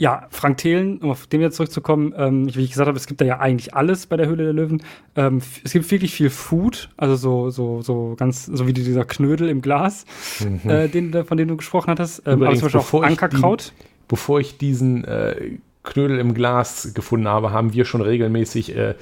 ja, 0.00 0.26
Frank 0.30 0.56
Thelen, 0.56 0.96
um 1.00 1.10
auf 1.10 1.26
den 1.26 1.42
jetzt 1.42 1.56
zurückzukommen, 1.56 2.14
ähm, 2.16 2.54
wie 2.54 2.64
ich 2.64 2.70
gesagt 2.70 2.88
habe, 2.88 2.96
es 2.96 3.06
gibt 3.06 3.20
da 3.20 3.26
ja 3.26 3.38
eigentlich 3.38 3.74
alles 3.74 4.06
bei 4.06 4.16
der 4.16 4.28
Höhle 4.28 4.44
der 4.44 4.54
Löwen. 4.54 4.82
Ähm, 5.14 5.42
es 5.62 5.74
gibt 5.74 5.90
wirklich 5.90 6.14
viel 6.14 6.30
Food, 6.30 6.88
also 6.96 7.16
so, 7.16 7.50
so, 7.50 7.82
so 7.82 8.14
ganz, 8.16 8.46
so 8.46 8.66
wie 8.66 8.72
dieser 8.72 9.04
Knödel 9.04 9.50
im 9.50 9.60
Glas, 9.60 10.06
mhm. 10.40 10.70
äh, 10.70 10.88
den, 10.88 11.26
von 11.26 11.36
dem 11.36 11.48
du 11.48 11.56
gesprochen 11.58 11.90
hattest. 11.90 12.22
Ähm, 12.26 12.38
Übrigens, 12.38 12.62
aber 12.62 12.70
zum 12.70 12.80
Beispiel 12.80 12.98
auch 12.98 13.02
Ankerkraut. 13.02 13.74
Die, 13.78 13.84
bevor 14.08 14.40
ich 14.40 14.56
diesen 14.56 15.04
äh, 15.04 15.58
Knödel 15.82 16.18
im 16.18 16.32
Glas 16.32 16.94
gefunden 16.94 17.28
habe, 17.28 17.52
haben 17.52 17.74
wir 17.74 17.84
schon 17.84 18.00
regelmäßig 18.00 18.74
äh, 18.74 18.94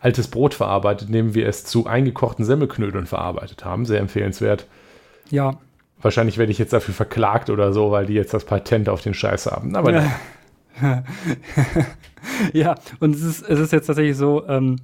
altes 0.00 0.28
Brot 0.28 0.54
verarbeitet, 0.54 1.08
indem 1.08 1.34
wir 1.34 1.46
es 1.48 1.66
zu 1.66 1.86
eingekochten 1.86 2.46
Semmelknödeln 2.46 3.04
verarbeitet 3.04 3.66
haben. 3.66 3.84
Sehr 3.84 4.00
empfehlenswert. 4.00 4.66
Ja. 5.28 5.58
Wahrscheinlich 6.00 6.38
werde 6.38 6.52
ich 6.52 6.58
jetzt 6.58 6.72
dafür 6.72 6.94
verklagt 6.94 7.50
oder 7.50 7.74
so, 7.74 7.90
weil 7.90 8.06
die 8.06 8.14
jetzt 8.14 8.32
das 8.32 8.46
Patent 8.46 8.88
auf 8.88 9.02
den 9.02 9.12
Scheiß 9.12 9.46
haben. 9.46 9.76
Aber 9.76 9.92
ja. 9.92 10.10
ja, 12.52 12.74
und 13.00 13.14
es 13.14 13.22
ist, 13.22 13.48
es 13.48 13.58
ist 13.58 13.72
jetzt 13.72 13.86
tatsächlich 13.86 14.16
so, 14.16 14.46
ähm, 14.48 14.76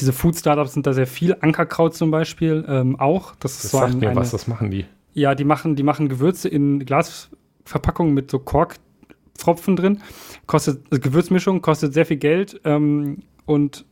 diese 0.00 0.12
Food-Startups 0.12 0.74
sind 0.74 0.86
da 0.86 0.92
sehr 0.92 1.06
viel. 1.06 1.36
Ankerkraut 1.40 1.94
zum 1.94 2.10
Beispiel 2.10 2.64
ähm, 2.68 2.98
auch. 2.98 3.34
Das, 3.36 3.62
das 3.62 3.70
so 3.70 3.78
sagt 3.78 3.94
ein, 3.94 4.00
mir 4.00 4.10
eine, 4.10 4.20
was, 4.20 4.32
was 4.32 4.46
machen 4.46 4.70
die? 4.70 4.84
Ja, 5.14 5.34
die 5.34 5.44
machen, 5.44 5.76
die 5.76 5.82
machen 5.82 6.08
Gewürze 6.08 6.48
in 6.48 6.84
Glasverpackungen 6.84 8.12
mit 8.12 8.30
so 8.30 8.38
Korktropfen 8.38 9.76
drin. 9.76 10.02
Kostet 10.46 10.82
also 10.90 11.00
Gewürzmischung, 11.00 11.62
kostet 11.62 11.94
sehr 11.94 12.06
viel 12.06 12.18
Geld 12.18 12.60
ähm, 12.64 13.22
und 13.46 13.86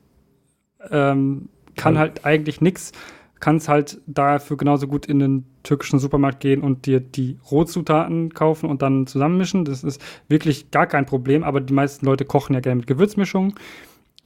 ähm, 0.90 1.48
kann 1.76 1.98
halt 1.98 2.24
eigentlich 2.24 2.60
nichts. 2.60 2.92
Kannst 3.40 3.68
halt 3.68 4.00
dafür 4.06 4.56
genauso 4.56 4.86
gut 4.86 5.06
in 5.06 5.18
den 5.18 5.44
türkischen 5.64 5.98
Supermarkt 5.98 6.40
gehen 6.40 6.62
und 6.62 6.86
dir 6.86 7.00
die 7.00 7.38
Rohzutaten 7.50 8.32
kaufen 8.32 8.68
und 8.70 8.82
dann 8.82 9.06
zusammenmischen. 9.06 9.64
Das 9.64 9.82
ist 9.82 10.00
wirklich 10.28 10.70
gar 10.70 10.86
kein 10.86 11.06
Problem, 11.06 11.42
aber 11.42 11.60
die 11.60 11.74
meisten 11.74 12.06
Leute 12.06 12.24
kochen 12.24 12.54
ja 12.54 12.60
gerne 12.60 12.76
mit 12.76 12.86
Gewürzmischungen. 12.86 13.54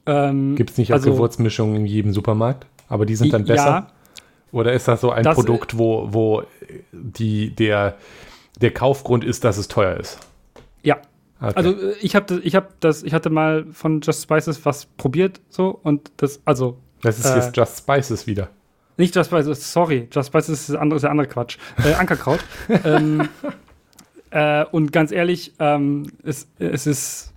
Ähm, 0.05 0.55
Gibt 0.55 0.71
es 0.71 0.77
nicht 0.77 0.93
also, 0.93 1.11
auch 1.11 1.15
Gewürzmischungen 1.15 1.75
in 1.77 1.85
jedem 1.85 2.13
Supermarkt? 2.13 2.65
Aber 2.87 3.05
die 3.05 3.15
sind 3.15 3.33
dann 3.33 3.45
besser? 3.45 3.65
Ja, 3.65 3.87
Oder 4.51 4.73
ist 4.73 4.87
das 4.87 5.01
so 5.01 5.11
ein 5.11 5.23
das, 5.23 5.35
Produkt, 5.35 5.77
wo, 5.77 6.07
wo 6.11 6.43
die, 6.91 7.51
der, 7.51 7.95
der 8.59 8.71
Kaufgrund 8.71 9.23
ist, 9.23 9.43
dass 9.43 9.57
es 9.57 9.67
teuer 9.67 9.97
ist? 9.97 10.19
Ja. 10.83 10.97
Okay. 11.39 11.53
Also 11.55 11.71
äh, 11.71 11.93
ich 12.01 12.15
habe 12.15 12.41
ich 12.43 12.55
hab 12.55 12.79
das, 12.81 13.03
ich 13.03 13.13
hatte 13.13 13.29
mal 13.29 13.65
von 13.71 14.01
Just 14.01 14.23
Spices 14.23 14.65
was 14.65 14.85
probiert 14.85 15.39
so 15.49 15.79
und 15.83 16.11
das, 16.17 16.41
also. 16.43 16.77
Das 17.01 17.17
ist 17.17 17.25
äh, 17.25 17.35
jetzt 17.35 17.55
Just 17.55 17.77
Spices 17.77 18.27
wieder. 18.27 18.49
Nicht 18.99 19.15
Just 19.15 19.29
Spices, 19.29 19.71
sorry, 19.71 20.09
Just 20.11 20.27
Spices 20.27 20.69
ist, 20.69 20.75
andere, 20.75 20.97
ist 20.97 21.03
der 21.03 21.11
andere 21.11 21.27
Quatsch. 21.27 21.57
Äh, 21.83 21.93
Ankerkraut. 21.93 22.41
ähm, 22.83 23.29
äh, 24.29 24.65
und 24.65 24.91
ganz 24.91 25.13
ehrlich, 25.13 25.53
ähm, 25.57 26.11
es, 26.21 26.49
es 26.59 26.85
ist 26.85 27.33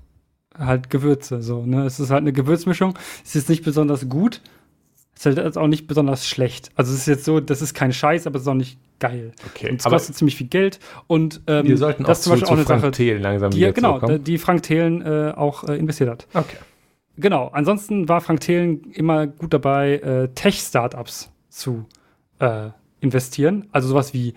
halt 0.59 0.91
Gewürze. 0.91 1.41
So, 1.41 1.65
ne? 1.65 1.87
Es 1.87 2.01
ist 2.01 2.11
halt 2.11 2.23
eine 2.23 2.33
Gewürzmischung. 2.33 2.99
Es 3.25 3.37
ist 3.37 3.49
nicht 3.49 3.63
besonders 3.63 4.09
gut. 4.09 4.41
Es 5.15 5.25
ist 5.25 5.39
halt 5.39 5.57
auch 5.57 5.69
nicht 5.69 5.87
besonders 5.87 6.27
schlecht. 6.27 6.71
Also 6.75 6.93
es 6.93 6.99
ist 6.99 7.07
jetzt 7.07 7.25
so, 7.25 7.39
das 7.39 7.63
ist 7.63 7.75
kein 7.75 7.93
Scheiß, 7.93 8.27
aber 8.27 8.37
es 8.37 8.43
ist 8.43 8.49
auch 8.49 8.55
nicht 8.55 8.81
geil. 8.99 9.31
Okay, 9.47 9.71
und 9.71 9.79
es 9.79 9.85
kostet 9.85 10.17
ziemlich 10.17 10.35
viel 10.35 10.49
Geld. 10.49 10.81
Und 11.07 11.43
ähm, 11.47 11.69
wir 11.69 11.79
sollten 11.79 12.03
das 12.03 12.19
auch 12.19 12.23
zum 12.25 12.33
Beispiel 12.33 12.47
zu, 12.49 12.53
auch 12.55 12.57
eine 12.57 12.67
Frank 12.67 12.81
Sache, 12.81 12.91
Thelen 12.91 13.23
langsam 13.23 13.53
die, 13.53 13.59
wieder 13.59 13.73
genau, 13.73 14.01
die 14.01 14.39
Frank 14.39 14.65
Thelen 14.65 15.01
äh, 15.03 15.33
auch 15.37 15.69
äh, 15.69 15.77
investiert 15.77 16.11
hat. 16.11 16.27
Okay. 16.35 16.57
Genau. 17.19 17.51
Ansonsten 17.53 18.09
war 18.09 18.21
Frank 18.21 18.41
Thelen 18.41 18.91
immer 18.91 19.29
gut 19.29 19.55
dabei, 19.55 19.99
äh, 19.99 20.29
Tech-Startups 20.35 21.32
zu 21.53 21.87
äh, 22.39 22.71
investieren. 23.01 23.69
Also 23.73 23.89
sowas 23.89 24.15
wie 24.15 24.35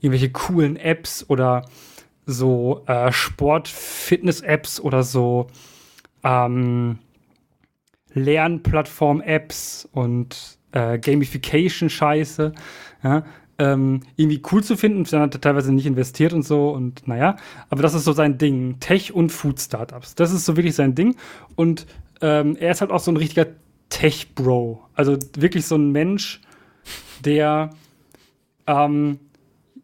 irgendwelche 0.00 0.30
coolen 0.30 0.76
Apps 0.76 1.24
oder 1.28 1.64
so 2.26 2.82
äh, 2.86 3.12
Sport-Fitness-Apps 3.12 4.80
oder 4.80 5.02
so 5.02 5.48
ähm, 6.22 6.98
Lernplattform-Apps 8.12 9.88
und 9.92 10.58
äh, 10.72 10.98
Gamification-Scheiße. 10.98 12.52
Ja, 13.02 13.24
ähm, 13.58 14.00
irgendwie 14.16 14.42
cool 14.52 14.64
zu 14.64 14.76
finden. 14.76 15.04
Dann 15.04 15.22
hat 15.22 15.34
er 15.34 15.40
teilweise 15.40 15.72
nicht 15.72 15.86
investiert 15.86 16.32
und 16.32 16.42
so 16.42 16.70
und 16.70 17.06
naja, 17.06 17.36
aber 17.68 17.82
das 17.82 17.94
ist 17.94 18.04
so 18.04 18.12
sein 18.12 18.38
Ding. 18.38 18.80
Tech- 18.80 19.14
und 19.14 19.30
Food-Startups. 19.30 20.14
Das 20.14 20.32
ist 20.32 20.44
so 20.44 20.56
wirklich 20.56 20.74
sein 20.74 20.94
Ding. 20.94 21.16
Und 21.56 21.86
ähm, 22.22 22.56
er 22.56 22.72
ist 22.72 22.80
halt 22.80 22.90
auch 22.90 23.00
so 23.00 23.10
ein 23.10 23.16
richtiger 23.16 23.46
Tech-Bro. 23.90 24.82
Also 24.94 25.18
wirklich 25.36 25.66
so 25.66 25.76
ein 25.76 25.92
Mensch, 25.92 26.40
der 27.24 27.70
ähm, 28.66 29.18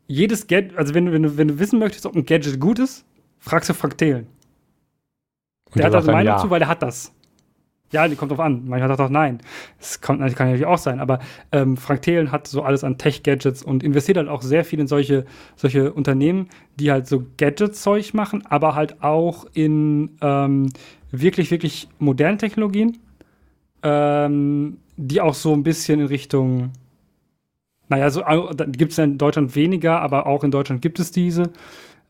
jedes 0.07 0.47
Gadget, 0.47 0.77
also 0.77 0.95
wenn, 0.95 1.12
wenn, 1.12 1.23
du, 1.23 1.37
wenn 1.37 1.49
du 1.49 1.59
wissen 1.59 1.79
möchtest, 1.79 2.07
ob 2.07 2.14
ein 2.14 2.25
Gadget 2.25 2.59
gut 2.61 2.79
ist, 2.79 3.05
fragst 3.38 3.69
du 3.69 3.75
Frank 3.75 3.99
Thelen. 3.99 4.27
Der 5.75 5.87
hat 5.87 5.95
da 5.95 5.99
eine 5.99 6.12
Meinung 6.12 6.35
ja. 6.35 6.38
zu, 6.38 6.49
weil 6.49 6.62
er 6.62 6.69
hat 6.69 6.83
das. 6.83 7.12
Ja, 7.92 8.09
die 8.09 8.16
kommt 8.16 8.33
drauf 8.33 8.40
an. 8.40 8.62
Manchmal 8.66 8.88
sagt 8.88 9.01
auch 9.01 9.09
nein. 9.09 9.40
Das 9.79 10.01
kann, 10.01 10.19
kann 10.19 10.49
natürlich 10.49 10.66
auch 10.66 10.79
sein. 10.79 10.99
Aber 10.99 11.21
ähm, 11.53 11.77
Frank 11.77 12.03
Thelen 12.03 12.33
hat 12.33 12.49
so 12.49 12.62
alles 12.62 12.83
an 12.83 12.99
Tech-Gadgets 12.99 13.62
und 13.62 13.85
investiert 13.85 14.16
halt 14.16 14.29
auch 14.29 14.42
sehr 14.42 14.64
viel 14.64 14.81
in 14.81 14.88
solche, 14.88 15.25
solche 15.55 15.92
Unternehmen, 15.92 16.49
die 16.77 16.90
halt 16.90 17.07
so 17.07 17.25
Gadget-Zeug 17.37 18.12
machen, 18.12 18.45
aber 18.47 18.75
halt 18.75 19.03
auch 19.03 19.47
in 19.53 20.16
ähm, 20.21 20.69
wirklich, 21.12 21.51
wirklich 21.51 21.88
modernen 21.99 22.38
Technologien, 22.38 22.99
ähm, 23.83 24.79
die 24.97 25.21
auch 25.21 25.35
so 25.35 25.53
ein 25.53 25.62
bisschen 25.62 26.01
in 26.01 26.07
Richtung, 26.07 26.71
naja, 27.89 28.11
so 28.11 28.23
gibt 28.69 28.93
es 28.93 28.99
ja 28.99 29.05
in 29.05 29.19
Deutschland 29.19 29.55
weniger, 29.55 30.01
aber 30.01 30.27
auch 30.27 30.45
in 30.45 30.51
Deutschland 30.51 30.83
gibt 30.83 30.99
es 30.99 31.11
diese, 31.11 31.51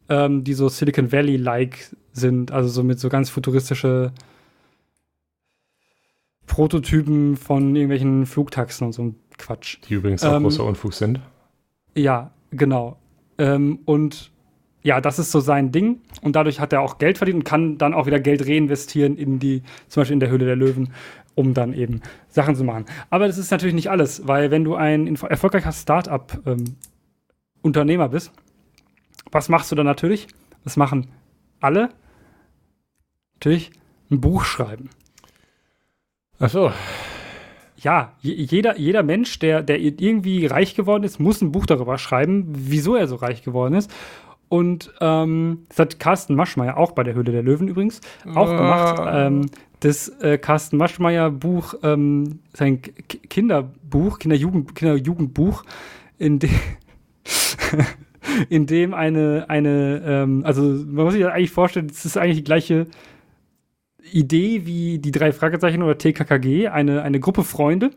ähm, 0.08 0.44
die 0.44 0.54
so 0.54 0.68
Silicon 0.68 1.12
Valley-like 1.12 1.94
sind, 2.12 2.52
also 2.52 2.68
so 2.68 2.82
mit 2.82 2.98
so 2.98 3.08
ganz 3.08 3.28
futuristische 3.28 4.12
Prototypen 6.46 7.36
von 7.36 7.74
irgendwelchen 7.74 8.24
Flugtaxen 8.24 8.86
und 8.86 8.92
so 8.92 9.02
ein 9.02 9.16
Quatsch. 9.36 9.78
Die 9.88 9.94
übrigens 9.94 10.24
auch 10.24 10.36
ähm, 10.36 10.44
großer 10.44 10.64
Unfug 10.64 10.94
sind. 10.94 11.20
Ja, 11.94 12.30
genau. 12.50 12.98
Ähm, 13.38 13.80
und 13.84 14.30
ja, 14.82 15.00
das 15.00 15.18
ist 15.18 15.32
so 15.32 15.40
sein 15.40 15.72
Ding. 15.72 16.00
Und 16.22 16.36
dadurch 16.36 16.60
hat 16.60 16.72
er 16.72 16.80
auch 16.80 16.98
Geld 16.98 17.18
verdient 17.18 17.38
und 17.38 17.44
kann 17.44 17.76
dann 17.76 17.92
auch 17.92 18.06
wieder 18.06 18.20
Geld 18.20 18.46
reinvestieren 18.46 19.16
in 19.16 19.38
die, 19.38 19.62
zum 19.88 20.02
Beispiel 20.02 20.14
in 20.14 20.20
der 20.20 20.30
Höhle 20.30 20.46
der 20.46 20.56
Löwen, 20.56 20.92
um 21.36 21.54
dann 21.54 21.72
eben 21.72 22.00
Sachen 22.28 22.56
zu 22.56 22.64
machen. 22.64 22.86
Aber 23.10 23.28
das 23.28 23.38
ist 23.38 23.52
natürlich 23.52 23.76
nicht 23.76 23.90
alles, 23.90 24.26
weil 24.26 24.50
wenn 24.50 24.64
du 24.64 24.74
ein 24.74 25.14
erfolgreicher 25.14 25.70
Start-up-Unternehmer 25.70 28.04
ähm, 28.06 28.10
bist, 28.10 28.32
was 29.30 29.48
machst 29.48 29.70
du 29.70 29.76
dann 29.76 29.86
natürlich? 29.86 30.26
Das 30.64 30.76
machen 30.76 31.06
alle. 31.60 31.90
Natürlich 33.34 33.70
ein 34.10 34.20
Buch 34.20 34.44
schreiben. 34.44 34.90
Ach 36.40 36.50
so. 36.50 36.72
Ja, 37.76 38.14
jeder, 38.20 38.78
jeder 38.78 39.02
Mensch, 39.02 39.38
der, 39.38 39.62
der 39.62 39.78
irgendwie 39.78 40.46
reich 40.46 40.74
geworden 40.74 41.04
ist, 41.04 41.20
muss 41.20 41.42
ein 41.42 41.52
Buch 41.52 41.66
darüber 41.66 41.98
schreiben, 41.98 42.46
wieso 42.48 42.96
er 42.96 43.06
so 43.06 43.16
reich 43.16 43.42
geworden 43.42 43.74
ist. 43.74 43.92
Und 44.48 44.94
ähm, 45.00 45.66
das 45.68 45.80
hat 45.80 46.00
Carsten 46.00 46.34
Maschmeyer 46.34 46.78
auch 46.78 46.92
bei 46.92 47.02
der 47.02 47.12
Höhle 47.14 47.32
der 47.32 47.42
Löwen 47.42 47.68
übrigens 47.68 48.00
auch 48.34 48.48
uh. 48.48 48.56
gemacht. 48.56 49.02
Ähm, 49.06 49.50
das 49.86 50.08
äh, 50.20 50.36
Carsten 50.38 50.76
Maschmeyer 50.76 51.30
Buch, 51.30 51.74
ähm, 51.82 52.40
sein 52.52 52.82
K 52.82 52.92
Kinderbuch, 53.28 54.18
Kinderjugend, 54.18 54.74
Kinderjugendbuch, 54.74 55.64
in 56.18 56.38
dem, 56.38 56.50
in 58.48 58.66
dem 58.66 58.94
eine, 58.94 59.46
eine 59.48 60.02
ähm, 60.04 60.42
also 60.44 60.62
man 60.62 61.04
muss 61.04 61.14
sich 61.14 61.22
das 61.22 61.32
eigentlich 61.32 61.52
vorstellen, 61.52 61.86
es 61.90 62.04
ist 62.04 62.16
eigentlich 62.16 62.38
die 62.38 62.44
gleiche 62.44 62.86
Idee 64.12 64.66
wie 64.66 64.98
die 64.98 65.10
drei 65.10 65.32
Fragezeichen 65.32 65.82
oder 65.82 65.98
TKKG, 65.98 66.68
eine, 66.68 67.02
eine 67.02 67.20
Gruppe 67.20 67.44
Freunde. 67.44 67.90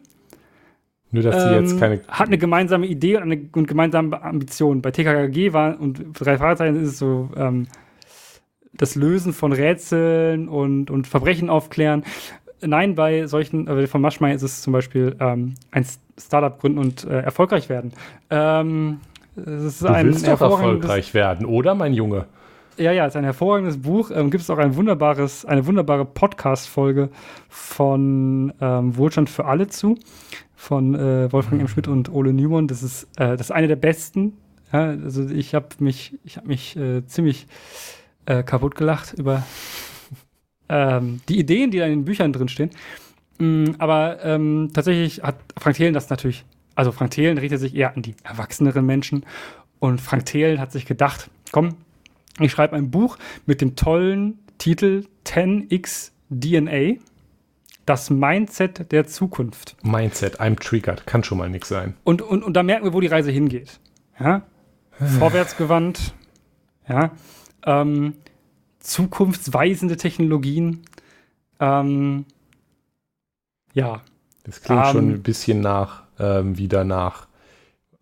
Nur, 1.11 1.23
dass 1.23 1.41
sie 1.41 1.49
ähm, 1.49 1.63
jetzt 1.63 1.79
keine. 1.79 2.01
Hat 2.07 2.27
eine 2.27 2.37
gemeinsame 2.37 2.85
Idee 2.85 3.17
und 3.17 3.23
eine 3.23 3.49
und 3.51 3.67
gemeinsame 3.67 4.21
Ambition. 4.21 4.83
Bei 4.83 4.91
TKKG 4.91 5.53
war 5.53 5.79
und 5.79 6.03
drei 6.13 6.37
Fragezeichen 6.37 6.75
ist 6.83 6.89
es 6.89 6.99
so 6.99 7.31
ähm, 7.35 7.67
das 8.73 8.95
Lösen 8.95 9.33
von 9.33 9.51
Rätseln 9.51 10.47
und, 10.47 10.89
und 10.89 11.07
Verbrechen 11.07 11.49
aufklären. 11.49 12.03
Nein, 12.61 12.95
bei 12.95 13.25
solchen, 13.27 13.67
äh, 13.67 13.87
von 13.87 14.01
Maschmeyer 14.01 14.35
ist 14.35 14.43
es 14.43 14.61
zum 14.61 14.73
Beispiel 14.73 15.15
ähm, 15.19 15.55
ein 15.71 15.85
Startup 16.17 16.59
gründen 16.59 16.77
und 16.77 17.05
äh, 17.05 17.21
erfolgreich 17.21 17.69
werden. 17.69 17.93
Ähm, 18.29 18.99
es 19.35 19.63
ist 19.63 19.81
du 19.83 19.87
ein 19.87 20.07
willst 20.07 20.27
doch 20.27 20.41
erfolgreich 20.41 21.13
werden, 21.13 21.45
oder, 21.45 21.75
mein 21.75 21.93
Junge? 21.93 22.25
Ja, 22.77 22.93
ja, 22.93 23.05
es 23.05 23.11
ist 23.13 23.17
ein 23.17 23.25
hervorragendes 23.25 23.81
Buch. 23.81 24.09
Ähm, 24.13 24.31
Gibt 24.31 24.41
es 24.41 24.49
auch 24.49 24.57
ein 24.57 24.75
wunderbares, 24.75 25.45
eine 25.45 25.65
wunderbare 25.65 26.05
Podcast-Folge 26.05 27.09
von 27.49 28.53
ähm, 28.61 28.95
Wohlstand 28.95 29.29
für 29.29 29.45
alle 29.45 29.67
zu, 29.67 29.97
von 30.55 30.95
äh, 30.95 31.31
Wolfgang 31.31 31.61
M. 31.61 31.67
Schmidt 31.67 31.89
und 31.89 32.09
Ole 32.09 32.31
Nymon. 32.31 32.67
Das 32.67 32.81
ist, 32.81 33.03
äh, 33.17 33.31
das 33.35 33.41
ist 33.41 33.51
eine 33.51 33.67
der 33.67 33.75
besten. 33.75 34.37
Ja, 34.71 34.91
also 34.91 35.27
ich 35.27 35.55
habe 35.55 35.67
mich, 35.79 36.17
ich 36.23 36.37
habe 36.37 36.47
mich 36.47 36.77
äh, 36.77 37.05
ziemlich 37.05 37.47
äh, 38.29 38.43
kaputt 38.43 38.75
gelacht 38.75 39.13
über 39.13 39.43
ähm, 40.69 41.19
die 41.27 41.39
Ideen, 41.39 41.71
die 41.71 41.79
da 41.79 41.85
in 41.85 41.91
den 41.91 42.05
Büchern 42.05 42.31
drinstehen. 42.31 42.69
Mhm, 43.39 43.75
aber 43.79 44.23
ähm, 44.23 44.69
tatsächlich 44.73 45.23
hat 45.23 45.35
Frank 45.57 45.75
Thelen 45.75 45.93
das 45.93 46.09
natürlich, 46.09 46.45
also 46.75 46.91
Frank 46.91 47.11
Thelen 47.11 47.37
richtet 47.37 47.59
sich 47.59 47.75
eher 47.75 47.95
an 47.95 48.03
die 48.03 48.15
erwachseneren 48.23 48.85
Menschen. 48.85 49.25
Und 49.79 49.99
Frank 49.99 50.27
Thelen 50.27 50.59
hat 50.59 50.71
sich 50.71 50.85
gedacht, 50.85 51.29
komm, 51.51 51.75
ich 52.39 52.51
schreibe 52.51 52.75
ein 52.75 52.91
Buch 52.91 53.17
mit 53.45 53.61
dem 53.61 53.75
tollen 53.75 54.39
Titel 54.59 55.05
10x 55.25 56.11
DNA. 56.29 57.01
Das 57.85 58.11
Mindset 58.11 58.91
der 58.91 59.07
Zukunft. 59.07 59.75
Mindset, 59.81 60.39
I'm 60.39 60.59
triggered. 60.59 61.07
Kann 61.07 61.23
schon 61.23 61.39
mal 61.39 61.49
nichts 61.49 61.69
sein. 61.69 61.95
Und, 62.03 62.21
und, 62.21 62.43
und 62.43 62.53
da 62.53 62.61
merken 62.61 62.85
wir, 62.85 62.93
wo 62.93 62.99
die 62.99 63.07
Reise 63.07 63.31
hingeht. 63.31 63.79
Ja? 64.19 64.43
Vorwärtsgewandt. 65.17 66.13
Ja. 66.87 67.11
Ähm, 67.65 68.13
zukunftsweisende 68.79 69.97
Technologien. 69.97 70.81
Ähm, 71.59 72.25
ja. 73.73 74.01
Das 74.43 74.61
klingt 74.61 74.85
um, 74.85 74.91
schon 74.91 75.09
ein 75.11 75.23
bisschen 75.23 75.61
nach, 75.61 76.03
ähm, 76.17 76.57
wieder 76.57 76.83
nach, 76.83 77.27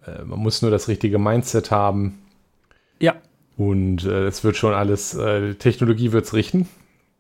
äh, 0.06 0.24
man 0.24 0.40
muss 0.40 0.62
nur 0.62 0.72
das 0.72 0.88
richtige 0.88 1.20
Mindset 1.20 1.72
haben. 1.72 2.20
Ja. 3.00 3.16
Und 3.58 4.06
äh, 4.06 4.28
es 4.28 4.44
wird 4.44 4.56
schon 4.56 4.74
alles, 4.74 5.14
äh, 5.16 5.56
Technologie 5.56 6.12
wird 6.12 6.26
es 6.26 6.34
richten. 6.34 6.68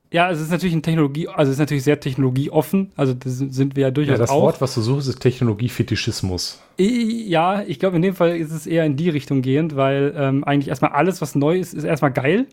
Ja, 0.09 0.31
es 0.31 0.39
ist 0.39 0.51
natürlich 0.51 0.73
ein 0.73 0.83
Technologie, 0.83 1.27
also 1.27 1.49
es 1.49 1.55
ist 1.55 1.59
natürlich 1.59 1.83
sehr 1.83 1.99
technologieoffen. 1.99 2.91
Also 2.95 3.13
das 3.13 3.37
sind 3.37 3.75
wir 3.75 3.83
ja 3.83 3.91
durchaus 3.91 4.13
ja, 4.13 4.17
das 4.17 4.29
auch. 4.29 4.43
Wort, 4.43 4.61
was 4.61 4.73
du 4.73 4.81
suchst, 4.81 5.09
ist 5.09 5.19
Technologiefetischismus. 5.19 6.61
Ja, 6.77 7.63
ich 7.63 7.77
glaube, 7.79 7.97
in 7.97 8.01
dem 8.01 8.15
Fall 8.15 8.37
ist 8.37 8.51
es 8.51 8.67
eher 8.67 8.85
in 8.85 8.95
die 8.95 9.09
Richtung 9.09 9.41
gehend, 9.41 9.75
weil 9.75 10.13
ähm, 10.15 10.45
eigentlich 10.45 10.69
erstmal 10.69 10.91
alles, 10.91 11.21
was 11.21 11.35
neu 11.35 11.57
ist, 11.57 11.73
ist 11.73 11.83
erstmal 11.83 12.13
geil. 12.13 12.47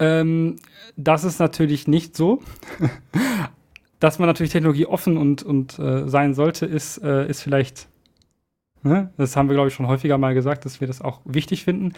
Ähm, 0.00 0.56
das 0.96 1.22
ist 1.22 1.38
natürlich 1.38 1.86
nicht 1.86 2.16
so. 2.16 2.42
Dass 4.00 4.18
man 4.18 4.26
natürlich 4.26 4.50
technologieoffen 4.50 5.16
und, 5.16 5.44
und 5.44 5.78
äh, 5.78 6.08
sein 6.08 6.34
sollte, 6.34 6.66
ist, 6.66 6.98
äh, 7.04 7.28
ist 7.28 7.40
vielleicht, 7.40 7.86
ne? 8.82 9.12
das 9.16 9.36
haben 9.36 9.48
wir, 9.48 9.54
glaube 9.54 9.68
ich, 9.68 9.74
schon 9.74 9.86
häufiger 9.86 10.18
mal 10.18 10.34
gesagt, 10.34 10.64
dass 10.64 10.80
wir 10.80 10.88
das 10.88 11.00
auch 11.00 11.20
wichtig 11.24 11.62
finden 11.62 11.92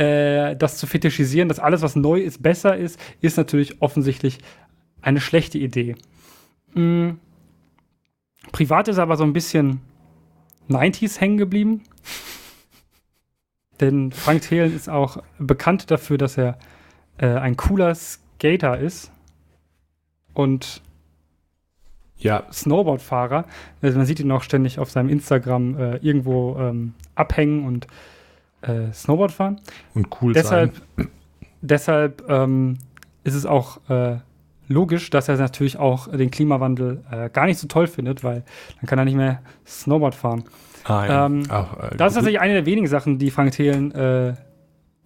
äh, 0.00 0.56
das 0.56 0.78
zu 0.78 0.86
fetischisieren, 0.86 1.48
dass 1.50 1.58
alles, 1.58 1.82
was 1.82 1.94
neu 1.94 2.20
ist, 2.20 2.42
besser 2.42 2.76
ist, 2.76 2.98
ist 3.20 3.36
natürlich 3.36 3.82
offensichtlich 3.82 4.38
eine 5.02 5.20
schlechte 5.20 5.58
Idee. 5.58 5.94
Mhm. 6.74 7.18
Privat 8.50 8.88
ist 8.88 8.98
aber 8.98 9.18
so 9.18 9.24
ein 9.24 9.34
bisschen 9.34 9.82
90s 10.70 11.20
hängen 11.20 11.36
geblieben. 11.36 11.82
Denn 13.80 14.12
Frank 14.12 14.42
Thelen 14.42 14.74
ist 14.74 14.88
auch 14.88 15.22
bekannt 15.38 15.90
dafür, 15.90 16.16
dass 16.16 16.38
er 16.38 16.58
äh, 17.18 17.26
ein 17.26 17.58
cooler 17.58 17.94
Skater 17.94 18.78
ist 18.78 19.12
und 20.32 20.80
ja. 22.16 22.44
Snowboardfahrer. 22.50 23.44
Also 23.82 23.98
man 23.98 24.06
sieht 24.06 24.20
ihn 24.20 24.32
auch 24.32 24.42
ständig 24.42 24.78
auf 24.78 24.90
seinem 24.90 25.10
Instagram 25.10 25.78
äh, 25.78 25.96
irgendwo 25.96 26.56
ähm, 26.58 26.94
abhängen 27.14 27.66
und 27.66 27.86
äh, 28.62 28.92
Snowboard 28.92 29.32
fahren. 29.32 29.60
Und 29.94 30.08
cool 30.20 30.32
deshalb, 30.32 30.74
sein. 30.96 31.08
Deshalb 31.62 32.24
ähm, 32.26 32.78
ist 33.22 33.34
es 33.34 33.44
auch 33.44 33.80
äh, 33.90 34.16
logisch, 34.66 35.10
dass 35.10 35.28
er 35.28 35.36
natürlich 35.36 35.78
auch 35.78 36.08
den 36.08 36.30
Klimawandel 36.30 37.04
äh, 37.10 37.28
gar 37.28 37.44
nicht 37.44 37.58
so 37.58 37.66
toll 37.68 37.86
findet, 37.86 38.24
weil 38.24 38.44
dann 38.80 38.86
kann 38.86 38.98
er 38.98 39.04
nicht 39.04 39.16
mehr 39.16 39.42
Snowboard 39.66 40.14
fahren. 40.14 40.44
Ah, 40.84 41.06
ja. 41.06 41.26
ähm, 41.26 41.42
Ach, 41.48 41.76
äh, 41.76 41.96
das 41.96 42.12
ist 42.12 42.14
tatsächlich 42.14 42.40
eine 42.40 42.54
der 42.54 42.66
wenigen 42.66 42.86
Sachen, 42.86 43.18
die 43.18 43.30
Frank 43.30 43.52
Thelen, 43.52 43.92
äh, 43.92 44.34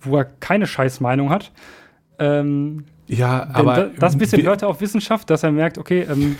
wo 0.00 0.18
er 0.18 0.26
keine 0.26 0.66
scheiß 0.66 1.00
Meinung 1.00 1.30
hat. 1.30 1.50
Ähm, 2.18 2.84
ja, 3.06 3.48
aber 3.52 3.74
da, 3.74 3.90
das 3.98 4.16
bisschen 4.16 4.42
hört 4.42 4.62
er 4.62 4.68
auf 4.68 4.80
Wissenschaft, 4.80 5.28
dass 5.30 5.42
er 5.42 5.50
merkt, 5.50 5.78
okay, 5.78 6.06
ähm, 6.08 6.36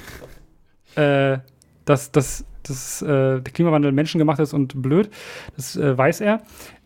äh, 0.95 1.39
dass, 1.85 2.13
dass, 2.13 2.45
dass 2.63 3.03
äh, 3.03 3.41
der 3.41 3.53
Klimawandel 3.53 3.93
menschengemacht 3.93 4.39
ist 4.39 4.55
und 4.55 4.81
blöd, 4.81 5.11
das 5.57 5.77
äh, 5.77 5.97
weiß 5.97 6.21
er. 6.21 6.43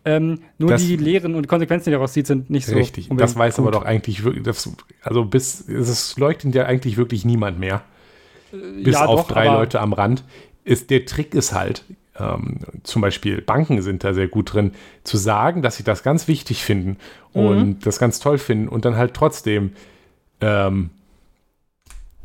Ähm, 0.09 0.39
nur 0.57 0.71
das, 0.71 0.81
die 0.81 0.95
Lehren 0.95 1.35
und 1.35 1.47
Konsequenzen, 1.47 1.89
die 1.89 1.91
daraus 1.91 2.13
zieht, 2.13 2.25
sind 2.25 2.49
nicht 2.49 2.65
so. 2.65 2.75
Richtig, 2.75 3.09
das 3.15 3.35
weiß 3.35 3.57
gut. 3.57 3.63
aber 3.63 3.71
doch 3.71 3.85
eigentlich 3.85 4.23
wirklich, 4.23 4.43
das, 4.43 4.71
also 5.03 5.23
bis, 5.25 5.67
es 5.67 6.17
leugnet 6.17 6.55
ja 6.55 6.65
eigentlich 6.65 6.97
wirklich 6.97 7.25
niemand 7.25 7.59
mehr. 7.59 7.83
Äh, 8.51 8.83
bis 8.83 8.95
ja, 8.95 9.05
auf 9.05 9.27
doch, 9.27 9.33
drei 9.33 9.45
Leute 9.45 9.79
am 9.79 9.93
Rand. 9.93 10.23
Ist, 10.63 10.89
der 10.89 11.05
Trick 11.05 11.35
ist 11.35 11.53
halt, 11.53 11.83
ähm, 12.17 12.59
zum 12.83 13.01
Beispiel 13.01 13.41
Banken 13.41 13.81
sind 13.81 14.03
da 14.03 14.13
sehr 14.13 14.27
gut 14.27 14.53
drin, 14.53 14.71
zu 15.03 15.17
sagen, 15.17 15.61
dass 15.61 15.77
sie 15.77 15.83
das 15.83 16.01
ganz 16.01 16.27
wichtig 16.27 16.63
finden 16.63 16.97
mhm. 17.33 17.45
und 17.45 17.85
das 17.85 17.99
ganz 17.99 18.19
toll 18.19 18.37
finden 18.39 18.67
und 18.67 18.85
dann 18.85 18.95
halt 18.95 19.13
trotzdem 19.13 19.73
ähm, 20.41 20.89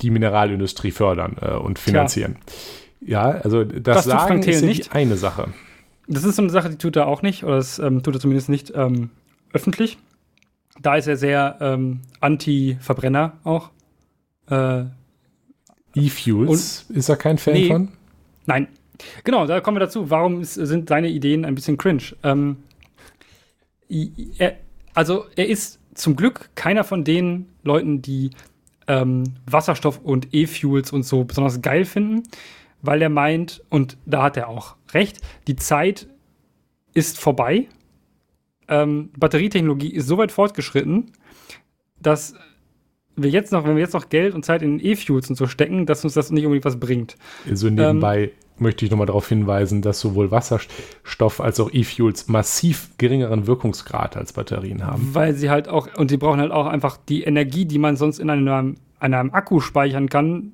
die 0.00 0.10
Mineralindustrie 0.10 0.90
fördern 0.90 1.36
äh, 1.40 1.52
und 1.52 1.78
finanzieren. 1.78 2.36
Tja. 2.46 2.62
Ja, 3.06 3.40
also 3.42 3.64
das, 3.64 3.96
das 3.96 4.04
Sagen 4.06 4.42
ist 4.42 4.62
nicht 4.62 4.94
eine 4.94 5.16
Sache. 5.16 5.52
Das 6.06 6.24
ist 6.24 6.36
so 6.36 6.42
eine 6.42 6.50
Sache, 6.50 6.70
die 6.70 6.76
tut 6.76 6.96
er 6.96 7.06
auch 7.06 7.22
nicht, 7.22 7.44
oder 7.44 7.56
das 7.56 7.78
ähm, 7.78 8.02
tut 8.02 8.14
er 8.14 8.20
zumindest 8.20 8.48
nicht 8.48 8.72
ähm, 8.74 9.10
öffentlich. 9.52 9.98
Da 10.80 10.96
ist 10.96 11.06
er 11.06 11.16
sehr 11.16 11.56
ähm, 11.60 12.00
anti-Verbrenner 12.20 13.38
auch. 13.44 13.70
Äh, 14.50 14.84
E-Fuels 15.94 16.86
ist 16.88 17.08
er 17.08 17.16
kein 17.16 17.38
Fan 17.38 17.54
nee, 17.54 17.68
von? 17.68 17.88
Nein. 18.46 18.68
Genau, 19.24 19.46
da 19.46 19.60
kommen 19.60 19.76
wir 19.76 19.80
dazu. 19.80 20.10
Warum 20.10 20.40
ist, 20.40 20.54
sind 20.54 20.88
seine 20.88 21.08
Ideen 21.08 21.44
ein 21.44 21.54
bisschen 21.54 21.78
cringe? 21.78 22.02
Ähm, 22.22 22.56
er, 24.38 24.56
also, 24.94 25.26
er 25.36 25.48
ist 25.48 25.80
zum 25.94 26.16
Glück 26.16 26.50
keiner 26.54 26.84
von 26.84 27.04
den 27.04 27.46
Leuten, 27.62 28.02
die 28.02 28.30
ähm, 28.86 29.24
Wasserstoff 29.46 30.00
und 30.02 30.28
E-Fuels 30.32 30.92
und 30.92 31.04
so 31.04 31.24
besonders 31.24 31.62
geil 31.62 31.84
finden, 31.84 32.24
weil 32.84 33.02
er 33.02 33.08
meint, 33.08 33.62
und 33.70 33.96
da 34.06 34.22
hat 34.22 34.36
er 34.36 34.48
auch 34.48 34.76
recht, 34.92 35.20
die 35.46 35.56
Zeit 35.56 36.08
ist 36.92 37.18
vorbei. 37.18 37.68
Ähm, 38.68 39.10
Batterietechnologie 39.16 39.92
ist 39.92 40.06
so 40.06 40.18
weit 40.18 40.32
fortgeschritten, 40.32 41.12
dass 42.00 42.34
wir 43.16 43.30
jetzt 43.30 43.52
noch, 43.52 43.64
wenn 43.64 43.76
wir 43.76 43.82
jetzt 43.82 43.94
noch 43.94 44.08
Geld 44.08 44.34
und 44.34 44.44
Zeit 44.44 44.62
in 44.62 44.84
E-Fuels 44.84 45.30
und 45.30 45.36
so 45.36 45.46
stecken, 45.46 45.86
dass 45.86 46.04
uns 46.04 46.14
das 46.14 46.30
nicht 46.30 46.44
unbedingt 46.44 46.64
was 46.64 46.80
bringt. 46.80 47.16
So 47.52 47.68
nebenbei 47.68 48.24
ähm, 48.24 48.30
möchte 48.58 48.84
ich 48.84 48.90
nochmal 48.90 49.06
darauf 49.06 49.28
hinweisen, 49.28 49.82
dass 49.82 50.00
sowohl 50.00 50.30
Wasserstoff 50.30 51.40
als 51.40 51.60
auch 51.60 51.70
E-Fuels 51.72 52.28
massiv 52.28 52.90
geringeren 52.98 53.46
Wirkungsgrad 53.46 54.16
als 54.16 54.32
Batterien 54.32 54.84
haben. 54.84 55.10
Weil 55.14 55.34
sie 55.34 55.50
halt 55.50 55.68
auch, 55.68 55.88
und 55.96 56.10
sie 56.10 56.16
brauchen 56.16 56.40
halt 56.40 56.52
auch 56.52 56.66
einfach 56.66 56.96
die 56.96 57.22
Energie, 57.22 57.66
die 57.66 57.78
man 57.78 57.96
sonst 57.96 58.18
in 58.18 58.30
einem, 58.30 58.76
in 59.00 59.14
einem 59.14 59.30
Akku 59.32 59.60
speichern 59.60 60.08
kann, 60.08 60.52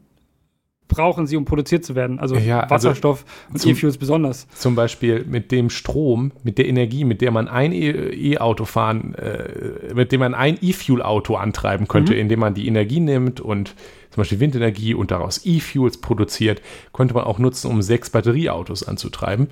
brauchen 0.90 1.26
sie, 1.26 1.36
um 1.36 1.46
produziert 1.46 1.84
zu 1.84 1.94
werden. 1.94 2.18
Also 2.18 2.36
ja, 2.36 2.60
also 2.60 2.88
Wasserstoff 2.88 3.24
also 3.50 3.68
und 3.68 3.74
E-Fuels 3.74 3.96
besonders. 3.96 4.46
Zum 4.54 4.74
Beispiel 4.74 5.24
mit 5.24 5.50
dem 5.50 5.70
Strom, 5.70 6.32
mit 6.42 6.58
der 6.58 6.68
Energie, 6.68 7.04
mit 7.04 7.22
der 7.22 7.30
man 7.30 7.48
ein 7.48 7.72
E-Auto 7.72 8.66
fahren, 8.66 9.14
äh, 9.14 9.94
mit 9.94 10.12
dem 10.12 10.20
man 10.20 10.34
ein 10.34 10.58
E-Fuel-Auto 10.60 11.36
antreiben 11.36 11.88
könnte, 11.88 12.12
mhm. 12.12 12.18
indem 12.18 12.40
man 12.40 12.52
die 12.52 12.66
Energie 12.66 13.00
nimmt 13.00 13.40
und 13.40 13.74
zum 14.10 14.20
Beispiel 14.20 14.40
Windenergie 14.40 14.92
und 14.92 15.12
daraus 15.12 15.46
E-Fuels 15.46 15.98
produziert, 15.98 16.60
könnte 16.92 17.14
man 17.14 17.24
auch 17.24 17.38
nutzen, 17.38 17.70
um 17.70 17.80
sechs 17.80 18.10
Batterieautos 18.10 18.86
anzutreiben. 18.86 19.48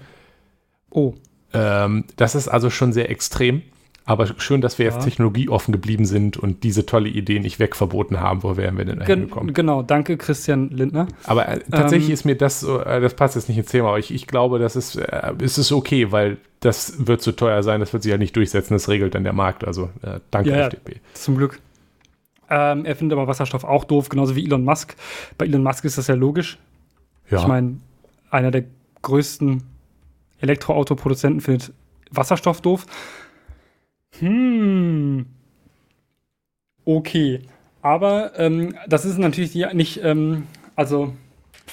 Oh. 0.91 1.15
Ähm, 1.55 2.05
das 2.17 2.35
ist 2.35 2.49
also 2.49 2.69
schon 2.69 2.93
sehr 2.93 3.11
extrem. 3.11 3.63
Aber 4.09 4.27
schön, 4.39 4.63
dass 4.63 4.79
wir 4.79 4.87
ja. 4.87 4.93
jetzt 4.93 5.05
technologieoffen 5.05 5.71
geblieben 5.71 6.07
sind 6.07 6.39
und 6.39 6.65
diese 6.65 6.87
tolle 6.87 7.11
Idee 7.11 7.41
nicht 7.41 7.59
wegverboten 7.59 8.21
haben. 8.21 8.43
Wo 8.43 8.57
wären 8.57 8.79
wir 8.79 8.87
denn 8.87 9.01
Gen 9.01 9.29
gekommen? 9.29 9.53
Genau, 9.53 9.83
danke 9.83 10.17
Christian 10.17 10.71
Lindner. 10.71 11.09
Aber 11.25 11.47
äh, 11.47 11.61
tatsächlich 11.71 12.09
ähm, 12.09 12.15
ist 12.15 12.25
mir 12.25 12.35
das, 12.35 12.63
äh, 12.63 13.03
das 13.03 13.13
passt 13.13 13.37
jetzt 13.37 13.51
nicht 13.51 13.59
ins 13.59 13.71
Thema, 13.71 13.89
aber 13.89 13.99
ich, 13.99 14.11
ich 14.11 14.27
glaube, 14.27 14.59
das 14.59 14.77
ist, 14.77 14.97
äh, 14.97 15.35
ist 15.41 15.59
es 15.59 15.73
okay, 15.73 16.11
weil 16.11 16.39
das 16.61 17.07
wird 17.07 17.21
zu 17.21 17.33
teuer 17.33 17.63
sein, 17.63 17.81
das 17.81 17.93
wird 17.93 18.03
sich 18.03 18.11
ja 18.11 18.17
nicht 18.17 18.35
durchsetzen, 18.35 18.73
das 18.73 18.89
regelt 18.89 19.15
dann 19.15 19.25
der 19.25 19.35
Markt. 19.35 19.67
Also 19.67 19.91
äh, 20.01 20.21
danke 20.31 20.53
ja, 20.53 20.69
FDP. 20.69 21.03
Zum 21.13 21.37
Glück. 21.37 21.61
Ähm, 22.49 22.87
er 22.87 22.97
findet 22.97 23.19
aber 23.19 23.29
Wasserstoff 23.29 23.65
auch 23.65 23.85
doof, 23.85 24.09
genauso 24.09 24.35
wie 24.37 24.47
Elon 24.47 24.65
Musk. 24.65 24.97
Bei 25.37 25.45
Elon 25.45 25.63
Musk 25.63 25.85
ist 25.85 25.99
das 25.99 26.07
ja 26.07 26.15
logisch. 26.15 26.57
Ja. 27.31 27.41
Ich 27.41 27.47
meine, 27.47 27.77
einer 28.31 28.53
der 28.53 28.65
größten 29.03 29.65
Elektroautoproduzenten 30.41 31.43
findet 31.43 31.75
Wasserstoff 32.11 32.63
doof. 32.63 32.87
Hm. 34.21 35.27
Okay. 36.85 37.41
Aber 37.83 38.33
ähm, 38.39 38.75
das 38.89 39.05
ist 39.05 39.19
natürlich 39.19 39.53
die, 39.53 39.67
nicht, 39.73 40.03
ähm, 40.03 40.47
also 40.75 41.15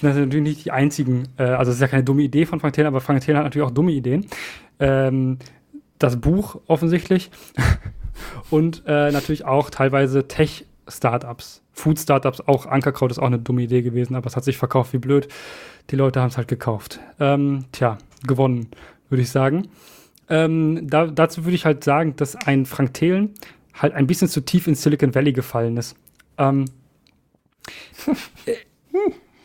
das 0.02 0.14
sind 0.14 0.26
natürlich 0.26 0.44
nicht 0.44 0.66
die 0.66 0.72
einzigen, 0.72 1.28
äh, 1.38 1.44
also 1.44 1.72
es 1.72 1.78
ist 1.78 1.82
ja 1.82 1.88
keine 1.88 2.04
dumme 2.04 2.22
Idee 2.22 2.46
von 2.46 2.60
Frank 2.60 2.74
Thelen, 2.74 2.88
aber 2.88 3.02
Frank 3.02 3.22
Thelen 3.22 3.38
hat 3.38 3.46
natürlich 3.46 3.68
auch 3.68 3.74
dumme 3.74 3.92
Ideen. 3.92 4.28
Ähm, 4.80 5.40
das 6.00 6.20
Buch 6.20 6.60
offensichtlich 6.68 7.32
und 8.50 8.84
äh, 8.86 9.12
natürlich 9.12 9.46
auch 9.46 9.70
teilweise 9.70 10.28
Tech-Startups, 10.28 11.64
Food-Startups, 11.72 12.42
auch 12.42 12.66
Ankerkraut 12.66 13.12
ist 13.12 13.20
auch 13.20 13.28
eine 13.28 13.40
dumme 13.40 13.64
Idee 13.64 13.82
gewesen, 13.82 14.16
aber 14.16 14.28
es 14.28 14.36
hat 14.36 14.44
sich 14.44 14.58
verkauft 14.58 14.94
wie 14.94 14.98
blöd. 14.98 15.28
Die 15.90 15.96
Leute 15.96 16.20
haben 16.20 16.30
es 16.30 16.38
halt 16.38 16.48
gekauft. 16.48 17.00
Ähm, 17.20 17.66
tja, 17.72 17.98
gewonnen, 18.26 18.68
würde 19.10 19.22
ich 19.22 19.30
sagen. 19.30 19.68
Ähm, 20.30 20.90
da, 20.90 21.08
dazu 21.08 21.46
würde 21.46 21.56
ich 21.56 21.66
halt 21.66 21.84
sagen, 21.84 22.16
dass 22.16 22.36
ein 22.36 22.66
Frank 22.66 22.94
Thelen 22.94 23.32
halt 23.74 23.94
ein 23.94 24.08
bisschen 24.08 24.28
zu 24.28 24.42
tief 24.42 24.68
in 24.68 24.76
Silicon 24.76 25.14
Valley 25.14 25.34
gefallen 25.34 25.78
ist. 25.78 25.96
Ähm, 26.38 26.66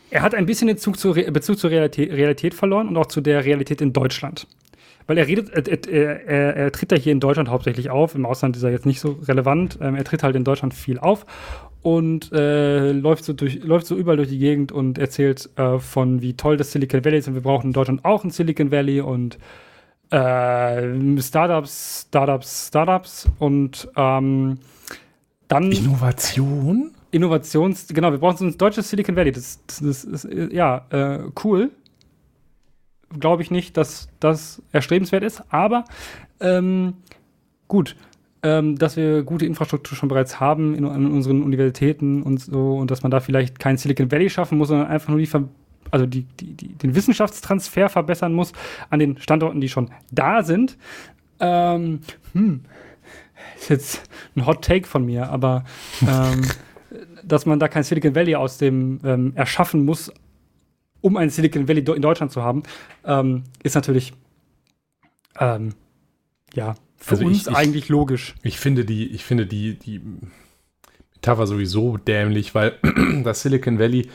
er 0.09 0.21
hat 0.21 0.35
ein 0.35 0.45
bisschen 0.45 0.67
den 0.67 0.77
Zug 0.77 0.97
zur 0.97 1.15
Bezug 1.15 1.57
zur 1.57 1.69
Realität, 1.69 2.11
Realität, 2.11 2.53
verloren 2.53 2.87
und 2.87 2.97
auch 2.97 3.07
zu 3.07 3.21
der 3.21 3.45
Realität 3.45 3.81
in 3.81 3.93
Deutschland. 3.93 4.47
Weil 5.07 5.17
er 5.17 5.27
redet, 5.27 5.49
er, 5.49 6.27
er, 6.27 6.55
er, 6.55 6.71
tritt 6.71 6.91
ja 6.91 6.97
hier 6.97 7.11
in 7.11 7.19
Deutschland 7.19 7.49
hauptsächlich 7.49 7.89
auf. 7.89 8.15
Im 8.15 8.25
Ausland 8.25 8.55
ist 8.55 8.63
er 8.63 8.71
jetzt 8.71 8.85
nicht 8.85 8.99
so 8.99 9.19
relevant. 9.23 9.79
Ähm, 9.81 9.95
er 9.95 10.03
tritt 10.03 10.23
halt 10.23 10.35
in 10.35 10.43
Deutschland 10.43 10.73
viel 10.73 10.99
auf 10.99 11.25
und 11.81 12.31
äh, 12.31 12.91
läuft, 12.91 13.25
so 13.25 13.33
durch, 13.33 13.63
läuft 13.63 13.87
so 13.87 13.95
überall 13.95 14.17
durch 14.17 14.29
die 14.29 14.37
Gegend 14.37 14.71
und 14.71 14.99
erzählt 14.99 15.49
äh, 15.57 15.79
von, 15.79 16.21
wie 16.21 16.33
toll 16.33 16.55
das 16.55 16.71
Silicon 16.71 17.03
Valley 17.03 17.17
ist 17.17 17.27
und 17.27 17.33
wir 17.33 17.41
brauchen 17.41 17.67
in 17.67 17.73
Deutschland 17.73 18.05
auch 18.05 18.23
ein 18.23 18.29
Silicon 18.29 18.71
Valley 18.71 19.01
und 19.01 19.39
äh, 20.11 21.21
Startups, 21.21 22.05
Startups, 22.07 22.67
Startups 22.67 23.29
und 23.39 23.89
ähm, 23.95 24.59
dann. 25.47 25.71
Innovation? 25.71 26.91
Innovations, 27.11 27.87
genau, 27.89 28.11
wir 28.11 28.19
brauchen 28.19 28.37
so 28.37 28.45
ein 28.45 28.57
deutsches 28.57 28.89
Silicon 28.89 29.15
Valley. 29.15 29.31
Das, 29.31 29.59
das, 29.67 29.79
das 29.79 30.25
ist, 30.25 30.53
ja, 30.53 30.85
äh, 30.89 31.19
cool. 31.43 31.71
Glaube 33.19 33.43
ich 33.43 33.51
nicht, 33.51 33.75
dass 33.75 34.07
das 34.21 34.61
erstrebenswert 34.71 35.23
ist, 35.23 35.43
aber 35.49 35.83
ähm, 36.39 36.93
gut, 37.67 37.97
ähm, 38.41 38.77
dass 38.77 38.95
wir 38.95 39.23
gute 39.23 39.45
Infrastruktur 39.45 39.97
schon 39.97 40.07
bereits 40.07 40.39
haben 40.39 40.73
in, 40.73 40.85
in, 40.85 41.11
unseren 41.11 41.43
Universitäten 41.43 42.23
und 42.23 42.39
so 42.39 42.77
und 42.77 42.89
dass 42.89 43.03
man 43.03 43.11
da 43.11 43.19
vielleicht 43.19 43.59
kein 43.59 43.75
Silicon 43.75 44.09
Valley 44.09 44.29
schaffen 44.29 44.57
muss, 44.57 44.69
sondern 44.69 44.87
einfach 44.87 45.09
nur 45.09 45.19
die, 45.19 45.29
also 45.91 46.05
die, 46.05 46.23
die, 46.23 46.53
die, 46.53 46.73
den 46.75 46.95
Wissenschaftstransfer 46.95 47.89
verbessern 47.89 48.33
muss 48.33 48.53
an 48.89 48.99
den 48.99 49.17
Standorten, 49.17 49.61
die 49.61 49.69
schon 49.69 49.91
da 50.11 50.43
sind. 50.43 50.77
Ähm, 51.39 51.99
hm, 52.33 52.61
ist 53.57 53.69
jetzt 53.69 54.09
ein 54.35 54.45
Hot 54.45 54.63
Take 54.63 54.87
von 54.87 55.05
mir, 55.05 55.29
aber 55.29 55.65
ähm, 56.01 56.41
dass 57.23 57.45
man 57.45 57.59
da 57.59 57.67
kein 57.67 57.83
Silicon 57.83 58.15
Valley 58.15 58.35
aus 58.35 58.57
dem 58.57 58.99
ähm, 59.03 59.33
erschaffen 59.35 59.85
muss, 59.85 60.11
um 61.01 61.17
ein 61.17 61.29
Silicon 61.29 61.67
Valley 61.67 61.83
in 61.95 62.01
Deutschland 62.01 62.31
zu 62.31 62.43
haben, 62.43 62.63
ähm, 63.05 63.43
ist 63.63 63.75
natürlich 63.75 64.13
ähm, 65.39 65.73
ja 66.53 66.75
für 66.97 67.15
also 67.15 67.25
uns 67.25 67.47
ich, 67.47 67.55
eigentlich 67.55 67.89
logisch. 67.89 68.35
Ich 68.43 68.59
finde 68.59 68.85
die, 68.85 69.07
ich 69.07 69.23
finde 69.23 69.47
die, 69.47 69.75
die 69.75 70.01
Metapher 71.15 71.47
sowieso 71.47 71.97
dämlich, 71.97 72.53
weil 72.55 72.77
das 73.23 73.41
Silicon 73.41 73.79
Valley 73.79 74.09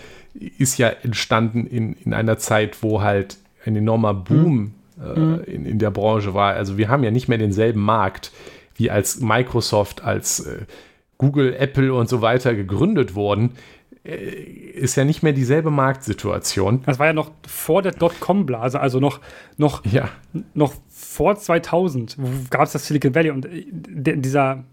ist 0.58 0.78
ja 0.78 0.88
entstanden 0.88 1.66
in, 1.66 1.94
in 1.94 2.14
einer 2.14 2.38
Zeit, 2.38 2.82
wo 2.82 3.02
halt 3.02 3.38
ein 3.64 3.76
enormer 3.76 4.14
Boom 4.14 4.74
mhm. 4.96 5.40
äh, 5.44 5.50
in, 5.50 5.66
in 5.66 5.78
der 5.78 5.90
Branche 5.90 6.34
war. 6.34 6.54
Also 6.54 6.78
wir 6.78 6.88
haben 6.88 7.04
ja 7.04 7.10
nicht 7.10 7.28
mehr 7.28 7.38
denselben 7.38 7.80
Markt, 7.80 8.32
wie 8.74 8.90
als 8.90 9.20
Microsoft, 9.20 10.02
als 10.02 10.40
äh, 10.40 10.66
Google, 11.18 11.54
Apple 11.54 11.94
und 11.94 12.08
so 12.08 12.20
weiter 12.20 12.54
gegründet 12.54 13.14
wurden, 13.14 13.52
äh, 14.04 14.14
ist 14.14 14.96
ja 14.96 15.04
nicht 15.04 15.22
mehr 15.22 15.32
dieselbe 15.32 15.70
Marktsituation. 15.70 16.82
Das 16.84 16.98
war 16.98 17.06
ja 17.06 17.12
noch 17.12 17.30
vor 17.46 17.82
der 17.82 17.92
Dotcom-Blase, 17.92 18.78
also 18.78 19.00
noch, 19.00 19.20
noch, 19.56 19.84
ja. 19.84 20.08
noch 20.54 20.74
vor 20.88 21.36
2000 21.36 22.16
gab 22.50 22.62
es 22.62 22.72
das 22.72 22.86
Silicon 22.86 23.14
Valley 23.14 23.30
und 23.30 23.46
äh, 23.46 24.16
dieser 24.16 24.64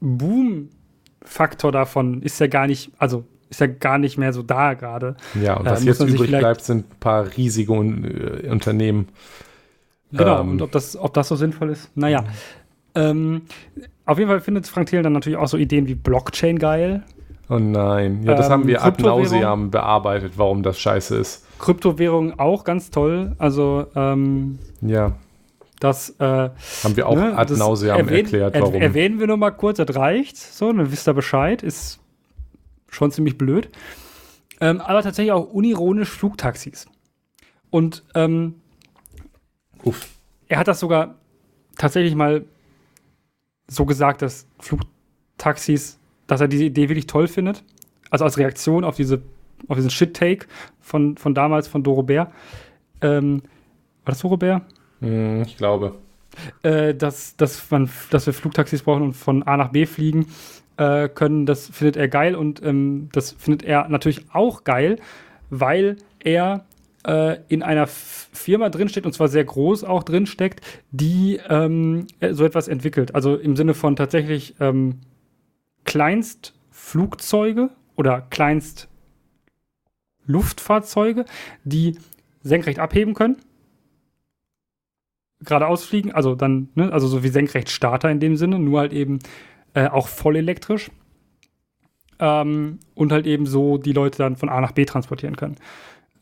Boom-Faktor 0.00 1.72
davon 1.72 2.22
ist 2.22 2.38
ja 2.40 2.46
gar 2.46 2.66
nicht, 2.66 2.92
also 2.98 3.24
ist 3.50 3.60
ja 3.60 3.66
gar 3.66 3.98
nicht 3.98 4.18
mehr 4.18 4.32
so 4.32 4.42
da 4.42 4.74
gerade. 4.74 5.16
Ja, 5.40 5.56
und 5.56 5.66
was 5.66 5.82
äh, 5.82 5.86
jetzt 5.86 6.00
übrig 6.00 6.30
bleibt, 6.30 6.62
sind 6.62 6.90
ein 6.90 6.98
paar 7.00 7.26
riesige 7.36 7.72
äh, 7.72 8.48
Unternehmen. 8.48 9.08
Genau, 10.12 10.40
ähm, 10.40 10.50
und 10.52 10.62
ob 10.62 10.72
das, 10.72 10.96
ob 10.96 11.14
das 11.14 11.28
so 11.28 11.36
sinnvoll 11.36 11.70
ist, 11.70 11.90
naja. 11.96 12.24
Ähm, 12.94 13.42
auf 14.06 14.18
jeden 14.18 14.30
Fall 14.30 14.40
findet 14.40 14.66
Frank 14.66 14.88
Thelen 14.88 15.04
dann 15.04 15.12
natürlich 15.12 15.38
auch 15.38 15.48
so 15.48 15.56
Ideen 15.56 15.86
wie 15.86 15.94
Blockchain 15.94 16.58
geil. 16.58 17.02
Oh 17.50 17.58
nein, 17.58 18.22
ja, 18.24 18.34
das 18.34 18.46
ähm, 18.46 18.52
haben 18.52 18.66
wir 18.66 18.84
ad 18.84 19.02
nauseam 19.02 19.70
bearbeitet, 19.70 20.32
warum 20.36 20.62
das 20.62 20.78
scheiße 20.78 21.16
ist. 21.16 21.46
Kryptowährungen 21.58 22.38
auch 22.38 22.64
ganz 22.64 22.90
toll. 22.90 23.32
Also, 23.38 23.86
ähm, 23.94 24.58
ja. 24.80 25.12
Das 25.80 26.10
äh, 26.18 26.24
haben 26.24 26.96
wir 26.96 27.06
auch 27.06 27.14
ne, 27.14 27.36
ad 27.36 27.54
nauseam 27.54 27.98
erwähnen, 27.98 28.24
erklärt, 28.24 28.54
warum. 28.60 28.74
Erwähnen 28.74 29.20
wir 29.20 29.28
nur 29.28 29.36
mal 29.36 29.52
kurz, 29.52 29.76
das 29.76 29.94
reicht. 29.94 30.36
So, 30.36 30.72
dann 30.72 30.90
wisst 30.90 31.08
ihr 31.08 31.14
Bescheid. 31.14 31.62
Ist 31.62 32.00
schon 32.88 33.10
ziemlich 33.10 33.38
blöd. 33.38 33.68
Ähm, 34.60 34.80
aber 34.80 35.02
tatsächlich 35.02 35.32
auch 35.32 35.46
unironisch 35.52 36.10
Flugtaxis. 36.10 36.86
Und 37.70 38.04
ähm, 38.14 38.56
Uff. 39.84 40.08
er 40.48 40.58
hat 40.58 40.68
das 40.68 40.80
sogar 40.80 41.16
tatsächlich 41.76 42.14
mal 42.14 42.44
so 43.68 43.84
gesagt, 43.84 44.22
dass 44.22 44.46
Flugtaxis, 44.58 45.98
dass 46.26 46.40
er 46.40 46.48
diese 46.48 46.64
Idee 46.64 46.88
wirklich 46.88 47.06
toll 47.06 47.28
findet. 47.28 47.62
Also 48.10 48.24
als 48.24 48.38
Reaktion 48.38 48.84
auf 48.84 48.96
diese, 48.96 49.22
auf 49.68 49.76
diesen 49.76 49.90
Shit-Take 49.90 50.46
von, 50.80 51.16
von 51.16 51.34
damals 51.34 51.68
von 51.68 51.82
Dorobert. 51.82 52.32
Ähm, 53.00 53.42
war 54.04 54.12
das 54.12 54.20
Dorobert? 54.20 54.62
Hm, 55.00 55.42
ich 55.42 55.56
glaube. 55.56 55.96
Äh, 56.62 56.94
dass, 56.94 57.36
dass, 57.36 57.70
man, 57.70 57.90
dass 58.10 58.26
wir 58.26 58.32
Flugtaxis 58.32 58.82
brauchen 58.82 59.02
und 59.02 59.12
von 59.12 59.42
A 59.42 59.56
nach 59.56 59.70
B 59.70 59.86
fliegen 59.86 60.26
äh, 60.78 61.08
können, 61.08 61.44
das 61.44 61.68
findet 61.68 61.96
er 61.96 62.08
geil 62.08 62.34
und 62.34 62.62
ähm, 62.62 63.08
das 63.12 63.32
findet 63.32 63.64
er 63.64 63.88
natürlich 63.88 64.26
auch 64.32 64.64
geil, 64.64 64.96
weil 65.50 65.96
er 66.20 66.64
äh, 67.06 67.38
in 67.48 67.62
einer 67.62 67.86
Firma 67.86 68.70
drinsteckt, 68.70 69.06
und 69.06 69.12
zwar 69.12 69.28
sehr 69.28 69.44
groß 69.44 69.84
auch 69.84 70.02
drinsteckt, 70.02 70.60
die 70.90 71.38
ähm, 71.48 72.06
äh, 72.20 72.32
so 72.32 72.44
etwas 72.44 72.68
entwickelt. 72.68 73.14
Also 73.14 73.36
im 73.36 73.56
Sinne 73.56 73.74
von 73.74 73.96
tatsächlich 73.96 74.54
ähm, 74.60 75.00
Kleinstflugzeuge 75.84 77.70
oder 77.96 78.22
Kleinstluftfahrzeuge, 78.30 81.26
die 81.64 81.98
senkrecht 82.42 82.78
abheben 82.78 83.14
können. 83.14 83.36
Geradeaus 85.40 85.84
fliegen, 85.84 86.12
also 86.12 86.34
dann, 86.34 86.68
ne, 86.74 86.92
also 86.92 87.06
so 87.06 87.22
wie 87.22 87.28
Senkrechtstarter 87.28 88.10
in 88.10 88.18
dem 88.18 88.36
Sinne, 88.36 88.58
nur 88.58 88.80
halt 88.80 88.92
eben 88.92 89.20
äh, 89.78 89.88
auch 89.88 90.08
voll 90.08 90.36
elektrisch. 90.36 90.90
Ähm, 92.20 92.80
und 92.94 93.12
halt 93.12 93.26
eben 93.26 93.46
so 93.46 93.78
die 93.78 93.92
Leute 93.92 94.18
dann 94.18 94.36
von 94.36 94.48
A 94.48 94.60
nach 94.60 94.72
B 94.72 94.84
transportieren 94.84 95.36
können 95.36 95.56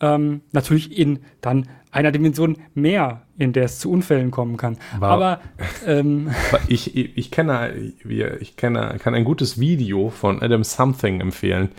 ähm, 0.01 0.43
natürlich 0.53 0.97
in 0.97 1.21
dann 1.41 1.69
einer 1.91 2.13
Dimension 2.13 2.57
mehr, 2.75 3.23
in 3.39 3.53
der 3.53 3.65
es 3.65 3.79
zu 3.79 3.91
Unfällen 3.91 4.31
kommen 4.31 4.57
kann. 4.57 4.77
War, 4.99 5.11
Aber 5.11 5.41
ähm, 5.87 6.31
ich, 6.69 6.97
ich, 6.97 7.17
ich, 7.17 7.31
kenne, 7.31 7.73
ich 8.41 8.57
kenne, 8.57 8.97
kann 8.99 9.15
ein 9.15 9.25
gutes 9.25 9.59
Video 9.59 10.11
von 10.11 10.43
Adam 10.43 10.65
Something 10.65 11.21
empfehlen, 11.21 11.71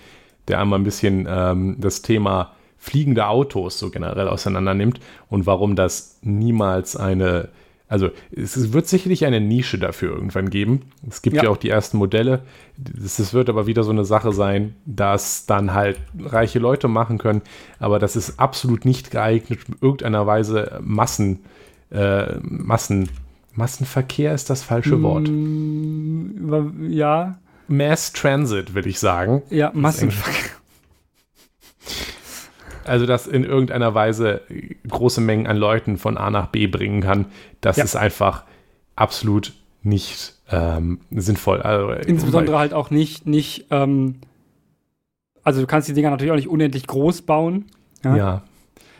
der 0.48 0.60
einmal 0.60 0.80
ein 0.80 0.84
bisschen 0.84 1.28
ähm, 1.30 1.78
das 1.80 2.02
Thema 2.02 2.54
fliegende 2.78 3.28
Autos 3.28 3.80
so 3.80 3.90
generell 3.90 4.28
auseinander 4.28 4.74
nimmt 4.74 5.00
und 5.30 5.46
warum 5.46 5.76
das 5.76 6.20
niemals 6.22 6.96
eine 6.96 7.50
also 7.88 8.10
es 8.32 8.73
wird 8.73 8.88
sicherlich 8.88 9.26
eine 9.26 9.39
Nische 9.39 9.78
dafür 9.78 10.13
irgendwann 10.13 10.50
geben. 10.50 10.82
Es 11.08 11.21
gibt 11.21 11.38
ja, 11.38 11.43
ja 11.43 11.50
auch 11.50 11.58
die 11.58 11.69
ersten 11.69 11.97
Modelle. 11.97 12.41
Es 13.04 13.34
wird 13.34 13.50
aber 13.50 13.65
wieder 13.65 13.84
so 13.84 13.91
eine 13.91 14.04
Sache 14.04 14.34
sein, 14.34 14.76
dass 14.86 15.45
dann 15.45 15.73
halt 15.73 15.97
reiche 16.19 16.60
Leute 16.60 16.88
machen 16.88 17.17
können, 17.17 17.41
aber 17.80 18.00
das 18.00 18.15
ist 18.15 18.39
absolut 18.39 18.84
nicht 18.84 19.12
geeignet, 19.12 19.60
irgendeiner 19.82 20.28
Weise 20.28 20.80
Massen, 20.84 21.39
äh, 21.89 22.36
Massen, 22.41 23.10
Massenverkehr 23.54 24.34
ist 24.34 24.50
das 24.50 24.63
falsche 24.63 25.02
Wort. 25.02 25.28
Mm, 25.30 26.91
ja. 26.91 27.39
Mass 27.67 28.13
Transit, 28.13 28.76
will 28.76 28.86
ich 28.86 29.00
sagen. 29.00 29.41
Ja, 29.50 29.71
Massenverkehr 29.73 30.57
also 32.88 33.06
das 33.06 33.28
in 33.28 33.43
irgendeiner 33.43 33.93
Weise 33.93 34.41
große 34.88 35.21
Mengen 35.21 35.47
an 35.47 35.58
Leuten 35.58 35.97
von 35.97 36.17
A 36.17 36.30
nach 36.30 36.47
B 36.47 36.67
bringen 36.67 37.02
kann, 37.02 37.26
das 37.62 37.78
ja. 37.78 37.84
ist 37.84 37.95
einfach 37.95 38.43
absolut 38.95 39.54
nicht 39.84 40.34
ähm, 40.52 41.00
sinnvoll. 41.12 41.62
Also, 41.62 41.91
Insbesondere 42.08 42.58
halt 42.58 42.73
auch 42.73 42.89
nicht, 42.89 43.26
nicht 43.26 43.67
ähm, 43.71 44.15
also 45.43 45.62
du 45.62 45.67
kannst 45.67 45.88
die 45.88 45.93
Dinger 45.93 46.10
natürlich 46.10 46.32
auch 46.32 46.36
nicht 46.36 46.50
unendlich 46.50 46.88
groß 46.88 47.21
bauen. 47.21 47.65
Ja. 48.04 48.15
ja. 48.17 48.43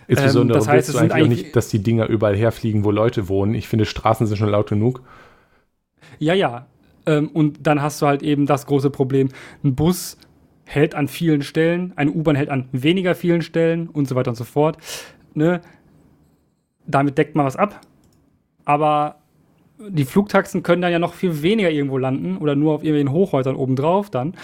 Insbesondere 0.08 0.58
ähm, 0.58 0.62
das 0.62 0.68
heißt, 0.70 0.88
willst 0.88 0.96
du 0.96 1.04
eigentlich 1.04 1.24
auch 1.24 1.44
nicht, 1.44 1.56
dass 1.56 1.68
die 1.68 1.84
Dinger 1.84 2.08
überall 2.08 2.38
herfliegen, 2.38 2.86
wo 2.86 2.92
Leute 2.92 3.28
wohnen. 3.28 3.54
Ich 3.54 3.68
finde, 3.68 3.86
Straßen 3.86 4.26
sind 4.28 4.38
schon 4.38 4.50
laut 4.50 4.70
genug. 4.70 5.02
Ja, 6.20 6.34
ja. 6.34 6.68
Ähm, 7.06 7.28
und 7.30 7.68
dann 7.68 7.82
hast 7.82 8.02
du 8.02 8.06
halt 8.06 8.24
eben 8.24 8.46
das 8.46 8.66
große 8.66 8.90
Problem. 8.90 9.30
Ein 9.64 9.76
Bus 9.76 10.18
hält 10.68 10.94
an 10.96 11.08
vielen 11.08 11.42
Stellen, 11.42 11.94
eine 11.96 12.12
U-Bahn 12.12 12.36
hält 12.36 12.50
an 12.50 12.68
weniger 12.72 13.16
vielen 13.16 13.42
Stellen 13.42 13.88
und 13.88 14.08
so 14.08 14.16
weiter 14.16 14.32
und 14.32 14.36
so 14.36 14.44
fort. 14.44 14.78
Ne? 15.34 15.62
Damit 16.86 17.18
deckt 17.18 17.36
man 17.36 17.46
was 17.46 17.56
ab. 17.56 17.82
Aber 18.66 19.16
die 19.90 20.06
Flugtaxen 20.06 20.64
können 20.64 20.82
dann 20.82 20.92
ja 20.92 21.00
noch 21.00 21.14
viel 21.14 21.42
weniger 21.42 21.72
irgendwo 21.72 21.98
landen 21.98 22.38
oder 22.38 22.56
nur 22.56 22.74
auf 22.74 22.84
irgendwelchen 22.84 23.12
Hochhäusern 23.12 23.56
obendrauf 23.56 24.10
dann. 24.10 24.36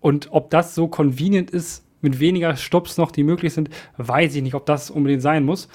Und 0.00 0.28
ob 0.32 0.50
das 0.50 0.74
so 0.74 0.88
convenient 0.88 1.50
ist, 1.50 1.84
mit 2.02 2.18
weniger 2.18 2.56
Stops 2.56 2.96
noch, 2.96 3.10
die 3.10 3.22
möglich 3.22 3.52
sind, 3.52 3.68
weiß 3.98 4.34
ich 4.34 4.42
nicht, 4.42 4.54
ob 4.54 4.66
das 4.66 4.90
unbedingt 4.90 5.22
sein 5.22 5.44
muss. 5.44 5.68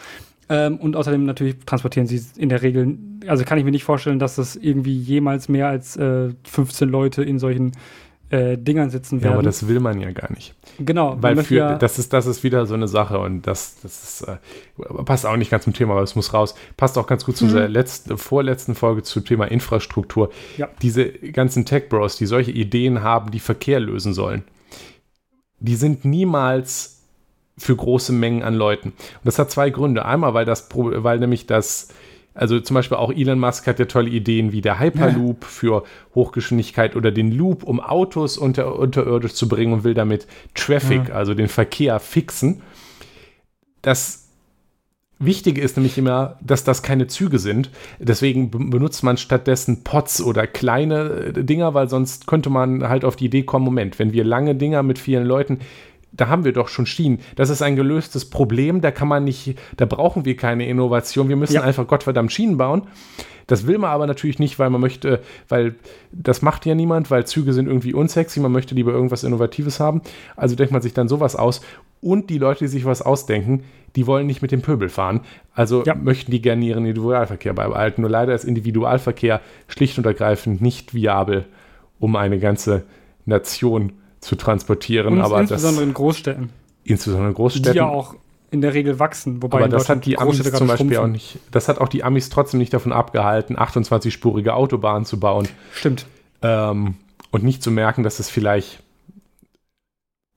Ähm, 0.49 0.77
und 0.77 0.95
außerdem 0.95 1.23
natürlich 1.23 1.57
transportieren 1.65 2.07
sie 2.07 2.21
in 2.39 2.49
der 2.49 2.61
Regel, 2.61 2.97
also 3.27 3.43
kann 3.43 3.57
ich 3.57 3.63
mir 3.63 3.71
nicht 3.71 3.83
vorstellen, 3.83 4.19
dass 4.19 4.35
das 4.35 4.55
irgendwie 4.55 4.95
jemals 4.95 5.49
mehr 5.49 5.67
als 5.67 5.97
äh, 5.97 6.29
15 6.43 6.89
Leute 6.89 7.23
in 7.23 7.39
solchen 7.39 7.71
äh, 8.35 8.57
Dingern 8.57 8.89
sitzen 8.89 9.21
werden. 9.21 9.31
Ja, 9.31 9.33
aber 9.33 9.43
das 9.43 9.67
will 9.67 9.79
man 9.79 10.01
ja 10.01 10.11
gar 10.11 10.31
nicht. 10.31 10.53
Genau. 10.79 11.17
Weil 11.21 11.37
für, 11.43 11.55
ja 11.55 11.77
das, 11.77 11.97
ist, 11.97 12.11
das 12.11 12.25
ist 12.25 12.43
wieder 12.43 12.65
so 12.65 12.73
eine 12.73 12.87
Sache 12.87 13.19
und 13.19 13.47
das, 13.47 13.77
das 13.81 14.03
ist, 14.03 14.27
äh, 14.27 15.03
passt 15.03 15.25
auch 15.25 15.37
nicht 15.37 15.49
ganz 15.49 15.63
zum 15.63 15.73
Thema, 15.73 15.93
aber 15.93 16.03
es 16.03 16.15
muss 16.15 16.33
raus. 16.33 16.55
Passt 16.75 16.97
auch 16.97 17.07
ganz 17.07 17.25
gut 17.25 17.37
zu 17.37 17.45
mhm. 17.45 17.51
unserer 17.51 17.67
letzten, 17.69 18.17
vorletzten 18.17 18.75
Folge 18.75 19.03
zum 19.03 19.23
Thema 19.23 19.45
Infrastruktur. 19.45 20.31
Ja. 20.57 20.69
Diese 20.81 21.09
ganzen 21.09 21.65
Tech-Bros, 21.65 22.17
die 22.17 22.25
solche 22.25 22.51
Ideen 22.51 23.01
haben, 23.01 23.31
die 23.31 23.39
Verkehr 23.39 23.79
lösen 23.79 24.13
sollen, 24.13 24.43
die 25.59 25.75
sind 25.75 26.05
niemals 26.05 27.03
für 27.57 27.75
große 27.75 28.11
Mengen 28.11 28.43
an 28.43 28.53
Leuten. 28.53 28.89
Und 28.89 29.25
das 29.25 29.39
hat 29.39 29.49
zwei 29.49 29.69
Gründe. 29.69 30.05
Einmal, 30.05 30.33
weil 30.33 30.45
das, 30.45 30.67
weil 30.73 31.19
nämlich 31.19 31.47
das 31.47 31.87
Also 32.35 32.59
zum 32.59 32.73
Beispiel 32.75 32.97
auch 32.97 33.11
Elon 33.11 33.39
Musk 33.39 33.65
hat 33.65 33.79
ja 33.79 33.85
tolle 33.85 34.09
Ideen 34.09 34.51
wie 34.51 34.61
der 34.61 34.79
Hyperloop 34.79 35.43
ja. 35.43 35.47
für 35.47 35.83
Hochgeschwindigkeit 36.13 36.97
oder 36.97 37.11
den 37.11 37.31
Loop, 37.31 37.63
um 37.63 37.79
Autos 37.79 38.37
unter, 38.37 38.77
unterirdisch 38.77 39.33
zu 39.33 39.47
bringen 39.47 39.71
und 39.71 39.83
will 39.85 39.93
damit 39.93 40.27
Traffic, 40.53 41.07
ja. 41.07 41.15
also 41.15 41.33
den 41.33 41.47
Verkehr 41.47 41.99
fixen. 42.01 42.61
Das 43.81 44.25
Wichtige 45.17 45.61
ist 45.61 45.77
nämlich 45.77 45.97
immer, 45.97 46.37
dass 46.41 46.65
das 46.65 46.83
keine 46.83 47.07
Züge 47.07 47.39
sind. 47.39 47.69
Deswegen 47.99 48.51
benutzt 48.51 49.01
man 49.01 49.15
stattdessen 49.15 49.85
Pots 49.85 50.21
oder 50.21 50.45
kleine 50.45 51.33
äh, 51.35 51.43
Dinger, 51.43 51.73
weil 51.73 51.87
sonst 51.87 52.27
könnte 52.27 52.49
man 52.49 52.89
halt 52.89 53.05
auf 53.05 53.15
die 53.15 53.25
Idee 53.25 53.43
kommen, 53.43 53.63
Moment, 53.63 53.97
wenn 53.97 54.11
wir 54.11 54.25
lange 54.25 54.55
Dinger 54.55 54.83
mit 54.83 54.99
vielen 54.99 55.25
Leuten, 55.25 55.59
da 56.15 56.27
haben 56.27 56.45
wir 56.45 56.53
doch 56.53 56.67
schon 56.67 56.85
Schienen. 56.85 57.19
Das 57.35 57.49
ist 57.49 57.61
ein 57.61 57.75
gelöstes 57.75 58.29
Problem, 58.29 58.81
da 58.81 58.91
kann 58.91 59.07
man 59.07 59.23
nicht, 59.23 59.57
da 59.77 59.85
brauchen 59.85 60.25
wir 60.25 60.35
keine 60.35 60.67
Innovation. 60.67 61.29
Wir 61.29 61.35
müssen 61.35 61.55
ja. 61.55 61.61
einfach 61.61 61.87
Gottverdammt 61.87 62.31
Schienen 62.31 62.57
bauen. 62.57 62.83
Das 63.47 63.67
will 63.67 63.77
man 63.77 63.91
aber 63.91 64.07
natürlich 64.07 64.39
nicht, 64.39 64.57
weil 64.57 64.71
man 64.71 64.81
möchte, 64.81 65.21
weil 65.49 65.75
das 66.11 66.41
macht 66.41 66.65
ja 66.65 66.73
niemand, 66.73 67.11
weil 67.11 67.27
Züge 67.27 67.53
sind 67.53 67.67
irgendwie 67.67 67.93
unsexy, 67.93 68.39
man 68.39 68.51
möchte 68.51 68.73
lieber 68.73 68.91
irgendwas 68.91 69.23
Innovatives 69.23 69.79
haben. 69.79 70.01
Also 70.35 70.55
denkt 70.55 70.73
man 70.73 70.81
sich 70.81 70.93
dann 70.93 71.07
sowas 71.07 71.35
aus. 71.35 71.61
Und 72.01 72.29
die 72.29 72.39
Leute, 72.39 72.65
die 72.65 72.69
sich 72.69 72.85
was 72.85 73.03
ausdenken, 73.03 73.63
die 73.95 74.07
wollen 74.07 74.25
nicht 74.25 74.41
mit 74.41 74.51
dem 74.51 74.61
Pöbel 74.61 74.89
fahren. 74.89 75.21
Also 75.53 75.83
ja. 75.83 75.93
möchten 75.93 76.31
die 76.31 76.41
gerne 76.41 76.65
ihren 76.65 76.85
Individualverkehr 76.85 77.53
beibehalten. 77.53 78.01
Nur 78.01 78.09
leider 78.09 78.33
ist 78.33 78.45
Individualverkehr 78.45 79.41
schlicht 79.67 79.97
und 79.99 80.05
ergreifend 80.05 80.61
nicht 80.61 80.95
viabel, 80.95 81.45
um 81.99 82.15
eine 82.15 82.39
ganze 82.39 82.83
Nation 83.25 83.89
zu 83.89 84.04
transportieren. 84.33 85.13
Und 85.13 85.21
aber 85.21 85.39
insbesondere 85.39 85.83
das, 85.83 85.87
in 85.89 85.93
Großstädten. 85.93 86.49
Insbesondere 86.83 87.29
in 87.29 87.35
Großstädten. 87.35 87.71
Die 87.73 87.77
ja 87.77 87.87
auch 87.87 88.15
in 88.49 88.61
der 88.61 88.73
Regel 88.73 88.97
wachsen. 88.97 89.43
Wobei 89.43 89.59
aber 89.59 89.69
das 89.69 89.89
hat 89.89 90.05
die 90.05 90.17
Amis 90.17 90.37
zum 90.37 90.67
Beispiel 90.67 90.77
schrumpfen. 90.77 90.97
auch 90.97 91.07
nicht. 91.07 91.37
Das 91.51 91.67
hat 91.67 91.79
auch 91.79 91.89
die 91.89 92.03
Amis 92.03 92.29
trotzdem 92.29 92.59
nicht 92.59 92.73
davon 92.73 92.91
abgehalten, 92.91 93.57
28-spurige 93.57 94.49
Autobahnen 94.49 95.05
zu 95.05 95.19
bauen. 95.19 95.47
Stimmt. 95.73 96.07
Ähm, 96.41 96.95
und 97.31 97.43
nicht 97.43 97.61
zu 97.61 97.69
merken, 97.69 98.03
dass 98.03 98.19
es 98.19 98.29
vielleicht 98.29 98.81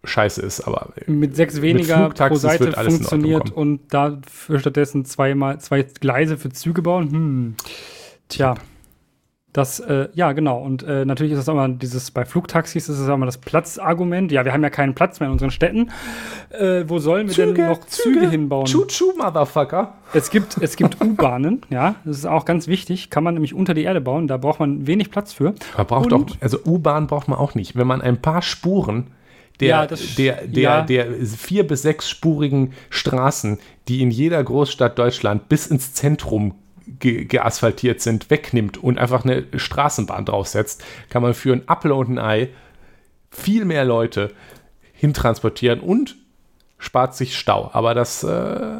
scheiße 0.04 0.40
ist, 0.42 0.60
aber 0.60 0.92
mit 1.06 1.36
sechs 1.36 1.60
weniger 1.60 2.08
mit 2.08 2.16
pro 2.16 2.36
Seite 2.36 2.72
funktioniert 2.72 3.50
und 3.50 3.92
dafür 3.92 4.60
stattdessen 4.60 5.04
zweimal 5.04 5.60
zwei 5.60 5.82
Gleise 5.82 6.36
für 6.36 6.50
Züge 6.50 6.82
bauen. 6.82 7.10
Hm. 7.10 7.54
Tja. 8.28 8.54
Das, 9.58 9.80
äh, 9.80 10.08
ja, 10.14 10.30
genau. 10.30 10.60
Und 10.62 10.84
äh, 10.84 11.04
natürlich 11.04 11.32
ist 11.32 11.38
das 11.40 11.48
immer 11.48 11.68
dieses, 11.68 12.12
bei 12.12 12.24
Flugtaxis 12.24 12.88
ist 12.88 13.00
es 13.00 13.08
immer 13.08 13.26
das 13.26 13.38
Platzargument. 13.38 14.30
Ja, 14.30 14.44
wir 14.44 14.52
haben 14.52 14.62
ja 14.62 14.70
keinen 14.70 14.94
Platz 14.94 15.18
mehr 15.18 15.26
in 15.26 15.32
unseren 15.32 15.50
Städten. 15.50 15.90
Äh, 16.50 16.84
wo 16.86 17.00
sollen 17.00 17.26
wir 17.26 17.34
Züge, 17.34 17.54
denn 17.54 17.66
noch 17.66 17.80
Züge, 17.80 18.20
Züge 18.20 18.30
hinbauen? 18.30 18.66
Choo-choo, 18.66 19.14
Motherfucker. 19.16 19.94
Es 20.14 20.30
gibt, 20.30 20.58
es 20.60 20.76
gibt 20.76 21.00
U-Bahnen, 21.04 21.62
ja. 21.70 21.96
Das 22.04 22.18
ist 22.18 22.26
auch 22.26 22.44
ganz 22.44 22.68
wichtig. 22.68 23.10
Kann 23.10 23.24
man 23.24 23.34
nämlich 23.34 23.52
unter 23.52 23.74
die 23.74 23.82
Erde 23.82 24.00
bauen. 24.00 24.28
Da 24.28 24.36
braucht 24.36 24.60
man 24.60 24.86
wenig 24.86 25.10
Platz 25.10 25.32
für. 25.32 25.54
Man 25.76 25.86
braucht 25.88 26.12
Und, 26.12 26.30
auch, 26.30 26.36
also 26.40 26.58
U-Bahn 26.64 27.08
braucht 27.08 27.26
man 27.26 27.36
auch 27.36 27.56
nicht. 27.56 27.74
Wenn 27.74 27.88
man 27.88 28.00
ein 28.00 28.22
paar 28.22 28.42
Spuren 28.42 29.08
der, 29.58 29.68
ja, 29.68 29.86
das, 29.88 30.14
der, 30.14 30.46
der, 30.46 30.62
ja. 30.62 30.82
der 30.82 31.06
vier- 31.24 31.66
bis 31.66 31.82
sechsspurigen 31.82 32.74
Straßen, 32.90 33.58
die 33.88 34.02
in 34.02 34.12
jeder 34.12 34.44
Großstadt 34.44 34.96
Deutschland 34.96 35.48
bis 35.48 35.66
ins 35.66 35.94
Zentrum 35.94 36.54
ge 36.98 37.24
geasphaltiert 37.24 38.00
sind, 38.00 38.30
wegnimmt 38.30 38.78
und 38.78 38.98
einfach 38.98 39.24
eine 39.24 39.44
Straßenbahn 39.54 40.24
draufsetzt, 40.24 40.84
kann 41.10 41.22
man 41.22 41.34
für 41.34 41.52
ein 41.52 41.68
Apfel 41.68 41.92
und 41.92 42.10
ein 42.10 42.18
Ei 42.18 42.48
viel 43.30 43.64
mehr 43.64 43.84
Leute 43.84 44.32
hintransportieren 44.92 45.80
und 45.80 46.16
spart 46.78 47.14
sich 47.14 47.36
Stau. 47.36 47.70
Aber 47.72 47.94
das. 47.94 48.22
Äh, 48.24 48.78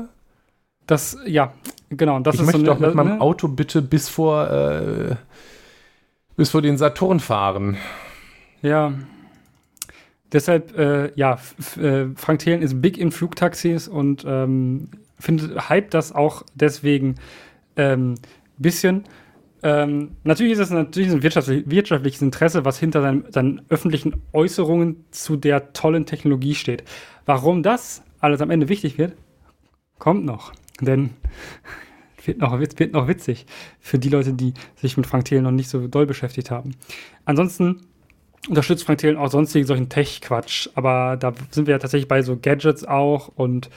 das, 0.87 1.19
ja, 1.27 1.53
genau. 1.91 2.19
Das 2.21 2.37
ich 2.37 2.43
möchte 2.43 2.61
so 2.61 2.67
doch 2.67 2.79
mit 2.79 2.91
ne? 2.91 2.95
meinem 2.95 3.21
Auto 3.21 3.47
bitte 3.47 3.83
bis 3.83 4.09
vor, 4.09 4.51
äh, 4.51 5.17
bis 6.37 6.51
vor 6.51 6.63
den 6.63 6.79
Saturn 6.79 7.21
fahren. 7.21 7.77
Ja, 8.63 8.95
Deshalb, 10.33 10.77
äh, 10.77 11.11
ja, 11.15 11.39
äh, 11.81 12.07
Frank 12.15 12.41
Thelen 12.41 12.61
ist 12.61 12.83
big 12.83 12.99
in 12.99 13.13
Flugtaxis 13.13 13.89
und 13.89 14.25
ähm, 14.29 14.89
findet, 15.19 15.71
hype 15.71 15.91
das 15.91 16.13
auch 16.15 16.43
deswegen 16.55 17.15
ähm, 17.79 18.17
bisschen. 18.59 19.05
Ähm, 19.63 20.17
natürlich 20.23 20.53
ist 20.53 20.59
es 20.59 20.71
natürlich 20.71 21.11
ein 21.11 21.23
wirtschaftlich, 21.23 21.69
wirtschaftliches 21.69 22.23
Interesse, 22.23 22.65
was 22.65 22.79
hinter 22.79 23.01
seinen, 23.01 23.33
seinen, 23.33 23.63
öffentlichen 23.71 24.23
Äußerungen 24.33 25.05
zu 25.11 25.37
der 25.37 25.73
tollen 25.73 26.07
Technologie 26.07 26.55
steht. 26.55 26.85
Warum 27.27 27.63
das 27.63 28.03
alles 28.21 28.41
am 28.41 28.51
Ende 28.51 28.69
wichtig 28.69 28.99
wird, 28.99 29.15
kommt 29.99 30.25
noch. 30.25 30.53
Denn 30.81 31.11
wird 32.25 32.39
noch, 32.39 32.59
wird, 32.61 32.93
noch 32.93 33.09
witzig 33.09 33.47
für 33.81 33.99
die 33.99 34.11
Leute, 34.11 34.33
die 34.33 34.55
sich 34.77 34.97
mit 34.97 35.07
Frank 35.07 35.25
Thelen 35.25 35.45
noch 35.45 35.51
nicht 35.51 35.71
so 35.71 35.89
doll 35.89 36.07
beschäftigt 36.07 36.51
haben. 36.51 36.77
Ansonsten 37.25 37.81
unterstützt 38.49 38.85
Frank 38.85 38.99
Thelen 38.99 39.17
auch 39.17 39.31
sonstigen 39.31 39.67
solchen 39.67 39.89
Tech-Quatsch. 39.89 40.69
Aber 40.75 41.17
da 41.17 41.33
sind 41.51 41.67
wir 41.67 41.73
ja 41.73 41.79
tatsächlich 41.79 42.09
bei 42.09 42.23
so 42.23 42.39
Gadgets 42.41 42.85
auch 42.85 43.29
und 43.35 43.71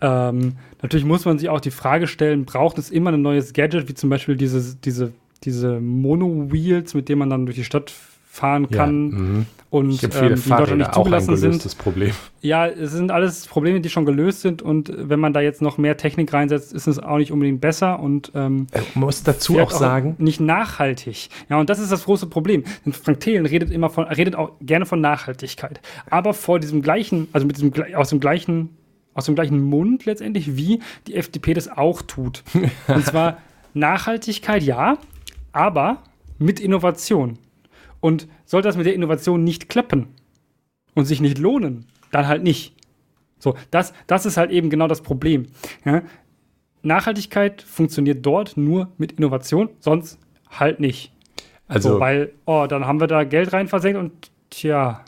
ähm, 0.00 0.54
natürlich 0.82 1.06
muss 1.06 1.24
man 1.24 1.38
sich 1.38 1.48
auch 1.48 1.60
die 1.60 1.70
Frage 1.70 2.06
stellen, 2.06 2.44
braucht 2.44 2.78
es 2.78 2.90
immer 2.90 3.12
ein 3.12 3.22
neues 3.22 3.52
Gadget, 3.52 3.88
wie 3.88 3.94
zum 3.94 4.10
Beispiel 4.10 4.36
diese, 4.36 4.76
diese, 4.76 5.12
diese 5.44 5.80
Mono-Wheels, 5.80 6.94
mit 6.94 7.08
denen 7.08 7.20
man 7.20 7.30
dann 7.30 7.46
durch 7.46 7.56
die 7.56 7.64
Stadt 7.64 7.92
fahren 8.34 8.68
kann 8.68 9.10
ja, 9.10 9.18
mhm. 9.18 9.46
und 9.70 10.02
ähm, 10.02 10.34
die 10.34 10.36
Fahrräder 10.36 10.74
nicht 10.74 10.92
zugelassen 10.92 11.36
sind. 11.36 11.78
Problem. 11.78 12.10
Ja, 12.40 12.66
es 12.66 12.90
sind 12.90 13.12
alles 13.12 13.46
Probleme, 13.46 13.80
die 13.80 13.88
schon 13.88 14.04
gelöst 14.04 14.40
sind 14.40 14.60
und 14.60 14.92
wenn 14.96 15.20
man 15.20 15.32
da 15.32 15.40
jetzt 15.40 15.62
noch 15.62 15.78
mehr 15.78 15.96
Technik 15.96 16.32
reinsetzt, 16.32 16.72
ist 16.72 16.88
es 16.88 16.98
auch 16.98 17.18
nicht 17.18 17.30
unbedingt 17.30 17.60
besser 17.60 18.00
und 18.00 18.32
ähm, 18.34 18.66
äh, 18.72 18.80
muss 18.94 19.22
dazu 19.22 19.60
auch 19.60 19.70
sagen 19.70 20.16
nicht 20.18 20.40
nachhaltig. 20.40 21.28
Ja, 21.48 21.60
und 21.60 21.70
das 21.70 21.78
ist 21.78 21.92
das 21.92 22.04
große 22.04 22.26
Problem. 22.26 22.64
Denn 22.84 22.92
Frank 22.92 23.20
Thelen 23.20 23.46
redet 23.46 23.70
immer 23.70 23.88
von 23.88 24.04
redet 24.04 24.34
auch 24.34 24.50
gerne 24.60 24.84
von 24.84 25.00
Nachhaltigkeit, 25.00 25.80
aber 26.10 26.34
vor 26.34 26.58
diesem 26.58 26.82
gleichen, 26.82 27.28
also 27.32 27.46
mit 27.46 27.56
diesem 27.56 27.72
aus 27.94 28.08
dem 28.08 28.18
gleichen 28.18 28.70
aus 29.14 29.26
dem 29.26 29.34
gleichen 29.34 29.60
Mund 29.60 30.04
letztendlich, 30.04 30.56
wie 30.56 30.80
die 31.06 31.14
FDP 31.14 31.54
das 31.54 31.68
auch 31.68 32.02
tut. 32.02 32.42
und 32.88 33.04
zwar 33.06 33.38
Nachhaltigkeit 33.72 34.62
ja, 34.62 34.98
aber 35.52 36.02
mit 36.38 36.60
Innovation. 36.60 37.38
Und 38.00 38.28
sollte 38.44 38.68
das 38.68 38.76
mit 38.76 38.86
der 38.86 38.94
Innovation 38.94 39.42
nicht 39.42 39.68
klappen 39.68 40.08
und 40.94 41.06
sich 41.06 41.20
nicht 41.20 41.38
lohnen, 41.38 41.86
dann 42.10 42.28
halt 42.28 42.42
nicht. 42.42 42.74
So, 43.38 43.54
das, 43.70 43.92
das 44.06 44.26
ist 44.26 44.36
halt 44.36 44.50
eben 44.50 44.70
genau 44.70 44.88
das 44.88 45.02
Problem. 45.02 45.46
Ja? 45.84 46.02
Nachhaltigkeit 46.82 47.62
funktioniert 47.62 48.24
dort 48.24 48.56
nur 48.56 48.88
mit 48.98 49.12
Innovation, 49.12 49.70
sonst 49.80 50.18
halt 50.50 50.80
nicht. 50.80 51.12
Also, 51.66 51.94
so, 51.94 52.00
weil, 52.00 52.32
oh, 52.44 52.66
dann 52.68 52.86
haben 52.86 53.00
wir 53.00 53.06
da 53.06 53.24
Geld 53.24 53.52
rein 53.52 53.68
versenkt 53.68 53.98
und 53.98 54.12
tja. 54.50 55.00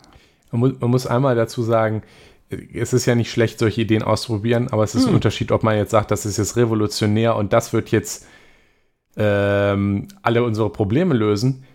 Man 0.51 0.59
muss, 0.59 0.79
man 0.79 0.89
muss 0.89 1.07
einmal 1.07 1.35
dazu 1.35 1.61
sagen, 1.61 2.01
es 2.49 2.93
ist 2.93 3.05
ja 3.05 3.15
nicht 3.15 3.31
schlecht, 3.31 3.59
solche 3.59 3.81
Ideen 3.81 4.03
auszuprobieren, 4.03 4.69
aber 4.69 4.83
es 4.83 4.95
ist 4.95 5.03
hm. 5.03 5.09
ein 5.09 5.15
Unterschied, 5.15 5.51
ob 5.51 5.63
man 5.63 5.77
jetzt 5.77 5.91
sagt, 5.91 6.11
das 6.11 6.25
ist 6.25 6.37
jetzt 6.37 6.55
revolutionär 6.55 7.35
und 7.35 7.53
das 7.53 7.73
wird 7.73 7.89
jetzt 7.89 8.25
ähm, 9.15 10.07
alle 10.21 10.43
unsere 10.43 10.69
Probleme 10.69 11.13
lösen 11.13 11.65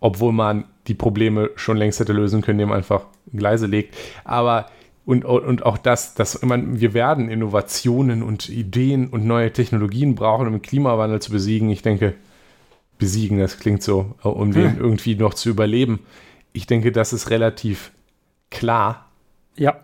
obwohl 0.00 0.32
man 0.32 0.64
die 0.86 0.94
Probleme 0.94 1.50
schon 1.56 1.76
längst 1.76 2.00
hätte 2.00 2.12
lösen 2.12 2.42
können, 2.42 2.60
indem 2.60 2.68
man 2.70 2.78
einfach 2.78 3.06
Gleise 3.32 3.66
legt. 3.66 3.96
Aber 4.24 4.66
und, 5.04 5.24
und 5.24 5.64
auch 5.64 5.78
das, 5.78 6.14
dass 6.14 6.42
man, 6.42 6.80
wir 6.80 6.92
werden 6.92 7.28
Innovationen 7.28 8.22
und 8.22 8.48
Ideen 8.48 9.08
und 9.08 9.24
neue 9.24 9.52
Technologien 9.52 10.16
brauchen, 10.16 10.48
um 10.48 10.54
den 10.54 10.62
Klimawandel 10.62 11.20
zu 11.20 11.30
besiegen. 11.30 11.70
Ich 11.70 11.82
denke, 11.82 12.14
besiegen, 12.98 13.38
das 13.38 13.58
klingt 13.58 13.82
so, 13.82 14.14
um 14.22 14.52
den 14.52 14.76
hm. 14.76 14.80
irgendwie 14.80 15.14
noch 15.14 15.34
zu 15.34 15.48
überleben. 15.48 16.00
Ich 16.52 16.66
denke, 16.66 16.92
das 16.92 17.12
ist 17.12 17.30
relativ 17.30 17.92
klar. 18.50 19.10
Ja. 19.56 19.80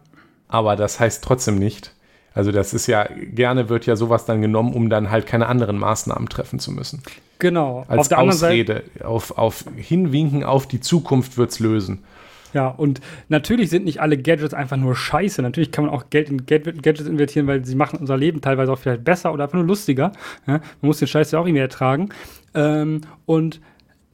Aber 0.53 0.77
das 0.77 1.01
heißt 1.01 1.25
trotzdem 1.25 1.59
nicht. 1.59 1.95
Also 2.35 2.53
das 2.53 2.75
ist 2.75 2.87
ja, 2.87 3.09
gerne 3.09 3.71
wird 3.71 3.87
ja 3.87 3.97
sowas 3.97 4.27
dann 4.27 4.43
genommen, 4.43 4.75
um 4.75 4.91
dann 4.91 5.11
halt 5.11 5.27
keine 5.27 5.47
anderen 5.47 5.79
Maßnahmen 5.79 6.29
treffen 6.29 6.59
zu 6.59 6.73
müssen. 6.73 7.03
Genau. 7.39 7.87
Als 7.89 8.01
auf 8.01 8.09
der 8.09 8.19
Ausrede, 8.19 8.75
Seite, 8.75 9.07
auf, 9.07 9.39
auf 9.39 9.65
Hinwinken 9.77 10.45
auf 10.45 10.67
die 10.67 10.81
Zukunft 10.81 11.39
wird 11.39 11.53
es 11.53 11.59
lösen. 11.59 12.05
Ja, 12.53 12.69
und 12.69 13.01
natürlich 13.31 13.71
sind 13.71 13.87
nicht 13.87 14.03
alle 14.03 14.19
Gadgets 14.19 14.53
einfach 14.53 14.77
nur 14.77 14.95
scheiße. 14.95 15.41
Natürlich 15.41 15.73
kann 15.73 15.87
man 15.87 15.95
auch 15.95 16.11
Geld 16.11 16.29
in 16.29 16.45
Gadgets 16.45 17.01
investieren, 17.01 17.47
weil 17.47 17.65
sie 17.65 17.75
machen 17.75 17.99
unser 17.99 18.19
Leben 18.19 18.43
teilweise 18.43 18.75
auch 18.75 18.79
vielleicht 18.79 19.05
besser 19.05 19.33
oder 19.33 19.45
einfach 19.45 19.57
nur 19.57 19.67
lustiger. 19.67 20.13
Ja, 20.47 20.59
man 20.59 20.63
muss 20.83 20.99
den 20.99 21.09
Scheiß 21.09 21.31
ja 21.31 21.39
auch 21.39 21.47
irgendwie 21.47 21.63
ertragen. 21.63 22.11
Ähm, 22.53 23.01
und 23.25 23.63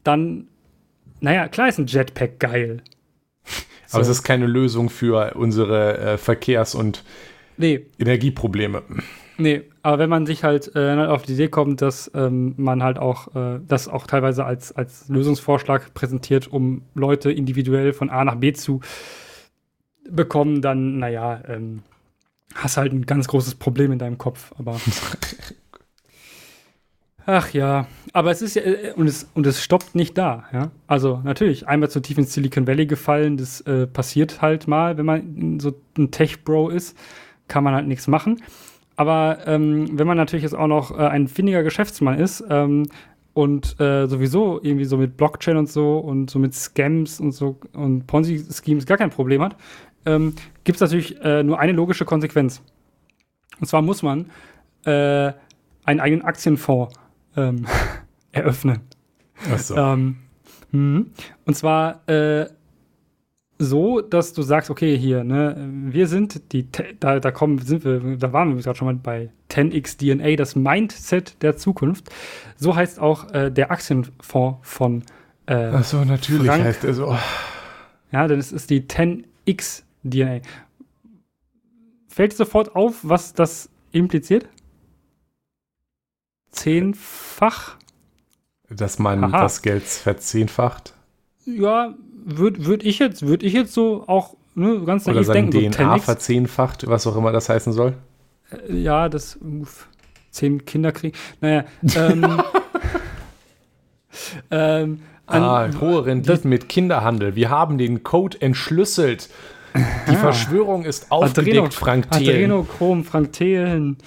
dann, 0.04 0.46
naja, 1.18 1.48
klar 1.48 1.68
ist 1.68 1.78
ein 1.78 1.88
Jetpack 1.88 2.38
geil. 2.38 2.80
Aber 3.90 4.04
so. 4.04 4.10
es 4.10 4.18
ist 4.18 4.22
keine 4.24 4.46
Lösung 4.46 4.90
für 4.90 5.34
unsere 5.34 5.98
äh, 5.98 6.18
Verkehrs- 6.18 6.74
und 6.74 7.04
nee. 7.56 7.86
Energieprobleme. 7.98 8.82
Nee, 9.40 9.62
aber 9.82 10.00
wenn 10.00 10.10
man 10.10 10.26
sich 10.26 10.42
halt 10.42 10.74
äh, 10.74 10.94
auf 11.06 11.22
die 11.22 11.34
Idee 11.34 11.48
kommt, 11.48 11.80
dass 11.80 12.10
ähm, 12.12 12.54
man 12.56 12.82
halt 12.82 12.98
auch 12.98 13.34
äh, 13.36 13.60
das 13.66 13.86
auch 13.86 14.06
teilweise 14.08 14.44
als, 14.44 14.72
als 14.72 15.08
Lösungsvorschlag 15.08 15.94
präsentiert, 15.94 16.48
um 16.48 16.82
Leute 16.94 17.30
individuell 17.30 17.92
von 17.92 18.10
A 18.10 18.24
nach 18.24 18.34
B 18.34 18.52
zu 18.52 18.80
bekommen, 20.10 20.60
dann, 20.60 20.98
naja, 20.98 21.40
ähm, 21.46 21.82
hast 22.54 22.76
halt 22.76 22.92
ein 22.92 23.06
ganz 23.06 23.28
großes 23.28 23.54
Problem 23.54 23.92
in 23.92 24.00
deinem 24.00 24.18
Kopf. 24.18 24.52
Aber 24.58 24.80
Ach 27.30 27.52
ja, 27.52 27.86
aber 28.14 28.30
es 28.30 28.40
ist 28.40 28.54
ja, 28.54 28.62
äh, 28.62 28.94
und 28.96 29.06
es, 29.06 29.28
und 29.34 29.46
es 29.46 29.62
stoppt 29.62 29.94
nicht 29.94 30.16
da, 30.16 30.44
ja. 30.50 30.70
Also 30.86 31.20
natürlich, 31.24 31.68
einmal 31.68 31.90
zu 31.90 32.00
tief 32.00 32.16
ins 32.16 32.32
Silicon 32.32 32.66
Valley 32.66 32.86
gefallen, 32.86 33.36
das 33.36 33.60
äh, 33.60 33.86
passiert 33.86 34.40
halt 34.40 34.66
mal, 34.66 34.96
wenn 34.96 35.04
man 35.04 35.60
so 35.60 35.74
ein 35.98 36.10
Tech-Bro 36.10 36.70
ist, 36.70 36.96
kann 37.46 37.64
man 37.64 37.74
halt 37.74 37.86
nichts 37.86 38.06
machen. 38.06 38.42
Aber 38.96 39.40
ähm, 39.44 39.98
wenn 39.98 40.06
man 40.06 40.16
natürlich 40.16 40.42
jetzt 40.42 40.54
auch 40.54 40.68
noch 40.68 40.90
äh, 40.98 41.02
ein 41.02 41.28
findiger 41.28 41.62
Geschäftsmann 41.62 42.18
ist 42.18 42.42
ähm, 42.48 42.84
und 43.34 43.78
äh, 43.78 44.06
sowieso 44.06 44.58
irgendwie 44.62 44.86
so 44.86 44.96
mit 44.96 45.18
Blockchain 45.18 45.58
und 45.58 45.68
so 45.68 45.98
und 45.98 46.30
so 46.30 46.38
mit 46.38 46.54
Scams 46.54 47.20
und 47.20 47.32
so 47.32 47.58
und 47.74 48.06
Ponzi-Schemes 48.06 48.86
gar 48.86 48.96
kein 48.96 49.10
Problem 49.10 49.42
hat, 49.42 49.54
ähm, 50.06 50.34
gibt 50.64 50.76
es 50.76 50.80
natürlich 50.80 51.20
äh, 51.22 51.42
nur 51.42 51.58
eine 51.58 51.72
logische 51.72 52.06
Konsequenz. 52.06 52.62
Und 53.60 53.66
zwar 53.66 53.82
muss 53.82 54.02
man 54.02 54.30
äh, 54.86 55.32
einen 55.84 56.00
eigenen 56.00 56.22
Aktienfonds 56.22 56.94
ähm, 57.36 57.66
eröffnen. 58.32 58.80
Ach 59.52 59.58
so. 59.58 59.76
Ähm, 59.76 60.16
mh. 60.72 61.04
und 61.46 61.54
zwar 61.54 62.08
äh, 62.08 62.46
so, 63.60 64.00
dass 64.00 64.32
du 64.34 64.42
sagst, 64.42 64.70
okay, 64.70 64.96
hier, 64.96 65.24
ne, 65.24 65.56
wir 65.86 66.06
sind 66.06 66.52
die, 66.52 66.68
da, 67.00 67.18
da 67.18 67.30
kommen, 67.32 67.58
sind 67.58 67.84
wir, 67.84 68.16
da 68.16 68.32
waren 68.32 68.54
wir 68.56 68.62
gerade 68.62 68.78
schon 68.78 68.86
mal 68.86 68.94
bei 68.94 69.30
10x 69.50 69.98
DNA, 69.98 70.36
das 70.36 70.54
Mindset 70.54 71.42
der 71.42 71.56
Zukunft. 71.56 72.08
So 72.56 72.76
heißt 72.76 73.00
auch 73.00 73.32
äh, 73.32 73.50
der 73.50 73.72
Aktienfonds 73.72 74.58
von, 74.62 75.02
äh, 75.46 75.54
Ach 75.72 75.82
so, 75.84 76.04
natürlich 76.04 76.46
Frank- 76.46 76.62
heißt 76.64 76.84
er 76.84 76.94
so. 76.94 77.16
ja, 78.12 78.28
denn 78.28 78.38
es 78.38 78.52
ist 78.52 78.70
die 78.70 78.82
10x 78.82 79.82
DNA. 80.04 80.40
Fällt 82.06 82.32
dir 82.32 82.36
sofort 82.36 82.76
auf, 82.76 83.00
was 83.02 83.32
das 83.34 83.68
impliziert? 83.90 84.48
Zehnfach? 86.50 87.76
Dass 88.70 88.98
man 88.98 89.24
Aha. 89.24 89.42
das 89.42 89.62
Geld 89.62 89.82
verzehnfacht. 89.84 90.92
Ja, 91.46 91.94
würde 92.24 92.66
würd 92.66 92.84
ich 92.84 92.98
jetzt, 92.98 93.26
würde 93.26 93.46
ich 93.46 93.52
jetzt 93.54 93.72
so 93.72 94.04
auch 94.06 94.34
ne, 94.54 94.80
ganz 94.84 95.06
Oder 95.06 95.14
naiv 95.16 95.26
sein 95.26 95.50
denken. 95.50 95.72
So 95.72 95.78
DNA 95.78 95.94
10x, 95.96 96.00
verzehnfacht, 96.00 96.86
was 96.86 97.06
auch 97.06 97.16
immer 97.16 97.32
das 97.32 97.48
heißen 97.48 97.72
soll. 97.72 97.94
äh, 98.68 98.74
ja, 98.76 99.08
das 99.08 99.36
uff, 99.36 99.88
zehn 100.30 100.64
Kinder 100.66 100.92
kriegen. 100.92 101.16
Naja, 101.40 101.64
ähm, 101.96 102.42
ähm, 104.50 105.00
an- 105.26 105.42
ah, 105.42 105.70
hohe 105.80 106.06
Renditen 106.06 106.48
mit 106.50 106.68
Kinderhandel. 106.68 107.34
Wir 107.36 107.50
haben 107.50 107.78
den 107.78 108.02
Code 108.02 108.40
entschlüsselt. 108.40 109.28
Die 110.10 110.16
Verschwörung 110.16 110.84
ist 110.84 111.10
aufgedeckt, 111.12 111.56
Adreno- 111.56 111.70
Frank 111.72 112.10
Thelen. 112.10 112.50
Adrenochrom, 112.50 113.04
Frank 113.04 113.32
Thelen, 113.32 113.98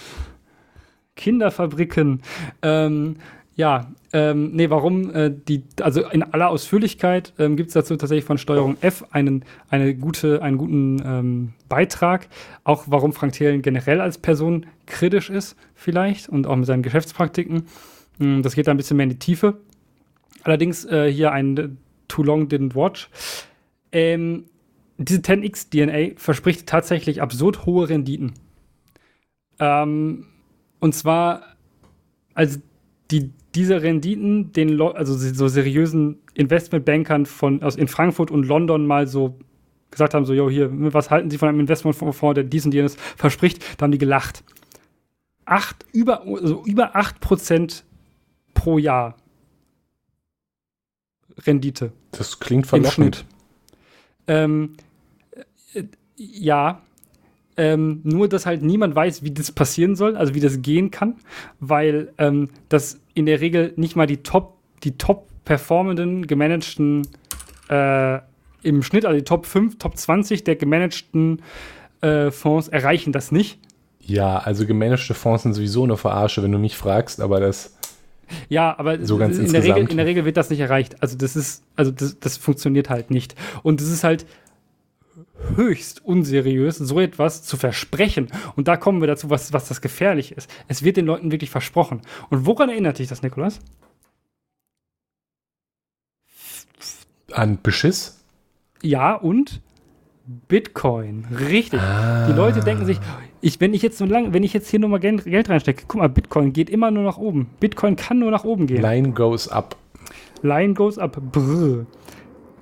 Kinderfabriken. 1.22 2.22
Ähm, 2.62 3.16
ja, 3.56 3.92
ähm, 4.12 4.52
nee, 4.54 4.70
warum 4.70 5.14
äh, 5.14 5.32
die, 5.32 5.64
also 5.82 6.10
in 6.10 6.24
aller 6.24 6.50
Ausführlichkeit 6.50 7.34
ähm, 7.38 7.58
gibt 7.58 7.68
es 7.68 7.74
dazu 7.74 7.96
tatsächlich 7.96 8.26
von 8.26 8.38
Steuerung 8.38 8.76
F 8.82 9.06
einen, 9.12 9.46
eine 9.70 9.94
gute, 9.94 10.42
einen 10.42 10.58
guten 10.58 11.02
ähm, 11.06 11.54
Beitrag, 11.70 12.28
auch 12.64 12.86
warum 12.88 13.14
Frank 13.14 13.34
Thelen 13.34 13.62
generell 13.62 14.02
als 14.02 14.18
Person 14.18 14.66
kritisch 14.88 15.30
ist, 15.30 15.56
vielleicht, 15.76 16.28
und 16.28 16.48
auch 16.48 16.56
mit 16.56 16.66
seinen 16.66 16.82
Geschäftspraktiken. 16.82 17.64
Mm, 18.18 18.42
Das 18.42 18.56
geht 18.56 18.68
da 18.68 18.72
ein 18.72 18.78
bisschen 18.78 18.98
mehr 18.98 19.04
in 19.04 19.12
die 19.12 19.20
Tiefe. 19.20 19.60
Allerdings 20.44 20.86
äh, 20.86 21.12
hier 21.12 21.32
ein 21.32 21.58
äh, 21.58 21.70
Too 22.08 22.24
Long 22.24 22.48
Didn't 22.48 22.74
Watch. 22.74 23.10
Ähm, 23.92 24.46
diese 24.98 25.20
10x 25.20 25.70
DNA 25.70 26.20
verspricht 26.20 26.68
tatsächlich 26.68 27.22
absurd 27.22 27.66
hohe 27.66 27.90
Renditen. 27.90 28.34
Ähm, 29.60 30.26
und 30.82 30.94
zwar, 30.94 31.44
als 32.34 32.60
die, 33.12 33.32
diese 33.56 33.82
Renditen 33.82 34.52
den 34.52 34.70
Leu- 34.70 34.92
also 34.92 35.14
so 35.16 35.48
seriösen 35.48 36.20
Investmentbankern 36.34 37.26
von, 37.26 37.64
aus, 37.64 37.76
in 37.78 37.88
Frankfurt 37.88 38.32
und 38.32 38.46
London 38.46 38.86
mal 38.86 39.08
so 39.08 39.38
gesagt 39.92 40.14
haben, 40.14 40.26
so, 40.26 40.34
jo, 40.34 40.50
hier, 40.50 40.70
was 40.94 41.12
halten 41.12 41.30
Sie 41.30 41.38
von 41.38 41.50
einem 41.50 41.60
Investmentfonds, 41.60 42.36
der 42.36 42.44
dies 42.44 42.66
und 42.66 42.74
jenes 42.74 42.96
verspricht, 42.96 43.64
da 43.78 43.84
haben 43.84 43.92
die 43.92 43.98
gelacht. 43.98 44.44
Acht, 45.46 45.86
über, 45.92 46.22
also 46.26 46.64
über 46.66 46.96
8% 46.96 47.84
pro 48.54 48.78
Jahr 48.78 49.18
Rendite 51.46 51.92
Das 52.12 52.40
klingt 52.40 52.68
verlockend. 52.68 53.26
Ähm, 54.28 54.78
äh, 55.74 55.84
ja, 56.16 56.82
ähm, 57.62 58.02
nur 58.04 58.28
dass 58.28 58.48
halt 58.48 58.64
niemand 58.64 58.96
weiß, 58.96 59.22
wie 59.22 59.30
das 59.30 59.52
passieren 59.52 59.96
soll, 59.96 60.18
also 60.18 60.34
wie 60.34 60.40
das 60.40 60.64
gehen 60.64 60.90
kann, 60.90 61.18
weil 61.60 62.12
ähm, 62.18 62.50
das 62.70 63.00
in 63.14 63.28
der 63.28 63.40
Regel 63.40 63.74
nicht 63.76 63.96
mal 63.96 64.08
die 64.08 64.18
top, 64.18 64.58
die 64.84 64.98
top 64.98 65.28
performenden, 65.46 66.26
gemanagten 66.26 67.08
äh, 67.70 68.18
im 68.64 68.82
Schnitt, 68.82 69.06
also 69.06 69.16
die 69.16 69.24
Top 69.24 69.46
5, 69.46 69.78
Top 69.78 69.96
20 69.96 70.44
der 70.44 70.56
gemanagten 70.56 71.44
äh, 72.02 72.32
Fonds 72.32 72.68
erreichen 72.68 73.12
das 73.12 73.32
nicht. 73.32 73.60
Ja, 74.00 74.40
also 74.40 74.66
gemanagte 74.66 75.14
Fonds 75.14 75.44
sind 75.44 75.54
sowieso 75.54 75.84
eine 75.84 75.98
Verarsche, 75.98 76.42
wenn 76.42 76.52
du 76.52 76.58
mich 76.58 76.76
fragst, 76.76 77.22
aber 77.22 77.40
das. 77.40 77.78
Ja, 78.50 78.76
aber 78.80 79.06
So 79.06 79.18
ganz 79.18 79.38
in, 79.38 79.52
der 79.52 79.62
Regel, 79.62 79.68
insgesamt. 79.70 79.92
in 79.92 79.98
der 79.98 80.06
Regel 80.08 80.26
wird 80.26 80.38
das 80.38 80.50
nicht 80.50 80.62
erreicht. 80.62 80.96
Also 81.04 81.16
das 81.16 81.36
ist, 81.36 81.64
also 81.76 81.92
das, 81.92 82.20
das 82.20 82.38
funktioniert 82.38 82.90
halt 82.90 83.12
nicht. 83.12 83.36
Und 83.62 83.82
es 83.82 83.92
ist 83.92 84.04
halt 84.04 84.26
höchst 85.56 86.04
unseriös, 86.06 86.78
so 86.78 87.00
etwas 87.00 87.44
zu 87.44 87.58
versprechen. 87.58 88.28
Und 88.56 88.68
da 88.68 88.78
kommen 88.78 89.02
wir 89.02 89.08
dazu, 89.08 89.30
was, 89.30 89.54
was 89.54 89.68
das 89.68 89.82
gefährlich 89.82 90.32
ist. 90.32 90.50
Es 90.68 90.84
wird 90.84 90.98
den 90.98 91.06
Leuten 91.06 91.32
wirklich 91.32 91.50
versprochen. 91.50 92.02
Und 92.30 92.46
woran 92.46 92.70
erinnert 92.70 93.00
dich 93.00 93.08
das, 93.08 93.22
Nikolas? 93.22 93.60
An 97.32 97.60
Beschiss? 97.62 98.24
Ja, 98.82 99.16
und 99.16 99.62
Bitcoin. 100.48 101.26
Richtig. 101.50 101.80
Ah. 101.80 102.28
Die 102.28 102.34
Leute 102.34 102.62
denken 102.62 102.86
sich, 102.86 103.00
ich, 103.42 103.60
wenn 103.60 103.74
ich 103.74 103.82
jetzt 103.82 103.98
so 103.98 104.06
lang, 104.06 104.34
wenn 104.34 104.44
ich 104.44 104.54
jetzt 104.54 104.70
hier 104.70 104.80
nur 104.80 104.90
mal 104.90 105.00
Geld, 105.00 105.26
Geld 105.26 105.50
reinstecke, 105.50 105.86
guck 105.88 106.00
mal, 106.00 106.10
Bitcoin 106.10 106.54
geht 106.54 106.70
immer 106.70 106.92
nur 106.92 107.04
nach 107.04 107.18
oben. 107.18 107.50
Bitcoin 107.60 107.96
kann 107.96 108.20
nur 108.20 108.32
nach 108.32 108.44
oben 108.44 108.68
gehen. 108.68 108.82
Line 108.82 109.12
goes 109.12 109.48
up. 109.48 109.76
Line 110.42 110.74
goes 110.74 110.98
up. 110.98 111.20
Brr. 111.32 111.86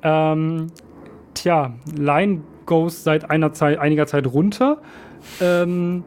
Ähm, 0.03 0.67
tja, 1.33 1.73
Line 1.95 2.41
goes 2.69 3.03
seit 3.03 3.29
einer 3.29 3.51
Zeit, 3.51 3.79
einiger 3.79 4.05
Zeit 4.05 4.27
runter. 4.27 4.77
Ähm, 5.41 6.03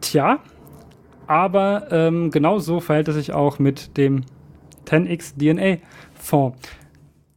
tja, 0.00 0.38
aber 1.26 1.88
ähm, 1.90 2.30
genau 2.30 2.60
so 2.60 2.78
verhält 2.80 3.08
es 3.08 3.16
sich 3.16 3.32
auch 3.32 3.58
mit 3.58 3.96
dem 3.96 4.22
10x 4.86 5.36
DNA 5.36 5.82
Fonds. 6.14 6.58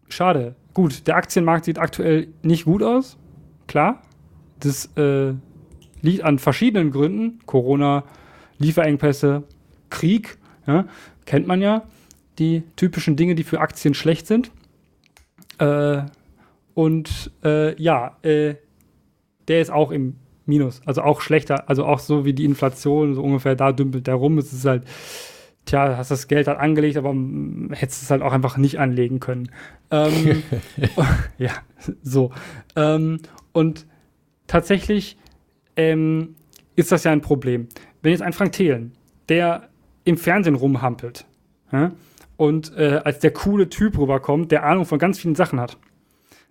Schade. 0.07 0.55
Gut, 0.73 1.07
der 1.07 1.15
Aktienmarkt 1.15 1.65
sieht 1.65 1.79
aktuell 1.79 2.27
nicht 2.43 2.65
gut 2.65 2.83
aus. 2.83 3.17
Klar. 3.67 4.01
Das 4.59 4.85
äh, 4.97 5.33
liegt 6.01 6.23
an 6.23 6.37
verschiedenen 6.37 6.91
Gründen. 6.91 7.39
Corona, 7.45 8.03
Lieferengpässe, 8.59 9.43
Krieg. 9.89 10.37
Ja, 10.67 10.85
kennt 11.25 11.47
man 11.47 11.61
ja. 11.61 11.83
Die 12.37 12.63
typischen 12.75 13.15
Dinge, 13.15 13.33
die 13.33 13.43
für 13.43 13.61
Aktien 13.61 13.93
schlecht 13.93 14.27
sind. 14.27 14.51
Äh, 15.57 16.03
und 16.75 17.31
äh, 17.43 17.81
ja, 17.81 18.17
äh, 18.21 18.55
der 19.47 19.61
ist 19.61 19.71
auch 19.71 19.91
im 19.91 20.17
Minus. 20.45 20.81
Also 20.85 21.01
auch 21.01 21.21
schlechter. 21.21 21.69
Also 21.69 21.85
auch 21.85 21.99
so 21.99 22.25
wie 22.25 22.33
die 22.33 22.45
Inflation, 22.45 23.15
so 23.15 23.23
ungefähr 23.23 23.55
da 23.55 23.71
dümpelt 23.71 24.05
der 24.05 24.15
rum. 24.15 24.37
Es 24.37 24.53
ist 24.53 24.65
halt, 24.65 24.83
tja, 25.65 25.97
hast 25.97 26.11
das 26.11 26.27
Geld 26.27 26.47
halt 26.47 26.59
angelegt, 26.59 26.97
aber 26.97 27.13
mm, 27.13 27.71
hättest 27.71 28.03
es 28.03 28.11
halt 28.11 28.21
auch 28.21 28.33
einfach 28.33 28.57
nicht 28.57 28.77
anlegen 28.77 29.21
können. 29.21 29.49
Ähm, 29.89 30.43
ja, 31.37 31.51
so. 32.03 32.31
Ähm, 32.75 33.19
und 33.53 33.87
tatsächlich 34.45 35.17
ähm, 35.77 36.35
ist 36.75 36.91
das 36.91 37.05
ja 37.05 37.11
ein 37.11 37.21
Problem. 37.21 37.69
Wenn 38.01 38.11
jetzt 38.11 38.21
ein 38.21 38.33
Frank 38.33 38.51
Thelen, 38.51 38.91
der 39.29 39.69
im 40.03 40.17
Fernsehen 40.17 40.55
rumhampelt 40.55 41.25
ja, 41.71 41.93
und 42.35 42.77
äh, 42.77 43.01
als 43.03 43.19
der 43.19 43.31
coole 43.31 43.69
Typ 43.69 43.97
rüberkommt, 43.97 44.51
der 44.51 44.65
Ahnung 44.65 44.85
von 44.85 44.99
ganz 44.99 45.17
vielen 45.17 45.35
Sachen 45.35 45.59
hat 45.59 45.77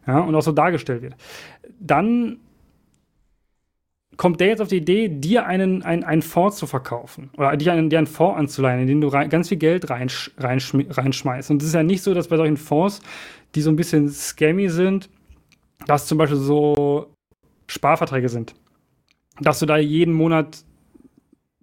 ja, 0.06 0.20
und 0.20 0.34
auch 0.34 0.42
so 0.42 0.52
dargestellt 0.52 1.02
wird, 1.02 1.14
dann 1.80 2.38
kommt 4.16 4.40
der 4.40 4.48
jetzt 4.48 4.60
auf 4.60 4.68
die 4.68 4.76
Idee, 4.76 5.08
dir 5.08 5.46
einen, 5.46 5.82
einen, 5.82 6.04
einen 6.04 6.22
Fonds 6.22 6.56
zu 6.56 6.66
verkaufen 6.66 7.30
oder 7.36 7.56
dir 7.56 7.72
einen, 7.72 7.90
dir 7.90 7.98
einen 7.98 8.06
Fonds 8.06 8.38
anzuleihen, 8.38 8.82
in 8.82 8.86
den 8.86 9.00
du 9.00 9.08
rein, 9.08 9.28
ganz 9.28 9.48
viel 9.48 9.58
Geld 9.58 9.90
reinsch, 9.90 10.30
reinschmi- 10.38 10.86
reinschmeißt. 10.96 11.50
Und 11.50 11.62
es 11.62 11.68
ist 11.68 11.74
ja 11.74 11.82
nicht 11.82 12.02
so, 12.02 12.14
dass 12.14 12.28
bei 12.28 12.36
solchen 12.36 12.56
Fonds, 12.56 13.00
die 13.54 13.60
so 13.60 13.70
ein 13.70 13.76
bisschen 13.76 14.08
scammy 14.08 14.68
sind, 14.68 15.08
dass 15.86 16.06
zum 16.06 16.18
Beispiel 16.18 16.38
so 16.38 17.12
Sparverträge 17.66 18.28
sind. 18.28 18.54
Dass 19.40 19.58
du 19.58 19.66
da 19.66 19.76
jeden 19.76 20.14
Monat 20.14 20.64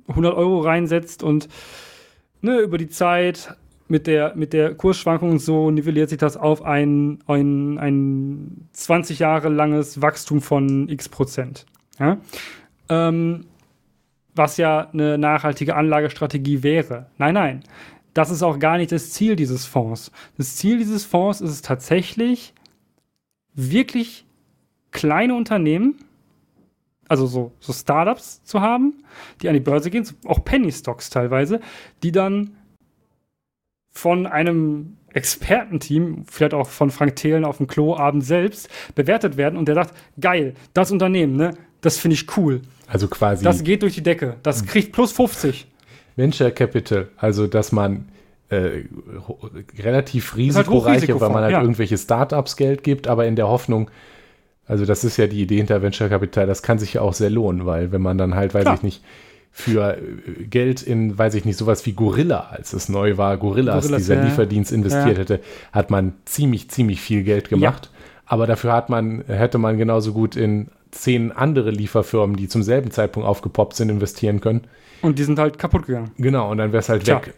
100 0.08 0.36
Euro 0.36 0.60
reinsetzt 0.60 1.24
und 1.24 1.48
ne, 2.42 2.60
über 2.60 2.78
die 2.78 2.90
Zeit 2.90 3.56
mit 3.92 4.08
der, 4.08 4.34
mit 4.36 4.54
der 4.54 4.74
Kursschwankung 4.74 5.38
so 5.38 5.70
nivelliert 5.70 6.10
sich 6.10 6.18
das 6.18 6.38
auf 6.38 6.64
ein, 6.64 7.20
ein, 7.28 7.78
ein 7.78 8.70
20 8.72 9.20
Jahre 9.20 9.50
langes 9.50 10.02
Wachstum 10.02 10.42
von 10.42 10.88
x 10.88 11.10
Prozent. 11.10 11.66
Ja? 12.00 12.18
Ähm, 12.88 13.46
was 14.34 14.56
ja 14.56 14.90
eine 14.92 15.18
nachhaltige 15.18 15.76
Anlagestrategie 15.76 16.64
wäre. 16.64 17.08
Nein, 17.18 17.34
nein. 17.34 17.64
Das 18.14 18.32
ist 18.32 18.44
auch 18.44 18.60
gar 18.60 18.78
nicht 18.78 18.94
das 18.94 19.12
Ziel 19.12 19.36
dieses 19.36 19.66
Fonds. 19.66 20.12
Das 20.38 20.56
Ziel 20.56 20.78
dieses 20.78 21.06
Fonds 21.06 21.42
ist 21.42 21.52
es 21.52 21.62
tatsächlich, 21.62 22.54
wirklich 23.54 24.26
kleine 24.92 25.36
Unternehmen, 25.36 25.96
also 27.10 27.28
so, 27.28 27.52
so 27.60 27.74
Startups 27.74 28.42
zu 28.46 28.62
haben, 28.62 29.04
die 29.42 29.50
an 29.50 29.54
die 29.54 29.60
Börse 29.60 29.90
gehen, 29.90 30.08
auch 30.26 30.46
Penny 30.46 30.72
Stocks 30.72 31.10
teilweise, 31.10 31.60
die 32.04 32.14
dann 32.14 32.52
von 33.92 34.26
einem 34.26 34.98
Expertenteam, 35.14 36.24
vielleicht 36.30 36.54
auch 36.54 36.68
von 36.68 36.90
Frank 36.90 37.16
Thelen 37.18 37.46
auf 37.46 37.58
dem 37.58 37.68
Klo 37.68 37.96
abends 37.96 38.28
selbst, 38.28 38.70
bewertet 38.96 39.38
werden 39.38 39.58
und 39.58 39.68
der 39.68 39.76
sagt, 39.76 39.94
geil, 40.20 40.54
das 40.74 40.92
Unternehmen, 40.92 41.36
ne, 41.36 41.54
das 41.82 41.98
finde 41.98 42.16
ich 42.16 42.38
cool. 42.38 42.62
Also 42.88 43.08
quasi. 43.08 43.44
Das 43.44 43.64
geht 43.64 43.82
durch 43.82 43.96
die 43.96 44.04
Decke. 44.04 44.36
Das 44.44 44.66
kriegt 44.66 44.92
plus 44.94 45.12
50. 45.12 45.68
Venture 46.16 46.52
Capital, 46.52 47.10
also 47.18 47.48
dass 47.48 47.72
man 47.72 48.10
äh, 48.50 48.84
relativ 49.80 50.36
risikoreich, 50.36 51.08
halt 51.08 51.22
weil 51.22 51.30
man 51.30 51.44
halt 51.44 51.54
ja. 51.54 51.62
irgendwelche 51.62 51.98
Startups 51.98 52.58
Geld 52.58 52.84
gibt, 52.84 53.08
aber 53.08 53.26
in 53.26 53.36
der 53.36 53.48
Hoffnung, 53.48 53.90
also 54.68 54.86
das 54.86 55.04
ist 55.04 55.18
ja 55.18 55.28
die 55.28 55.42
Idee 55.42 55.58
hinter 55.58 55.82
Venture 55.82 56.10
Capital, 56.10 56.48
das 56.48 56.62
kann 56.62 56.78
sich 56.78 56.94
ja 56.94 57.02
auch 57.02 57.14
sehr 57.14 57.30
lohnen, 57.30 57.66
weil 57.66 57.92
wenn 57.92 58.02
man 58.02 58.18
dann 58.18 58.36
halt, 58.36 58.54
weiß 58.54 58.64
Klar. 58.64 58.76
ich 58.76 58.84
nicht, 58.84 59.04
für 59.52 59.98
äh, 59.98 60.44
Geld 60.46 60.82
in, 60.82 61.18
weiß 61.18 61.34
ich 61.36 61.46
nicht, 61.46 61.58
sowas 61.58 61.86
wie 61.86 61.94
Gorilla, 61.94 62.48
als 62.52 62.74
es 62.74 62.90
neu 62.90 63.18
war, 63.18 63.38
Gorillas, 63.38 63.84
Gorillas 63.84 64.02
dieser 64.04 64.16
ja, 64.16 64.24
Lieferdienst 64.24 64.72
investiert 64.72 65.18
ja. 65.18 65.22
hätte, 65.22 65.40
hat 65.72 65.92
man 65.92 66.14
ziemlich, 66.26 66.70
ziemlich 66.70 67.02
viel 67.02 67.24
Geld 67.24 67.50
gemacht. 67.50 67.90
Ja. 67.92 68.00
Aber 68.26 68.48
dafür 68.48 68.72
hat 68.72 68.90
man, 68.90 69.26
hätte 69.28 69.58
man 69.58 69.78
genauso 69.78 70.14
gut 70.14 70.38
in 70.38 70.70
zehn 70.92 71.32
andere 71.32 71.72
Lieferfirmen, 71.72 72.38
die 72.38 72.48
zum 72.48 72.64
selben 72.64 72.92
Zeitpunkt 72.92 73.28
aufgepoppt 73.28 73.76
sind, 73.76 73.90
investieren 73.90 74.40
können. 74.40 74.62
Und 75.02 75.20
die 75.20 75.24
sind 75.24 75.40
halt 75.40 75.58
kaputt 75.58 75.88
gegangen. 75.88 76.12
Genau, 76.18 76.52
und 76.52 76.58
dann 76.58 76.72
wäre 76.72 76.80
es 76.80 76.90
halt 76.90 77.04
Tja. 77.04 77.18
weg. 77.18 77.34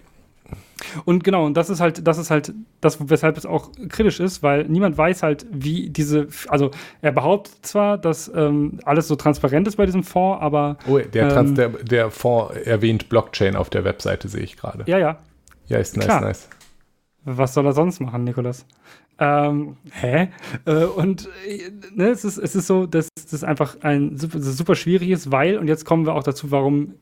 Und 1.05 1.23
genau, 1.23 1.45
und 1.45 1.55
das 1.55 1.69
ist 1.69 1.79
halt, 1.79 2.07
das 2.07 2.17
ist 2.17 2.29
halt 2.29 2.53
das, 2.81 2.97
weshalb 3.09 3.38
es 3.38 3.45
auch 3.45 3.71
kritisch 3.89 4.19
ist, 4.19 4.43
weil 4.43 4.65
niemand 4.65 4.97
weiß 4.97 5.23
halt, 5.23 5.45
wie 5.51 5.89
diese, 5.89 6.27
also 6.47 6.71
er 7.01 7.11
behauptet 7.11 7.65
zwar, 7.65 7.97
dass 7.97 8.31
ähm, 8.34 8.79
alles 8.84 9.07
so 9.07 9.15
transparent 9.15 9.67
ist 9.67 9.77
bei 9.77 9.86
diesem 9.86 10.03
Fonds, 10.03 10.41
aber. 10.41 10.77
Oh, 10.88 10.97
der, 10.99 11.36
ähm, 11.36 11.55
der, 11.55 11.69
der 11.69 12.11
Fonds 12.11 12.55
erwähnt 12.55 13.09
Blockchain 13.09 13.55
auf 13.55 13.69
der 13.69 13.84
Webseite, 13.84 14.27
sehe 14.27 14.43
ich 14.43 14.57
gerade. 14.57 14.84
Ja, 14.88 14.97
ja. 14.97 15.17
Ja, 15.67 15.77
ist 15.77 15.95
nice, 15.97 16.05
Klar. 16.05 16.21
nice. 16.21 16.49
Was 17.25 17.53
soll 17.53 17.65
er 17.65 17.73
sonst 17.73 18.01
machen, 18.01 18.25
Nikolas? 18.25 18.65
Ähm, 19.19 19.77
hä? 19.91 20.29
Äh, 20.65 20.86
und 20.86 21.29
äh, 21.47 21.71
ne, 21.93 22.09
es, 22.09 22.25
ist, 22.25 22.38
es 22.38 22.55
ist 22.55 22.67
so, 22.67 22.86
dass 22.86 23.07
das 23.31 23.43
einfach 23.43 23.77
ein 23.81 24.17
super, 24.17 24.39
super 24.41 24.75
schwierig 24.75 25.09
ist, 25.09 25.31
weil, 25.31 25.57
und 25.57 25.67
jetzt 25.67 25.86
kommen 25.86 26.05
wir 26.05 26.13
auch 26.15 26.23
dazu, 26.23 26.51
warum 26.51 26.95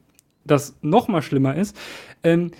das 0.44 0.76
noch 0.82 1.08
mal 1.08 1.22
schlimmer 1.22 1.56
ist. 1.56 1.76
Ähm, 2.24 2.52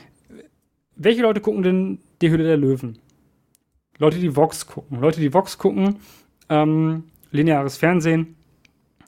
welche 1.04 1.22
Leute 1.22 1.42
gucken 1.42 1.64
denn 1.64 2.00
die 2.22 2.30
Hülle 2.30 2.44
der 2.44 2.58
Löwen? 2.58 3.00
Leute, 3.98 4.18
die 4.20 4.36
Vox 4.36 4.66
gucken. 4.66 5.00
Leute, 5.00 5.20
die 5.20 5.34
Vox 5.34 5.58
gucken, 5.58 5.98
ähm, 6.50 7.04
lineares 7.32 7.78
Fernsehen, 7.78 8.36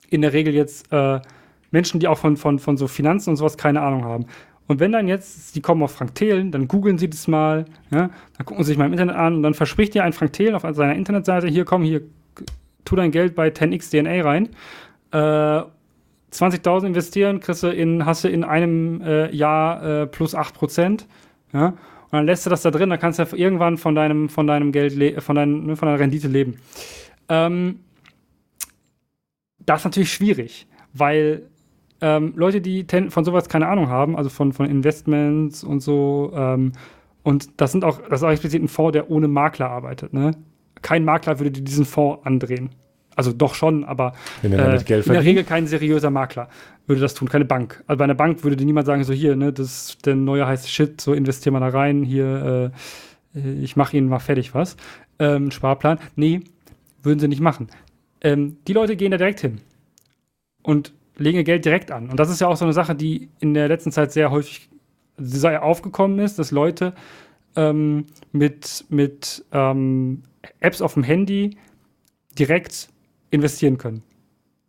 in 0.10 0.22
der 0.22 0.34
Regel 0.34 0.54
jetzt 0.54 0.92
äh, 0.92 1.20
Menschen, 1.72 2.00
die 2.00 2.08
auch 2.08 2.18
von, 2.18 2.38
von, 2.38 2.60
von 2.60 2.78
so 2.78 2.88
Finanzen 2.88 3.32
und 3.32 3.36
sowas 3.38 3.58
keine 3.58 3.82
Ahnung 3.82 4.06
haben. 4.06 4.26
Und 4.68 4.80
wenn 4.80 4.92
dann 4.92 5.08
jetzt, 5.08 5.56
die 5.56 5.62
kommen 5.62 5.84
auf 5.84 5.92
Frank 5.92 6.16
Thelen, 6.16 6.52
dann 6.52 6.68
googeln 6.68 6.98
sie 6.98 7.10
das 7.10 7.28
mal, 7.28 7.66
ja, 7.92 8.10
dann 8.38 8.46
gucken 8.46 8.64
sie 8.64 8.70
sich 8.70 8.78
mal 8.78 8.86
im 8.86 8.94
Internet 8.94 9.16
an 9.16 9.36
und 9.36 9.44
dann 9.44 9.54
verspricht 9.54 9.94
dir 9.94 10.04
ein 10.04 10.14
Frank 10.14 10.34
Thelen 10.34 10.56
auf 10.56 10.62
seiner 10.62 10.96
Internetseite, 10.96 11.48
hier 11.48 11.66
komm, 11.66 11.84
hier, 11.84 12.02
tu 12.86 12.96
dein 12.96 13.12
Geld 13.12 13.36
bei 13.36 13.50
10x 13.50 13.90
DNA 13.90 14.22
rein. 14.22 14.50
Äh, 15.12 15.68
20.000 16.32 16.88
investieren, 16.88 17.40
kriegst 17.40 17.64
du 17.64 17.68
in, 17.68 18.06
hast 18.06 18.24
du 18.24 18.30
in 18.30 18.44
einem 18.44 19.02
äh, 19.02 19.36
Jahr 19.36 20.02
äh, 20.04 20.08
plus 20.08 20.36
8%. 20.36 21.06
Ja? 21.54 21.68
Und 21.68 21.78
dann 22.12 22.26
lässt 22.26 22.46
du 22.46 22.50
das 22.50 22.62
da 22.62 22.72
drin, 22.72 22.90
dann 22.90 23.00
kannst 23.00 23.20
du 23.20 23.36
irgendwann 23.36 23.78
von 23.78 23.96
deinem, 23.96 24.30
von 24.30 24.46
deinem 24.46 24.72
Geld, 24.72 25.22
von, 25.24 25.36
dein, 25.36 25.64
ne, 25.64 25.76
von 25.76 25.88
deiner 25.88 26.00
Rendite 26.00 26.28
leben. 26.28 26.58
Ähm, 27.30 27.80
das 29.66 29.82
ist 29.82 29.86
natürlich 29.86 30.14
schwierig, 30.14 30.68
weil 30.94 31.44
ähm, 32.02 32.34
Leute, 32.36 32.62
die 32.62 32.86
von 33.10 33.24
sowas 33.24 33.48
keine 33.48 33.68
Ahnung 33.68 33.88
haben, 33.88 34.16
also 34.16 34.30
von, 34.30 34.52
von 34.54 34.66
Investments 34.66 35.64
und 35.64 35.80
so, 35.80 36.32
ähm, 36.36 36.74
und 37.24 37.62
das 37.62 37.72
sind 37.72 37.86
auch, 37.86 38.02
das 38.10 38.20
ist 38.20 38.24
auch 38.24 38.32
explizit 38.32 38.62
ein 38.62 38.68
Fonds, 38.68 38.92
der 38.92 39.10
ohne 39.10 39.30
Makler 39.30 39.70
arbeitet. 39.70 40.14
Ne? 40.14 40.32
Kein 40.82 41.06
Makler 41.06 41.40
würde 41.40 41.52
diesen 41.52 41.86
Fonds 41.86 42.26
andrehen. 42.26 42.70
Also 43.16 43.32
doch 43.32 43.56
schon, 43.56 43.84
aber 43.84 44.14
äh, 44.42 44.48
in 44.48 44.52
der 44.52 45.24
Regel 45.24 45.44
kein 45.44 45.68
seriöser 45.68 46.10
Makler 46.10 46.50
würde 46.88 47.02
das 47.02 47.14
tun, 47.14 47.30
keine 47.30 47.46
Bank. 47.46 47.84
Also 47.88 47.98
bei 47.98 48.04
einer 48.04 48.16
Bank 48.16 48.44
würde 48.44 48.56
dir 48.56 48.66
niemand 48.66 48.88
sagen, 48.88 49.04
so 49.04 49.14
hier, 49.14 49.36
ne, 49.36 49.54
das 49.54 49.68
ist 49.68 50.06
der 50.06 50.16
neue 50.16 50.46
heiße 50.46 50.68
Shit, 50.68 51.00
so 51.00 51.14
investieren 51.14 51.54
wir 51.54 51.60
da 51.60 51.70
rein, 51.70 52.04
hier, 52.04 52.72
äh, 53.36 53.40
ich 53.62 53.76
mache 53.76 53.98
ihnen 53.98 54.10
mal 54.10 54.20
fertig 54.20 54.54
was. 54.54 54.78
Ähm, 55.20 55.52
Sparplan. 55.52 56.00
Nee, 56.16 56.42
würden 57.02 57.20
sie 57.20 57.28
nicht 57.28 57.42
machen. 57.42 57.68
Ähm, 58.22 58.58
die 58.68 58.74
Leute 58.74 58.96
gehen 58.96 59.12
da 59.12 59.18
direkt 59.18 59.42
hin 59.42 59.60
und 60.62 60.94
legen 61.18 61.38
ihr 61.38 61.44
Geld 61.44 61.66
direkt 61.66 61.92
an. 61.92 62.10
Und 62.10 62.20
das 62.20 62.30
ist 62.30 62.42
ja 62.42 62.48
auch 62.48 62.58
so 62.58 62.66
eine 62.66 62.74
Sache, 62.74 62.96
die 62.96 63.30
in 63.40 63.54
der 63.54 63.68
letzten 63.68 63.92
Zeit 63.92 64.12
sehr 64.12 64.32
häufig 64.32 64.70
sehr 65.18 65.64
aufgekommen 65.64 66.20
ist, 66.20 66.40
dass 66.40 66.52
Leute 66.52 66.94
ähm, 67.56 68.06
mit, 68.32 68.86
mit 68.90 69.46
ähm, 69.52 70.24
Apps 70.60 70.82
auf 70.82 70.96
dem 70.96 71.04
Handy 71.04 71.58
direkt 72.38 72.90
investieren 73.34 73.78
können. 73.78 74.04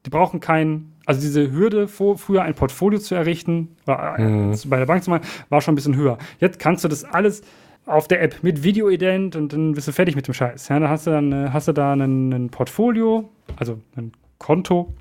Die 0.06 0.10
brauchen 0.10 0.40
kein, 0.40 0.92
also 1.06 1.20
diese 1.20 1.50
Hürde 1.52 1.88
vor, 1.88 2.18
früher 2.18 2.42
ein 2.42 2.54
Portfolio 2.54 2.98
zu 2.98 3.14
errichten, 3.14 3.76
war, 3.84 4.18
mhm. 4.20 4.54
bei 4.66 4.78
der 4.78 4.86
Bank 4.86 5.02
zu 5.02 5.10
machen, 5.10 5.26
war 5.48 5.60
schon 5.60 5.72
ein 5.72 5.76
bisschen 5.76 5.96
höher. 5.96 6.18
Jetzt 6.40 6.58
kannst 6.58 6.84
du 6.84 6.88
das 6.88 7.04
alles 7.04 7.42
auf 7.86 8.08
der 8.08 8.22
App 8.22 8.42
mit 8.42 8.62
Videoident 8.62 9.36
und 9.36 9.52
dann 9.52 9.72
bist 9.72 9.88
du 9.88 9.92
fertig 9.92 10.16
mit 10.16 10.26
dem 10.26 10.34
Scheiß. 10.34 10.68
Ja, 10.68 10.78
dann 10.78 10.88
hast 10.88 11.06
du 11.06 11.10
dann 11.10 11.32
äh, 11.32 11.50
hast 11.52 11.68
du 11.68 11.72
da 11.72 11.92
ein, 11.92 12.32
ein 12.32 12.50
Portfolio, 12.50 13.30
also 13.56 13.80
ein 13.96 14.12
Konto 14.38 14.94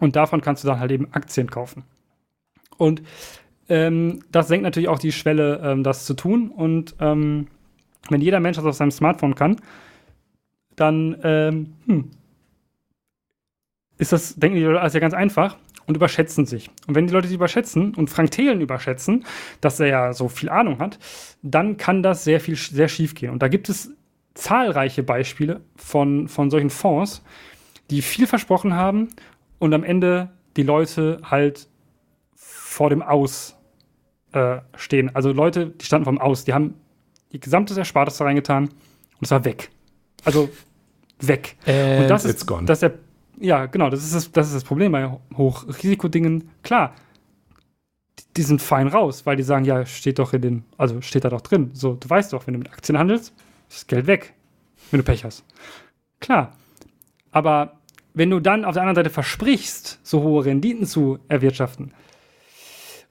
und 0.00 0.16
davon 0.16 0.40
kannst 0.40 0.64
du 0.64 0.68
dann 0.68 0.80
halt 0.80 0.90
eben 0.90 1.12
Aktien 1.12 1.50
kaufen. 1.50 1.84
Und 2.76 3.02
ähm, 3.68 4.20
das 4.32 4.48
senkt 4.48 4.64
natürlich 4.64 4.88
auch 4.88 4.98
die 4.98 5.12
Schwelle, 5.12 5.60
ähm, 5.62 5.84
das 5.84 6.06
zu 6.06 6.14
tun. 6.14 6.50
Und 6.50 6.96
ähm, 6.98 7.46
wenn 8.08 8.20
jeder 8.20 8.40
Mensch 8.40 8.56
das 8.56 8.66
auf 8.66 8.74
seinem 8.74 8.90
Smartphone 8.90 9.34
kann, 9.34 9.56
dann 10.76 11.16
ähm, 11.22 11.74
hm, 11.86 12.10
ist 14.00 14.12
das, 14.12 14.34
denken 14.36 14.56
die 14.56 14.64
Leute, 14.64 14.80
alles 14.80 14.94
ja 14.94 15.00
ganz 15.00 15.14
einfach 15.14 15.56
und 15.86 15.94
überschätzen 15.94 16.46
sich. 16.46 16.70
Und 16.86 16.94
wenn 16.94 17.06
die 17.06 17.12
Leute 17.12 17.28
sich 17.28 17.36
überschätzen 17.36 17.94
und 17.94 18.08
Frank 18.10 18.30
Thelen 18.30 18.60
überschätzen, 18.60 19.24
dass 19.60 19.78
er 19.78 19.86
ja 19.86 20.12
so 20.12 20.28
viel 20.28 20.48
Ahnung 20.48 20.78
hat, 20.78 20.98
dann 21.42 21.76
kann 21.76 22.02
das 22.02 22.24
sehr 22.24 22.40
viel, 22.40 22.56
sehr 22.56 22.88
schief 22.88 23.14
gehen. 23.14 23.30
Und 23.30 23.42
da 23.42 23.48
gibt 23.48 23.68
es 23.68 23.92
zahlreiche 24.34 25.02
Beispiele 25.02 25.60
von, 25.76 26.28
von 26.28 26.50
solchen 26.50 26.70
Fonds, 26.70 27.22
die 27.90 28.02
viel 28.02 28.26
versprochen 28.26 28.74
haben 28.74 29.08
und 29.58 29.74
am 29.74 29.84
Ende 29.84 30.30
die 30.56 30.62
Leute 30.62 31.20
halt 31.24 31.68
vor 32.34 32.88
dem 32.88 33.02
Aus 33.02 33.56
äh, 34.32 34.58
stehen. 34.76 35.14
Also 35.14 35.32
Leute, 35.32 35.66
die 35.66 35.84
standen 35.84 36.04
vom 36.04 36.18
Aus, 36.18 36.44
die 36.44 36.54
haben 36.54 36.74
ihr 37.30 37.40
gesamtes 37.40 37.76
Erspartes 37.76 38.16
da 38.16 38.24
reingetan 38.24 38.64
und 38.64 39.22
es 39.22 39.30
war 39.30 39.44
weg. 39.44 39.70
Also 40.24 40.48
weg. 41.20 41.56
And 41.66 42.02
und 42.02 42.08
das 42.08 42.24
ist, 42.24 42.46
gone. 42.46 42.64
das 42.64 42.76
ist 42.78 42.82
der 42.82 43.09
ja, 43.40 43.66
genau, 43.66 43.90
das 43.90 44.04
ist 44.04 44.14
das, 44.14 44.30
das 44.32 44.48
ist 44.48 44.54
das 44.54 44.64
Problem 44.64 44.92
bei 44.92 45.10
Hochrisikodingen. 45.36 46.50
Klar, 46.62 46.94
die, 48.18 48.24
die, 48.36 48.42
sind 48.42 48.60
fein 48.60 48.86
raus, 48.86 49.24
weil 49.24 49.36
die 49.36 49.42
sagen, 49.42 49.64
ja, 49.64 49.86
steht 49.86 50.18
doch 50.18 50.34
in 50.34 50.42
den, 50.42 50.64
also 50.76 51.00
steht 51.00 51.24
da 51.24 51.30
doch 51.30 51.40
drin. 51.40 51.70
So, 51.72 51.94
du 51.94 52.08
weißt 52.08 52.32
doch, 52.32 52.46
wenn 52.46 52.54
du 52.54 52.58
mit 52.58 52.70
Aktien 52.70 52.98
handelst, 52.98 53.34
ist 53.68 53.78
das 53.78 53.86
Geld 53.86 54.06
weg, 54.06 54.34
wenn 54.90 54.98
du 54.98 55.04
Pech 55.04 55.24
hast. 55.24 55.44
Klar. 56.20 56.52
Aber 57.32 57.78
wenn 58.12 58.28
du 58.28 58.40
dann 58.40 58.64
auf 58.64 58.74
der 58.74 58.82
anderen 58.82 58.96
Seite 58.96 59.10
versprichst, 59.10 60.00
so 60.02 60.22
hohe 60.22 60.44
Renditen 60.44 60.86
zu 60.86 61.18
erwirtschaften 61.28 61.92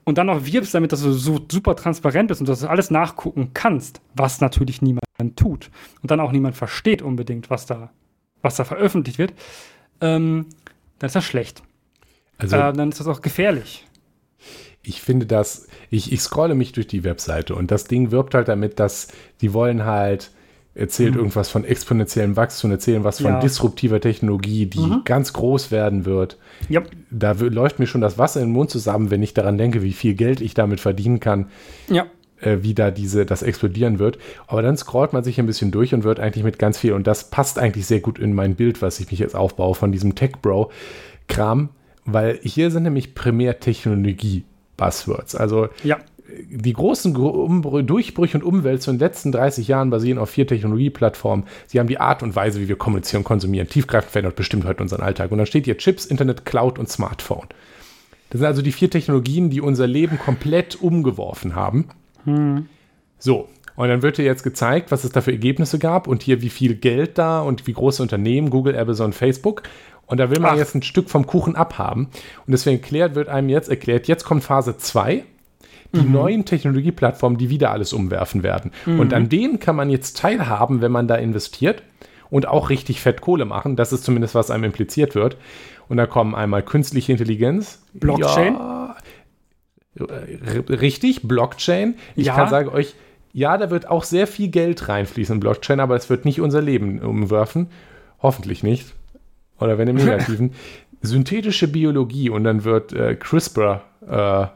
und 0.04 0.18
dann 0.18 0.28
noch 0.28 0.46
wirbst 0.46 0.74
damit, 0.76 0.92
dass 0.92 1.02
du 1.02 1.12
so 1.12 1.40
super 1.50 1.76
transparent 1.76 2.28
bist 2.28 2.42
und 2.42 2.50
dass 2.50 2.60
du 2.60 2.70
alles 2.70 2.92
nachgucken 2.92 3.52
kannst, 3.54 4.02
was 4.14 4.42
natürlich 4.42 4.82
niemand 4.82 5.02
tut 5.36 5.72
und 6.02 6.12
dann 6.12 6.20
auch 6.20 6.32
niemand 6.32 6.56
versteht 6.56 7.02
unbedingt, 7.02 7.50
was 7.50 7.66
da, 7.66 7.90
was 8.42 8.58
da 8.58 8.66
veröffentlicht 8.66 9.18
wird, 9.18 9.34
ähm, 10.02 10.46
dann 11.00 11.08
ist 11.08 11.16
das 11.16 11.26
schlecht. 11.26 11.64
Also, 12.38 12.56
äh, 12.56 12.74
dann 12.74 12.90
ist 12.90 13.00
das 13.00 13.08
auch 13.08 13.22
gefährlich. 13.22 13.86
Ich 14.82 15.02
finde 15.02 15.26
das, 15.26 15.68
ich, 15.90 16.12
ich 16.12 16.22
scrolle 16.22 16.56
mich 16.56 16.72
durch 16.72 16.88
die 16.88 17.04
Webseite 17.04 17.54
und 17.56 17.70
das 17.70 17.86
Ding 17.86 18.12
wirbt 18.12 18.34
halt 18.34 18.48
damit, 18.48 18.80
dass 18.80 19.10
die 19.42 19.54
wollen 19.54 19.86
halt, 19.86 20.32
erzählt 20.74 21.14
mhm. 21.14 21.20
irgendwas 21.20 21.50
von 21.50 21.66
exponentiellem 21.66 22.38
Wachstum, 22.38 22.72
erzählen 22.72 23.04
was 23.04 23.22
von 23.22 23.34
ja. 23.34 23.40
disruptiver 23.40 24.00
Technologie, 24.00 24.68
die 24.68 24.80
mhm. 24.80 25.02
ganz 25.04 25.34
groß 25.34 25.72
werden 25.72 26.06
wird. 26.06 26.38
Yep. 26.70 26.92
Da 27.12 27.32
läuft 27.34 27.80
mir 27.80 27.88
schon 27.88 28.02
das 28.02 28.18
Wasser 28.18 28.40
in 28.40 28.48
den 28.48 28.54
Mund 28.54 28.70
zusammen, 28.70 29.12
wenn 29.12 29.22
ich 29.22 29.34
daran 29.34 29.58
denke, 29.58 29.84
wie 29.84 29.94
viel 29.94 30.14
Geld 30.14 30.40
ich 30.40 30.54
damit 30.54 30.80
verdienen 30.80 31.20
kann. 31.20 31.50
Ja 31.90 32.06
äh, 32.42 32.58
wie 32.62 32.74
da 32.74 32.92
diese, 32.92 33.26
das 33.26 33.42
explodieren 33.42 34.00
wird. 34.00 34.18
Aber 34.48 34.62
dann 34.62 34.78
scrollt 34.78 35.14
man 35.14 35.24
sich 35.24 35.40
ein 35.40 35.46
bisschen 35.46 35.72
durch 35.72 35.94
und 35.94 36.04
wird 36.04 36.20
eigentlich 36.20 36.44
mit 36.44 36.60
ganz 36.60 36.78
viel, 36.78 36.94
und 36.94 37.08
das 37.08 37.30
passt 37.30 37.60
eigentlich 37.60 37.86
sehr 37.86 38.00
gut 38.00 38.20
in 38.20 38.34
mein 38.34 38.56
Bild, 38.56 38.82
was 38.82 39.00
ich 39.00 39.10
mich 39.12 39.20
jetzt 39.20 39.36
aufbaue 39.36 39.76
von 39.76 39.92
diesem 39.92 40.16
Tech-Bro-Kram, 40.16 41.70
weil 42.06 42.40
hier 42.42 42.72
sind 42.72 42.84
nämlich 42.84 43.16
primär 43.16 43.60
Technologie 43.60 44.44
Buzzwords. 44.78 45.36
Also 45.36 45.70
Ja. 45.84 45.98
die 46.50 46.74
großen 46.74 47.14
Gro- 47.14 47.82
Durchbrüche 47.82 48.38
und 48.38 48.44
Umwälzungen 48.44 48.96
in 48.96 49.00
den 49.00 49.08
letzten 49.08 49.32
30 49.32 49.68
Jahren 49.68 49.90
basieren 49.90 50.18
auf 50.20 50.30
vier 50.30 50.48
Technologieplattformen. 50.48 51.46
Sie 51.68 51.80
haben 51.80 51.88
die 51.88 52.00
Art 52.00 52.24
und 52.24 52.36
Weise, 52.36 52.62
wie 52.62 52.68
wir 52.70 52.78
kommunizieren 52.78 53.22
und 53.22 53.26
konsumieren, 53.26 53.68
tiefgreifend 53.68 54.12
verändert, 54.12 54.36
bestimmt 54.36 54.66
heute 54.66 54.82
unseren 54.84 55.02
Alltag. 55.02 55.32
Und 55.32 55.38
dann 55.40 55.48
steht 55.48 55.66
hier 55.66 55.78
Chips, 55.78 56.06
Internet, 56.06 56.46
Cloud 56.46 56.80
und 56.80 56.88
Smartphone. 56.90 57.48
Das 58.30 58.40
sind 58.40 58.48
also 58.48 58.62
die 58.62 58.72
vier 58.72 58.90
Technologien, 58.92 59.50
die 59.50 59.60
unser 59.60 59.88
Leben 59.88 60.20
komplett 60.20 60.80
umgeworfen 60.82 61.56
haben. 61.56 61.90
So, 63.18 63.48
und 63.76 63.88
dann 63.88 64.02
wird 64.02 64.18
dir 64.18 64.26
jetzt 64.26 64.44
gezeigt, 64.44 64.92
was 64.92 65.06
es 65.06 65.12
da 65.12 65.22
für 65.22 65.32
Ergebnisse 65.32 65.80
gab 65.80 66.08
und 66.08 66.22
hier 66.22 66.42
wie 66.42 66.50
viel 66.50 66.76
Geld 66.76 67.18
da 67.18 67.42
und 67.42 67.66
wie 67.66 67.74
große 67.74 68.04
Unternehmen, 68.04 68.50
Google, 68.50 68.78
Amazon, 68.78 69.14
Facebook. 69.14 69.64
Und 70.06 70.18
da 70.18 70.30
will 70.30 70.40
man 70.40 70.56
Ach. 70.56 70.58
jetzt 70.58 70.76
ein 70.76 70.82
Stück 70.82 71.10
vom 71.10 71.26
Kuchen 71.26 71.56
abhaben. 71.56 72.10
Und 72.46 72.52
deswegen 72.52 72.82
erklärt, 72.82 73.16
wird 73.16 73.30
einem 73.30 73.48
jetzt 73.48 73.70
erklärt, 73.70 74.08
jetzt 74.08 74.26
kommt 74.26 74.44
Phase 74.44 74.76
2, 74.78 75.24
die 75.94 76.02
neuen 76.02 76.46
Technologieplattformen, 76.46 77.38
die 77.38 77.50
wieder 77.50 77.72
alles 77.72 77.94
umwerfen 77.94 78.44
werden. 78.44 78.72
Und 78.86 79.14
an 79.14 79.30
denen 79.30 79.60
kann 79.60 79.76
man 79.76 79.90
jetzt 79.90 80.18
teilhaben, 80.18 80.82
wenn 80.82 80.92
man 80.92 81.08
da 81.08 81.16
investiert 81.16 81.82
und 82.30 82.48
auch 82.48 82.70
richtig 82.70 83.02
fett 83.02 83.22
Kohle 83.22 83.46
machen. 83.46 83.76
Das 83.76 83.94
ist 83.94 84.04
zumindest, 84.04 84.36
was 84.36 84.52
einem 84.52 84.66
impliziert 84.66 85.16
wird. 85.16 85.38
Und 85.88 85.98
da 85.98 86.06
kommen 86.06 86.36
einmal 86.36 86.64
künstliche 86.64 87.12
Intelligenz. 87.12 87.82
Blockchain? 87.94 88.56
Ja, 88.56 88.96
richtig, 90.00 91.22
Blockchain. 91.24 91.96
Ich 92.16 92.28
Ja. 92.28 92.36
kann 92.36 92.50
sagen 92.50 92.70
euch, 92.70 92.96
ja, 93.34 93.58
da 93.58 93.70
wird 93.70 93.88
auch 93.90 94.04
sehr 94.04 94.26
viel 94.28 94.48
Geld 94.50 94.88
reinfließen 94.90 95.36
in 95.36 95.40
Blockchain, 95.40 95.80
aber 95.80 95.96
es 95.96 96.10
wird 96.10 96.26
nicht 96.26 96.42
unser 96.42 96.62
Leben 96.62 97.00
umwerfen. 97.00 97.68
Hoffentlich 98.22 98.64
nicht. 98.64 98.94
Oder 99.60 99.78
wenn 99.78 99.88
im 99.88 99.96
Negativen. 99.98 100.54
Synthetische 101.02 101.68
Biologie 101.68 102.30
und 102.30 102.44
dann 102.44 102.64
wird 102.64 102.92
äh, 102.94 103.16
CRISPR 103.16 103.82
äh, 104.10 104.48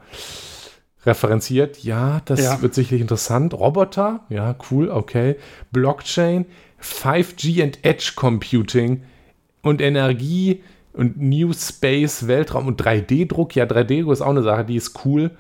referenziert. 1.06 1.84
Ja, 1.84 2.22
das 2.26 2.42
Ja. 2.42 2.62
wird 2.62 2.74
sicherlich 2.74 3.02
interessant. 3.02 3.54
Roboter, 3.54 4.22
ja, 4.30 4.56
cool, 4.72 4.90
okay. 4.90 5.36
Blockchain, 5.72 6.46
5G 6.82 7.64
and 7.64 7.80
Edge 7.84 8.14
Computing 8.16 9.04
und 9.62 9.82
Energie 9.82 10.64
und 10.94 11.20
New 11.20 11.54
Space, 11.54 12.28
Weltraum 12.28 12.68
und 12.68 12.82
3D-Druck. 12.82 13.56
Ja, 13.56 13.66
3D-Druck 13.66 14.14
ist 14.14 14.22
auch 14.22 14.30
eine 14.30 14.44
Sache, 14.44 14.64
die 14.66 14.76
ist 14.76 15.06
cool. 15.06 15.32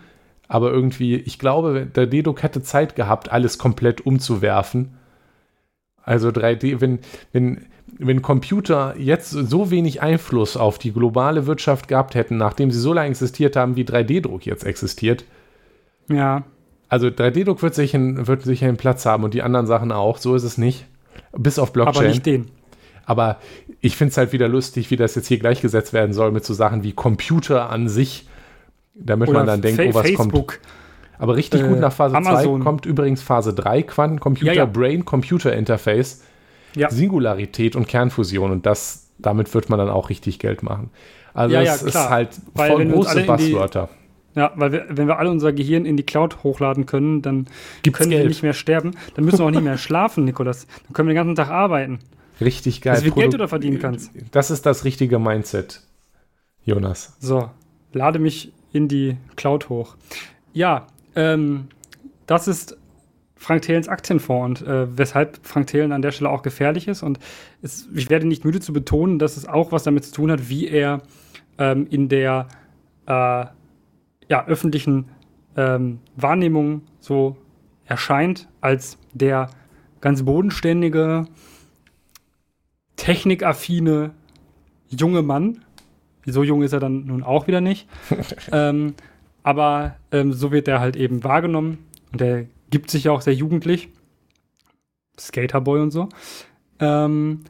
Aber 0.47 0.71
irgendwie, 0.71 1.15
ich 1.15 1.39
glaube, 1.39 1.87
3D-Druck 1.93 2.43
hätte 2.43 2.61
Zeit 2.61 2.95
gehabt, 2.95 3.31
alles 3.31 3.57
komplett 3.57 4.05
umzuwerfen. 4.05 4.97
Also 6.03 6.29
3D, 6.29 6.81
wenn, 6.81 6.99
wenn, 7.31 7.65
wenn 7.97 8.21
Computer 8.21 8.93
jetzt 8.97 9.29
so 9.31 9.71
wenig 9.71 10.01
Einfluss 10.01 10.57
auf 10.57 10.77
die 10.79 10.91
globale 10.91 11.45
Wirtschaft 11.47 11.87
gehabt 11.87 12.13
hätten, 12.15 12.37
nachdem 12.37 12.71
sie 12.71 12.79
so 12.79 12.91
lange 12.93 13.09
existiert 13.09 13.55
haben, 13.55 13.75
wie 13.75 13.83
3D-Druck 13.83 14.45
jetzt 14.45 14.65
existiert, 14.65 15.23
Ja. 16.09 16.43
also 16.89 17.07
3D-Druck 17.07 17.61
wird 17.61 17.73
sicher, 17.75 17.97
einen- 17.97 18.27
wird 18.27 18.41
sicher 18.41 18.67
einen 18.67 18.77
Platz 18.77 19.05
haben 19.05 19.23
und 19.23 19.33
die 19.33 19.43
anderen 19.43 19.65
Sachen 19.67 19.91
auch, 19.91 20.17
so 20.17 20.35
ist 20.35 20.43
es 20.43 20.57
nicht. 20.57 20.85
Bis 21.31 21.57
auf 21.57 21.71
Blockchain. 21.73 21.95
Aber 22.03 22.07
nicht 22.09 22.25
den. 22.25 22.47
Aber 23.05 23.37
ich 23.81 23.95
finde 23.97 24.11
es 24.11 24.17
halt 24.17 24.31
wieder 24.33 24.47
lustig, 24.47 24.89
wie 24.91 24.95
das 24.95 25.15
jetzt 25.15 25.27
hier 25.27 25.39
gleichgesetzt 25.39 25.93
werden 25.93 26.13
soll 26.13 26.31
mit 26.31 26.45
so 26.45 26.53
Sachen 26.53 26.83
wie 26.83 26.93
Computer 26.93 27.69
an 27.69 27.89
sich, 27.89 28.27
damit 28.95 29.31
man 29.31 29.45
dann 29.45 29.61
denkt, 29.61 29.79
oh, 29.81 29.93
was 29.93 30.13
kommt. 30.13 30.31
Facebook. 30.31 30.59
Aber 31.17 31.35
richtig 31.35 31.61
äh, 31.61 31.67
gut 31.67 31.79
nach 31.79 31.93
Phase 31.93 32.13
2 32.13 32.17
Amazon. 32.17 32.63
kommt 32.63 32.85
übrigens 32.85 33.21
Phase 33.21 33.53
3, 33.53 33.83
Quantencomputer, 33.83 34.51
Ja, 34.51 34.53
ja. 34.53 34.65
Brain-Computer-Interface, 34.65 36.23
Ja. 36.75 36.89
Singularität 36.89 37.75
und 37.75 37.87
Kernfusion 37.87 38.51
und 38.51 38.65
das, 38.65 39.11
damit 39.19 39.53
wird 39.53 39.69
man 39.69 39.79
dann 39.79 39.89
auch 39.89 40.09
richtig 40.09 40.39
Geld 40.39 40.63
machen. 40.63 40.89
Also 41.33 41.55
es 41.55 41.81
ist 41.83 42.09
halt 42.09 42.29
Weil 42.53 42.71
voll 42.71 42.85
wir 42.85 42.93
große 42.93 43.23
Buzzwörter. 43.23 43.89
Ja, 44.35 44.51
weil 44.55 44.71
wir, 44.71 44.85
wenn 44.89 45.07
wir 45.07 45.19
alle 45.19 45.29
unser 45.29 45.53
Gehirn 45.53 45.85
in 45.85 45.95
die 45.95 46.03
Cloud 46.03 46.43
hochladen 46.43 46.85
können, 46.87 47.21
dann 47.21 47.45
Gibt's 47.83 47.99
können 47.99 48.11
wir 48.11 48.17
Geld. 48.17 48.29
nicht 48.29 48.43
mehr 48.43 48.53
sterben. 48.53 48.91
Dann 49.13 49.25
müssen 49.25 49.39
wir 49.39 49.45
auch 49.45 49.51
nicht 49.51 49.63
mehr 49.63 49.77
schlafen, 49.77 50.25
Nikolas. 50.25 50.65
Dann 50.85 50.93
können 50.93 51.07
wir 51.07 51.13
den 51.13 51.27
ganzen 51.27 51.35
Tag 51.35 51.49
arbeiten. 51.49 51.99
Richtig 52.43 52.81
geil. 52.81 52.95
Dass 52.95 53.03
du 53.03 53.11
Geld 53.11 53.33
oder 53.33 53.47
verdienen 53.47 53.79
kannst. 53.79 54.11
Das 54.31 54.51
ist 54.51 54.65
das 54.65 54.83
richtige 54.85 55.19
Mindset, 55.19 55.81
Jonas. 56.63 57.15
So, 57.19 57.49
lade 57.91 58.19
mich 58.19 58.51
in 58.71 58.87
die 58.87 59.17
Cloud 59.35 59.69
hoch. 59.69 59.95
Ja, 60.53 60.87
ähm, 61.15 61.67
das 62.25 62.47
ist 62.47 62.77
Frank 63.35 63.63
Thelens 63.63 63.89
Aktienfonds 63.89 64.61
und 64.61 64.67
äh, 64.67 64.97
weshalb 64.97 65.39
Frank 65.43 65.67
Thelen 65.67 65.91
an 65.91 66.01
der 66.01 66.11
Stelle 66.11 66.29
auch 66.29 66.43
gefährlich 66.43 66.87
ist. 66.87 67.03
Und 67.03 67.19
es, 67.61 67.89
ich 67.93 68.09
werde 68.09 68.25
nicht 68.25 68.45
müde 68.45 68.61
zu 68.61 68.71
betonen, 68.71 69.19
dass 69.19 69.37
es 69.37 69.47
auch 69.47 69.71
was 69.71 69.83
damit 69.83 70.05
zu 70.05 70.13
tun 70.13 70.31
hat, 70.31 70.49
wie 70.49 70.67
er 70.67 71.01
ähm, 71.57 71.85
in 71.89 72.07
der 72.07 72.47
äh, 73.05 73.45
ja, 74.29 74.45
öffentlichen 74.47 75.09
ähm, 75.57 75.99
Wahrnehmung 76.15 76.83
so 76.99 77.35
erscheint 77.85 78.47
als 78.61 78.97
der 79.13 79.49
ganz 79.99 80.23
bodenständige, 80.23 81.25
technikaffine 82.95 84.11
junge 84.89 85.21
Mann. 85.21 85.63
So 86.25 86.43
jung 86.43 86.61
ist 86.63 86.73
er 86.73 86.79
dann 86.79 87.05
nun 87.05 87.23
auch 87.23 87.47
wieder 87.47 87.61
nicht. 87.61 87.87
ähm, 88.51 88.93
aber 89.43 89.95
ähm, 90.11 90.31
so 90.33 90.51
wird 90.51 90.67
er 90.67 90.79
halt 90.79 90.95
eben 90.95 91.23
wahrgenommen 91.23 91.79
und 92.11 92.21
er 92.21 92.45
gibt 92.69 92.89
sich 92.89 93.05
ja 93.05 93.11
auch 93.11 93.21
sehr 93.21 93.33
jugendlich. 93.33 93.89
Skaterboy 95.19 95.81
und 95.81 95.91
so. 95.91 96.09
Ähm, 96.79 97.41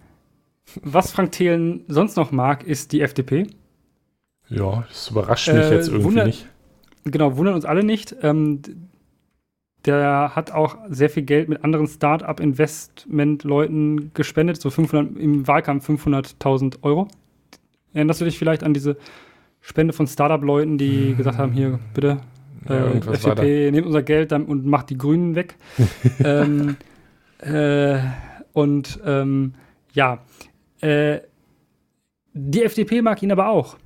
was 0.81 1.11
Frank 1.11 1.31
Thelen 1.33 1.85
sonst 1.87 2.17
noch 2.17 2.31
mag, 2.31 2.63
ist 2.63 2.91
die 2.91 3.01
FDP. 3.01 3.47
Ja, 4.49 4.85
das 4.89 5.09
überrascht 5.11 5.47
mich 5.49 5.57
Äh, 5.57 5.75
jetzt 5.75 5.87
irgendwie 5.87 6.05
wunder- 6.05 6.25
nicht. 6.25 6.47
Genau, 7.05 7.37
wundern 7.37 7.55
uns 7.55 7.65
alle 7.65 7.83
nicht. 7.83 8.15
Ähm, 8.21 8.61
der 9.85 10.33
hat 10.35 10.51
auch 10.51 10.77
sehr 10.89 11.09
viel 11.09 11.23
Geld 11.23 11.49
mit 11.49 11.63
anderen 11.63 11.87
Start-up-Investment-Leuten 11.87 14.11
gespendet, 14.13 14.61
so 14.61 14.69
500, 14.69 15.17
im 15.17 15.47
Wahlkampf 15.47 15.89
500.000 15.89 16.83
Euro. 16.83 17.07
Erinnerst 17.93 18.21
du 18.21 18.25
dich 18.25 18.37
vielleicht 18.37 18.63
an 18.63 18.73
diese 18.73 18.97
Spende 19.61 19.93
von 19.93 20.07
Startup-Leuten, 20.07 20.77
die 20.77 21.15
gesagt 21.15 21.37
haben, 21.37 21.53
hier, 21.53 21.79
bitte, 21.93 22.19
Ja, 22.67 22.87
äh, 22.87 22.97
FDP, 22.97 23.71
nehmt 23.71 23.87
unser 23.87 24.03
Geld 24.03 24.31
und 24.31 24.65
macht 24.65 24.89
die 24.89 24.97
Grünen 24.97 25.35
weg. 25.35 25.55
ähm, 26.23 26.77
äh, 27.39 27.99
und 28.53 28.99
ähm, 29.05 29.53
ja, 29.93 30.19
äh, 30.81 31.19
die 32.33 32.63
FDP 32.63 33.01
mag 33.01 33.21
ihn 33.21 33.31
aber 33.31 33.49
auch. 33.49 33.77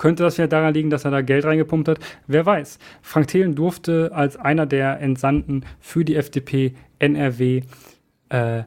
Könnte 0.00 0.22
das 0.22 0.38
ja 0.38 0.46
daran 0.46 0.72
liegen, 0.72 0.88
dass 0.88 1.04
er 1.04 1.10
da 1.10 1.20
Geld 1.20 1.44
reingepumpt 1.44 1.86
hat? 1.86 1.98
Wer 2.26 2.46
weiß. 2.46 2.78
Frank 3.02 3.28
Thelen 3.28 3.54
durfte 3.54 4.12
als 4.14 4.38
einer 4.38 4.64
der 4.64 4.98
Entsandten 4.98 5.66
für 5.78 6.06
die 6.06 6.16
FDP 6.16 6.72
NRW 6.98 7.60
äh, 8.30 8.62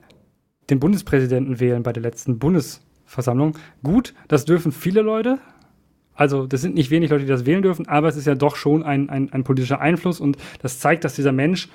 den 0.70 0.80
Bundespräsidenten 0.80 1.60
wählen 1.60 1.82
bei 1.82 1.92
der 1.92 2.04
letzten 2.04 2.38
Bundesversammlung. 2.38 3.58
Gut, 3.82 4.14
das 4.28 4.46
dürfen 4.46 4.72
viele 4.72 5.02
Leute. 5.02 5.40
Also, 6.14 6.46
das 6.46 6.62
sind 6.62 6.76
nicht 6.76 6.92
wenig 6.92 7.10
Leute, 7.10 7.24
die 7.24 7.32
das 7.32 7.48
wählen 7.48 7.64
dürfen, 7.64 7.88
aber 7.88 8.10
es 8.10 8.16
ist 8.16 8.28
ja 8.28 8.36
doch 8.36 8.56
schon 8.56 8.84
ein, 8.84 9.10
ein, 9.10 9.34
ein 9.34 9.44
politischer 9.44 9.82
Einfluss 9.82 10.20
und 10.20 10.38
das 10.62 10.78
zeigt, 10.78 11.04
dass 11.04 11.16
dieser 11.16 11.32
Mensch 11.32 11.68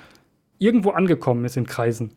irgendwo 0.57 0.91
angekommen 0.91 1.43
ist 1.43 1.57
in 1.57 1.67
Kreisen. 1.67 2.11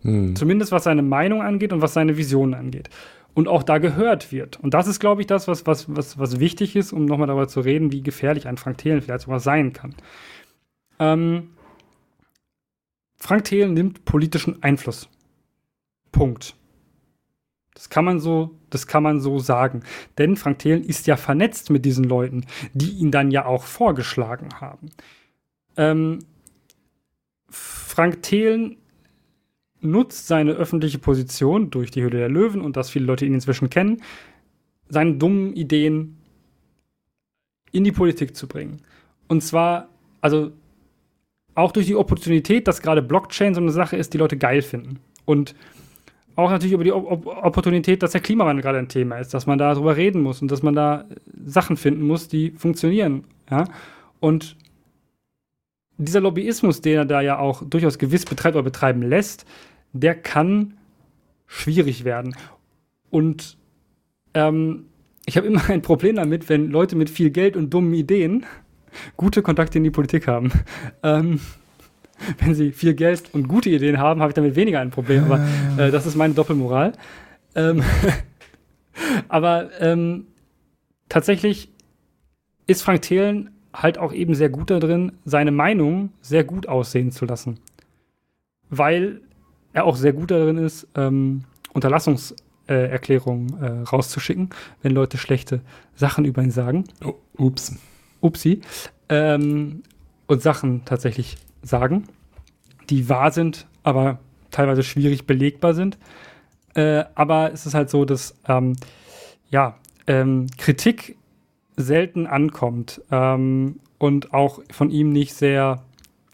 Hm. 0.00 0.34
Zumindest 0.36 0.72
was 0.72 0.84
seine 0.84 1.02
Meinung 1.02 1.42
angeht 1.42 1.74
und 1.74 1.82
was 1.82 1.92
seine 1.92 2.16
Visionen 2.16 2.54
angeht. 2.54 2.88
Und 3.34 3.46
auch 3.46 3.62
da 3.62 3.78
gehört 3.78 4.32
wird. 4.32 4.58
Und 4.58 4.74
das 4.74 4.88
ist, 4.88 4.98
glaube 4.98 5.20
ich, 5.20 5.26
das, 5.26 5.46
was, 5.46 5.66
was, 5.66 5.94
was, 5.94 6.18
was 6.18 6.40
wichtig 6.40 6.74
ist, 6.74 6.92
um 6.92 7.04
nochmal 7.04 7.28
darüber 7.28 7.46
zu 7.46 7.60
reden, 7.60 7.92
wie 7.92 8.02
gefährlich 8.02 8.48
ein 8.48 8.56
Frank 8.56 8.78
Thelen 8.78 9.00
vielleicht 9.00 9.22
sogar 9.22 9.38
sein 9.40 9.72
kann. 9.72 9.94
Ähm, 10.98 11.50
Frank 13.16 13.44
Thelen 13.44 13.74
nimmt 13.74 14.04
politischen 14.04 14.62
Einfluss. 14.62 15.08
Punkt. 16.10 16.56
Das 17.74 17.90
kann 17.90 18.04
man 18.04 18.18
so, 18.18 18.58
das 18.70 18.88
kann 18.88 19.04
man 19.04 19.20
so 19.20 19.38
sagen. 19.38 19.84
Denn 20.18 20.36
Frank 20.36 20.58
Thelen 20.58 20.82
ist 20.82 21.06
ja 21.06 21.16
vernetzt 21.16 21.70
mit 21.70 21.84
diesen 21.84 22.04
Leuten, 22.04 22.44
die 22.72 22.90
ihn 22.90 23.12
dann 23.12 23.30
ja 23.30 23.46
auch 23.46 23.64
vorgeschlagen 23.64 24.48
haben. 24.60 24.90
Ähm, 25.76 26.18
Frank 27.48 28.22
Thelen 28.22 28.78
nutzt 29.80 30.26
seine 30.26 30.52
öffentliche 30.52 30.98
Position 30.98 31.70
durch 31.70 31.90
die 31.90 32.02
Höhle 32.02 32.18
der 32.18 32.28
Löwen 32.28 32.60
und 32.60 32.76
dass 32.76 32.90
viele 32.90 33.06
Leute 33.06 33.26
ihn 33.26 33.34
inzwischen 33.34 33.70
kennen, 33.70 34.02
seine 34.88 35.14
dummen 35.14 35.54
Ideen 35.54 36.16
in 37.72 37.84
die 37.84 37.92
Politik 37.92 38.34
zu 38.34 38.48
bringen. 38.48 38.80
Und 39.28 39.42
zwar, 39.42 39.88
also 40.20 40.50
auch 41.54 41.72
durch 41.72 41.86
die 41.86 41.96
Opportunität, 41.96 42.66
dass 42.66 42.82
gerade 42.82 43.02
Blockchain 43.02 43.54
so 43.54 43.60
eine 43.60 43.70
Sache 43.72 43.96
ist, 43.96 44.14
die 44.14 44.18
Leute 44.18 44.36
geil 44.36 44.62
finden. 44.62 45.00
Und 45.24 45.54
auch 46.36 46.50
natürlich 46.50 46.72
über 46.72 46.84
die 46.84 46.92
Op 46.92 47.26
Opportunität, 47.26 48.02
dass 48.02 48.12
der 48.12 48.20
Klimawandel 48.20 48.62
gerade 48.62 48.78
ein 48.78 48.88
Thema 48.88 49.18
ist, 49.18 49.34
dass 49.34 49.46
man 49.46 49.58
darüber 49.58 49.96
reden 49.96 50.22
muss 50.22 50.40
und 50.40 50.50
dass 50.50 50.62
man 50.62 50.74
da 50.74 51.04
Sachen 51.44 51.76
finden 51.76 52.06
muss, 52.06 52.28
die 52.28 52.52
funktionieren. 52.52 53.24
Ja? 53.50 53.64
Und 54.20 54.56
dieser 55.96 56.20
Lobbyismus, 56.20 56.80
den 56.80 56.96
er 56.96 57.04
da 57.04 57.20
ja 57.20 57.38
auch 57.38 57.62
durchaus 57.68 57.98
gewiss 57.98 58.24
betreibt 58.24 58.54
oder 58.54 58.62
betreiben 58.62 59.02
lässt, 59.02 59.46
der 59.92 60.14
kann 60.14 60.74
schwierig 61.46 62.04
werden. 62.04 62.34
Und 63.10 63.56
ähm, 64.34 64.86
ich 65.26 65.36
habe 65.36 65.46
immer 65.46 65.62
ein 65.70 65.82
Problem 65.82 66.16
damit, 66.16 66.48
wenn 66.48 66.70
Leute 66.70 66.96
mit 66.96 67.10
viel 67.10 67.30
Geld 67.30 67.56
und 67.56 67.72
dummen 67.72 67.94
Ideen 67.94 68.46
gute 69.16 69.42
Kontakte 69.42 69.78
in 69.78 69.84
die 69.84 69.90
Politik 69.90 70.26
haben. 70.26 70.52
Ähm, 71.02 71.40
wenn 72.40 72.52
sie 72.52 72.72
viel 72.72 72.94
Geld 72.94 73.32
und 73.32 73.46
gute 73.46 73.70
Ideen 73.70 73.98
haben, 73.98 74.20
habe 74.20 74.30
ich 74.30 74.34
damit 74.34 74.56
weniger 74.56 74.80
ein 74.80 74.90
Problem. 74.90 75.30
Aber 75.30 75.46
äh, 75.78 75.92
das 75.92 76.04
ist 76.04 76.16
meine 76.16 76.34
Doppelmoral. 76.34 76.92
Ähm, 77.54 77.84
aber 79.28 79.70
ähm, 79.80 80.26
tatsächlich 81.08 81.70
ist 82.66 82.82
Frank 82.82 83.02
Thelen 83.02 83.50
halt 83.72 83.98
auch 83.98 84.12
eben 84.12 84.34
sehr 84.34 84.48
gut 84.48 84.70
darin, 84.70 85.12
seine 85.24 85.52
Meinung 85.52 86.10
sehr 86.20 86.42
gut 86.42 86.66
aussehen 86.66 87.12
zu 87.12 87.24
lassen. 87.24 87.60
Weil 88.68 89.20
er 89.72 89.84
auch 89.84 89.96
sehr 89.96 90.12
gut 90.12 90.30
darin 90.30 90.58
ist, 90.58 90.88
ähm, 90.94 91.44
Unterlassungserklärungen 91.72 93.62
äh, 93.62 93.82
rauszuschicken, 93.82 94.50
wenn 94.82 94.92
Leute 94.92 95.18
schlechte 95.18 95.60
Sachen 95.94 96.24
über 96.24 96.42
ihn 96.42 96.50
sagen. 96.50 96.84
Oh, 97.04 97.14
ups. 97.36 97.76
Upsi. 98.20 98.60
Ähm, 99.08 99.82
und 100.26 100.42
Sachen 100.42 100.84
tatsächlich 100.84 101.36
sagen, 101.62 102.04
die 102.90 103.08
wahr 103.08 103.30
sind, 103.30 103.66
aber 103.82 104.18
teilweise 104.50 104.82
schwierig 104.82 105.26
belegbar 105.26 105.74
sind. 105.74 105.98
Äh, 106.74 107.04
aber 107.14 107.52
es 107.52 107.66
ist 107.66 107.74
halt 107.74 107.90
so, 107.90 108.04
dass 108.04 108.34
ähm, 108.46 108.76
ja, 109.50 109.76
ähm, 110.06 110.46
Kritik 110.58 111.16
selten 111.76 112.26
ankommt 112.26 113.00
ähm, 113.10 113.80
und 113.98 114.34
auch 114.34 114.60
von 114.70 114.90
ihm 114.90 115.12
nicht 115.12 115.34
sehr 115.34 115.82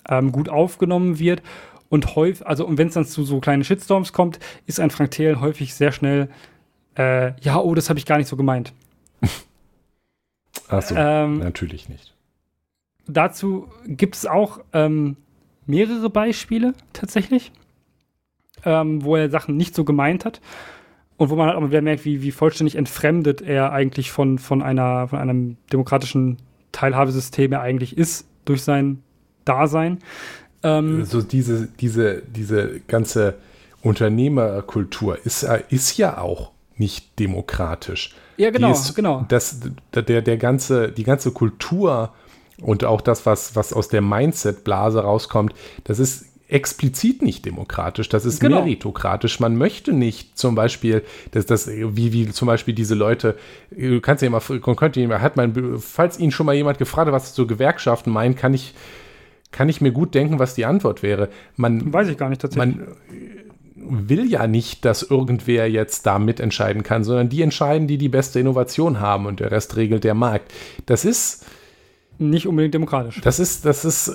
ähm, 0.08 0.32
gut 0.32 0.48
aufgenommen 0.48 1.18
wird. 1.18 1.42
Und 1.88 2.16
häufig, 2.16 2.46
also 2.46 2.66
und 2.66 2.78
wenn 2.78 2.88
es 2.88 2.94
dann 2.94 3.04
zu 3.04 3.24
so 3.24 3.40
kleinen 3.40 3.64
Shitstorms 3.64 4.12
kommt, 4.12 4.40
ist 4.66 4.80
ein 4.80 4.90
Frank 4.90 5.10
Thelen 5.12 5.40
häufig 5.40 5.74
sehr 5.74 5.92
schnell, 5.92 6.28
äh, 6.96 7.38
ja, 7.40 7.58
oh, 7.58 7.74
das 7.74 7.88
habe 7.88 7.98
ich 7.98 8.06
gar 8.06 8.18
nicht 8.18 8.28
so 8.28 8.36
gemeint. 8.36 8.72
Achso, 10.68 10.94
ähm, 10.96 11.38
natürlich 11.38 11.88
nicht. 11.88 12.14
Dazu 13.06 13.68
gibt 13.86 14.16
es 14.16 14.26
auch 14.26 14.60
ähm, 14.72 15.16
mehrere 15.66 16.08
Beispiele 16.10 16.74
tatsächlich, 16.92 17.52
ähm, 18.64 19.04
wo 19.04 19.16
er 19.16 19.28
Sachen 19.30 19.56
nicht 19.56 19.74
so 19.74 19.84
gemeint 19.84 20.24
hat. 20.24 20.40
Und 21.16 21.30
wo 21.30 21.36
man 21.36 21.46
halt 21.46 21.56
auch 21.56 21.68
wieder 21.68 21.80
merkt, 21.80 22.04
wie, 22.04 22.22
wie 22.22 22.32
vollständig 22.32 22.74
entfremdet 22.74 23.40
er 23.40 23.72
eigentlich 23.72 24.10
von, 24.10 24.38
von, 24.38 24.62
einer, 24.62 25.06
von 25.08 25.20
einem 25.20 25.56
demokratischen 25.72 26.38
Teilhabesystem 26.72 27.52
er 27.52 27.60
eigentlich 27.60 27.96
ist, 27.96 28.26
durch 28.44 28.62
sein 28.62 29.00
Dasein. 29.44 30.00
Ähm, 30.64 31.04
so 31.04 31.22
diese, 31.22 31.68
diese, 31.80 32.22
diese 32.22 32.80
ganze 32.88 33.34
Unternehmerkultur 33.82 35.18
ist, 35.24 35.46
ist 35.68 35.96
ja 35.96 36.18
auch 36.18 36.50
nicht 36.76 37.18
demokratisch. 37.18 38.14
Ja, 38.36 38.50
genau, 38.50 38.72
ist, 38.72 38.94
genau. 38.94 39.24
Das, 39.28 39.60
der, 39.94 40.22
der 40.22 40.36
ganze, 40.38 40.90
die 40.90 41.04
ganze 41.04 41.30
Kultur 41.30 42.12
und 42.60 42.84
auch 42.84 43.00
das, 43.00 43.26
was, 43.26 43.54
was 43.54 43.72
aus 43.72 43.88
der 43.88 44.00
Mindset-Blase 44.00 45.00
rauskommt, 45.00 45.54
das 45.84 45.98
ist 45.98 46.26
explizit 46.48 47.22
nicht 47.22 47.44
demokratisch, 47.46 48.08
das 48.08 48.24
ist 48.24 48.40
genau. 48.40 48.60
meritokratisch. 48.60 49.40
Man 49.40 49.56
möchte 49.56 49.92
nicht 49.92 50.38
zum 50.38 50.54
Beispiel, 50.54 51.02
dass 51.32 51.46
das, 51.46 51.68
wie, 51.68 52.12
wie 52.12 52.30
zum 52.30 52.46
Beispiel 52.46 52.74
diese 52.74 52.94
Leute, 52.94 53.36
du 53.70 54.00
kannst 54.00 54.22
ja 54.22 54.28
immer, 54.28 54.40
könnt 54.40 54.96
ihr, 54.96 55.20
hat 55.20 55.36
man, 55.36 55.78
falls 55.78 56.18
ihn 56.18 56.30
schon 56.30 56.46
mal 56.46 56.54
jemand 56.54 56.78
gefragt 56.78 57.06
hat, 57.06 57.14
was 57.14 57.34
so 57.34 57.46
Gewerkschaften 57.46 58.10
meinen, 58.10 58.36
kann 58.36 58.54
ich, 58.54 58.74
kann 59.54 59.68
ich 59.68 59.80
mir 59.80 59.92
gut 59.92 60.14
denken, 60.14 60.40
was 60.40 60.54
die 60.54 60.66
Antwort 60.66 61.02
wäre. 61.04 61.28
Man, 61.56 61.92
Weiß 61.92 62.08
ich 62.08 62.18
gar 62.18 62.28
nicht 62.28 62.40
tatsächlich. 62.40 62.76
Man 62.76 62.88
will 63.76 64.26
ja 64.28 64.46
nicht, 64.48 64.84
dass 64.84 65.02
irgendwer 65.02 65.70
jetzt 65.70 66.06
da 66.06 66.18
mitentscheiden 66.18 66.82
kann, 66.82 67.04
sondern 67.04 67.28
die 67.28 67.40
entscheiden, 67.40 67.86
die 67.86 67.98
die 67.98 68.08
beste 68.08 68.40
Innovation 68.40 68.98
haben 68.98 69.26
und 69.26 69.38
der 69.38 69.52
Rest 69.52 69.76
regelt 69.76 70.02
der 70.02 70.14
Markt. 70.14 70.52
Das 70.86 71.04
ist, 71.04 71.46
nicht 72.18 72.48
unbedingt 72.48 72.74
demokratisch. 72.74 73.20
Das 73.20 73.38
ist, 73.38 73.64
das 73.64 73.84
ist 73.84 74.12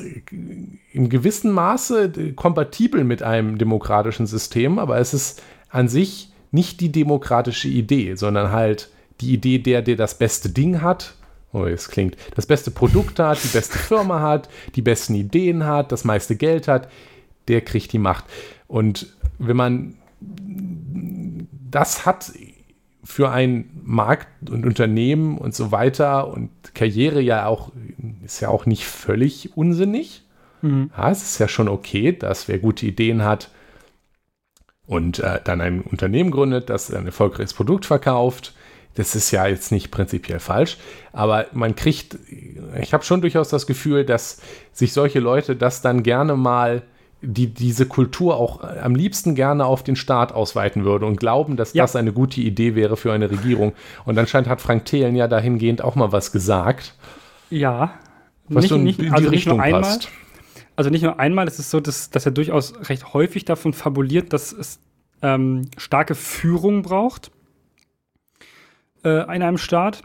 in 0.91 1.09
gewissem 1.09 1.51
Maße 1.51 2.33
kompatibel 2.35 3.03
mit 3.03 3.23
einem 3.23 3.57
demokratischen 3.57 4.27
System, 4.27 4.77
aber 4.77 4.97
es 4.99 5.13
ist 5.13 5.41
an 5.69 5.87
sich 5.87 6.31
nicht 6.51 6.81
die 6.81 6.91
demokratische 6.91 7.67
Idee, 7.67 8.15
sondern 8.15 8.51
halt 8.51 8.89
die 9.21 9.33
Idee 9.33 9.59
der, 9.59 9.81
der 9.81 9.95
das 9.95 10.17
beste 10.17 10.49
Ding 10.49 10.81
hat. 10.81 11.13
Oh, 11.51 11.65
es 11.65 11.89
klingt, 11.89 12.15
das 12.35 12.45
beste 12.45 12.69
Produkt 12.69 13.19
hat, 13.19 13.43
die 13.43 13.47
beste 13.47 13.77
Firma 13.77 14.19
hat, 14.21 14.49
die 14.75 14.81
besten 14.81 15.15
Ideen 15.15 15.65
hat, 15.65 15.91
das 15.91 16.03
meiste 16.03 16.35
Geld 16.35 16.67
hat, 16.67 16.89
der 17.47 17.61
kriegt 17.61 17.91
die 17.91 17.99
Macht. 17.99 18.25
Und 18.67 19.15
wenn 19.39 19.57
man 19.57 19.95
das 21.71 22.05
hat 22.05 22.31
für 23.03 23.31
ein 23.31 23.69
Markt 23.83 24.49
und 24.49 24.65
Unternehmen 24.65 25.37
und 25.37 25.55
so 25.55 25.71
weiter 25.71 26.27
und 26.27 26.51
Karriere 26.75 27.21
ja 27.21 27.47
auch, 27.47 27.71
ist 28.23 28.41
ja 28.41 28.49
auch 28.49 28.65
nicht 28.65 28.85
völlig 28.85 29.57
unsinnig. 29.57 30.23
Mhm. 30.61 30.91
Ja, 30.95 31.09
es 31.09 31.23
ist 31.23 31.39
ja 31.39 31.47
schon 31.47 31.67
okay, 31.67 32.11
dass 32.11 32.47
wer 32.47 32.59
gute 32.59 32.85
Ideen 32.85 33.23
hat 33.23 33.49
und 34.85 35.19
äh, 35.19 35.39
dann 35.43 35.61
ein 35.61 35.81
Unternehmen 35.81 36.31
gründet, 36.31 36.69
das 36.69 36.93
ein 36.93 37.05
erfolgreiches 37.05 37.53
Produkt 37.53 37.85
verkauft. 37.85 38.53
Das 38.99 39.15
ist 39.15 39.31
ja 39.31 39.47
jetzt 39.47 39.71
nicht 39.71 39.91
prinzipiell 39.91 40.41
falsch, 40.41 40.75
aber 41.13 41.45
man 41.53 41.73
kriegt, 41.73 42.17
ich 42.81 42.93
habe 42.93 43.05
schon 43.05 43.21
durchaus 43.21 43.47
das 43.47 43.65
Gefühl, 43.65 44.03
dass 44.03 44.41
sich 44.73 44.91
solche 44.91 45.21
Leute 45.21 45.55
das 45.55 45.81
dann 45.81 46.03
gerne 46.03 46.35
mal 46.35 46.81
die 47.21 47.47
diese 47.47 47.85
Kultur 47.85 48.35
auch 48.35 48.61
am 48.61 48.95
liebsten 48.95 49.35
gerne 49.35 49.63
auf 49.63 49.83
den 49.83 49.95
Staat 49.95 50.33
ausweiten 50.33 50.83
würde 50.83 51.05
und 51.05 51.17
glauben, 51.17 51.55
dass 51.55 51.73
ja. 51.73 51.83
das 51.83 51.95
eine 51.95 52.11
gute 52.11 52.41
Idee 52.41 52.75
wäre 52.75 52.97
für 52.97 53.13
eine 53.13 53.31
Regierung. 53.31 53.71
Und 54.03 54.17
anscheinend 54.17 54.49
hat 54.49 54.59
Frank 54.59 54.83
Thelen 54.83 55.15
ja 55.15 55.29
dahingehend 55.29 55.81
auch 55.81 55.95
mal 55.95 56.11
was 56.11 56.33
gesagt. 56.33 56.93
Ja. 57.49 57.93
Was 58.49 58.63
nicht, 58.63 58.69
so 58.69 58.75
in, 58.75 58.83
nicht, 58.83 58.99
in 58.99 59.13
also 59.13 59.29
die 59.29 59.35
Richtung 59.35 59.61
einmal, 59.61 59.83
passt. 59.83 60.09
Also 60.75 60.89
nicht 60.89 61.03
nur 61.03 61.21
einmal, 61.21 61.47
es 61.47 61.57
ist 61.57 61.69
so, 61.69 61.79
dass, 61.79 62.09
dass 62.09 62.25
er 62.25 62.33
durchaus 62.33 62.73
recht 62.89 63.13
häufig 63.13 63.45
davon 63.45 63.71
fabuliert, 63.71 64.33
dass 64.33 64.51
es 64.51 64.81
ähm, 65.21 65.69
starke 65.77 66.15
Führung 66.15 66.81
braucht 66.81 67.31
äh, 69.03 69.35
in 69.35 69.41
einem 69.41 69.57
Staat. 69.57 70.01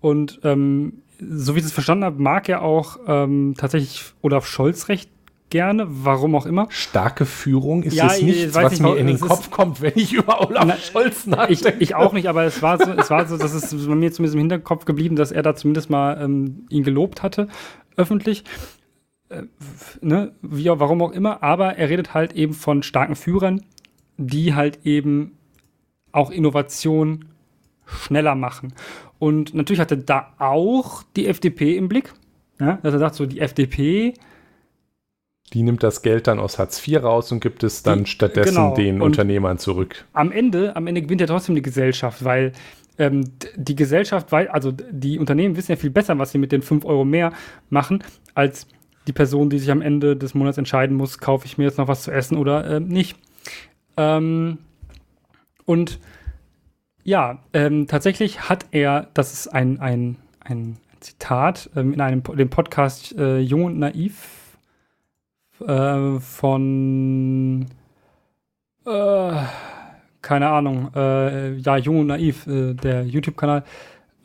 Und 0.00 0.40
ähm, 0.44 1.02
so 1.20 1.54
wie 1.54 1.58
ich 1.58 1.64
es 1.64 1.72
verstanden 1.72 2.04
habe, 2.04 2.22
mag 2.22 2.48
er 2.48 2.62
auch 2.62 2.98
ähm, 3.06 3.54
tatsächlich 3.56 4.04
Olaf 4.22 4.46
Scholz 4.46 4.88
recht 4.88 5.10
gerne, 5.50 5.86
warum 5.88 6.34
auch 6.34 6.46
immer. 6.46 6.66
Starke 6.70 7.24
Führung 7.24 7.82
ist 7.82 7.94
ja, 7.94 8.06
es 8.06 8.22
nichts, 8.22 8.54
was 8.54 8.72
nicht, 8.72 8.82
mir 8.82 8.96
in 8.96 9.06
den 9.06 9.20
Kopf 9.20 9.50
kommt, 9.50 9.80
wenn 9.80 9.94
ich 9.96 10.12
über 10.12 10.40
Olaf 10.46 10.64
na, 10.66 10.76
Scholz 10.76 11.26
nachdenke. 11.26 11.70
Ich, 11.76 11.80
ich, 11.80 11.94
auch 11.94 12.12
nicht, 12.12 12.28
aber 12.28 12.44
es 12.44 12.62
war 12.62 12.78
so, 12.78 12.92
es 12.92 13.10
war 13.10 13.26
so, 13.26 13.36
dass 13.36 13.54
es 13.54 13.74
bei 13.86 13.94
mir 13.94 14.12
zumindest 14.12 14.34
im 14.34 14.40
Hinterkopf 14.40 14.84
geblieben, 14.84 15.16
dass 15.16 15.32
er 15.32 15.42
da 15.42 15.54
zumindest 15.54 15.90
mal 15.90 16.20
ähm, 16.20 16.66
ihn 16.68 16.82
gelobt 16.82 17.22
hatte, 17.22 17.48
öffentlich. 17.96 18.44
Äh, 19.30 19.42
ne, 20.00 20.32
wie, 20.42 20.66
warum 20.66 21.02
auch 21.02 21.12
immer, 21.12 21.42
aber 21.42 21.76
er 21.76 21.88
redet 21.88 22.14
halt 22.14 22.34
eben 22.34 22.54
von 22.54 22.82
starken 22.82 23.16
Führern, 23.16 23.62
die 24.16 24.54
halt 24.54 24.80
eben 24.84 25.32
auch 26.12 26.30
Innovation 26.30 27.26
schneller 27.88 28.34
machen. 28.34 28.74
Und 29.18 29.54
natürlich 29.54 29.80
hat 29.80 29.90
er 29.90 29.96
da 29.96 30.34
auch 30.38 31.02
die 31.16 31.26
FDP 31.26 31.76
im 31.76 31.88
Blick. 31.88 32.12
Ja, 32.60 32.78
dass 32.82 32.92
er 32.92 32.98
sagt, 32.98 33.14
so 33.14 33.26
die 33.26 33.40
FDP 33.40 34.14
die 35.52 35.62
nimmt 35.62 35.82
das 35.82 36.02
Geld 36.02 36.26
dann 36.26 36.38
aus 36.38 36.58
Hartz 36.58 36.86
IV 36.86 37.02
raus 37.02 37.32
und 37.32 37.40
gibt 37.40 37.62
es 37.62 37.82
dann 37.82 38.04
die, 38.04 38.10
stattdessen 38.10 38.54
genau. 38.54 38.74
den 38.74 38.96
und 38.96 39.02
Unternehmern 39.02 39.58
zurück. 39.58 40.04
Am 40.12 40.30
Ende, 40.30 40.76
am 40.76 40.86
Ende 40.86 41.02
gewinnt 41.02 41.20
ja 41.20 41.26
trotzdem 41.26 41.54
die 41.54 41.62
Gesellschaft, 41.62 42.24
weil 42.24 42.52
ähm, 42.98 43.24
die 43.56 43.76
Gesellschaft, 43.76 44.30
weil, 44.32 44.48
also 44.48 44.72
die 44.72 45.18
Unternehmen 45.18 45.56
wissen 45.56 45.72
ja 45.72 45.76
viel 45.76 45.90
besser, 45.90 46.18
was 46.18 46.32
sie 46.32 46.38
mit 46.38 46.52
den 46.52 46.62
5 46.62 46.84
Euro 46.84 47.04
mehr 47.04 47.32
machen, 47.70 48.04
als 48.34 48.66
die 49.06 49.12
Person, 49.12 49.48
die 49.48 49.58
sich 49.58 49.70
am 49.70 49.80
Ende 49.80 50.16
des 50.16 50.34
Monats 50.34 50.58
entscheiden 50.58 50.96
muss, 50.96 51.18
kaufe 51.18 51.46
ich 51.46 51.56
mir 51.56 51.64
jetzt 51.64 51.78
noch 51.78 51.88
was 51.88 52.02
zu 52.02 52.10
essen 52.10 52.36
oder 52.36 52.64
äh, 52.68 52.80
nicht. 52.80 53.16
Ähm, 53.96 54.58
und 55.64 55.98
ja, 57.08 57.38
ähm, 57.54 57.86
tatsächlich 57.86 58.50
hat 58.50 58.66
er, 58.70 59.08
das 59.14 59.32
ist 59.32 59.48
ein, 59.48 59.80
ein, 59.80 60.16
ein 60.40 60.76
Zitat 61.00 61.70
ähm, 61.74 61.94
in 61.94 62.02
einem 62.02 62.22
dem 62.22 62.50
Podcast 62.50 63.16
äh, 63.16 63.38
Jung 63.38 63.64
und 63.64 63.78
Naiv 63.78 64.58
äh, 65.66 66.20
von 66.20 67.64
äh, 68.84 69.32
keine 70.20 70.48
Ahnung, 70.50 70.90
äh, 70.94 71.54
ja, 71.54 71.78
Jung 71.78 72.00
und 72.00 72.08
Naiv, 72.08 72.46
äh, 72.46 72.74
der 72.74 73.04
YouTube-Kanal, 73.04 73.64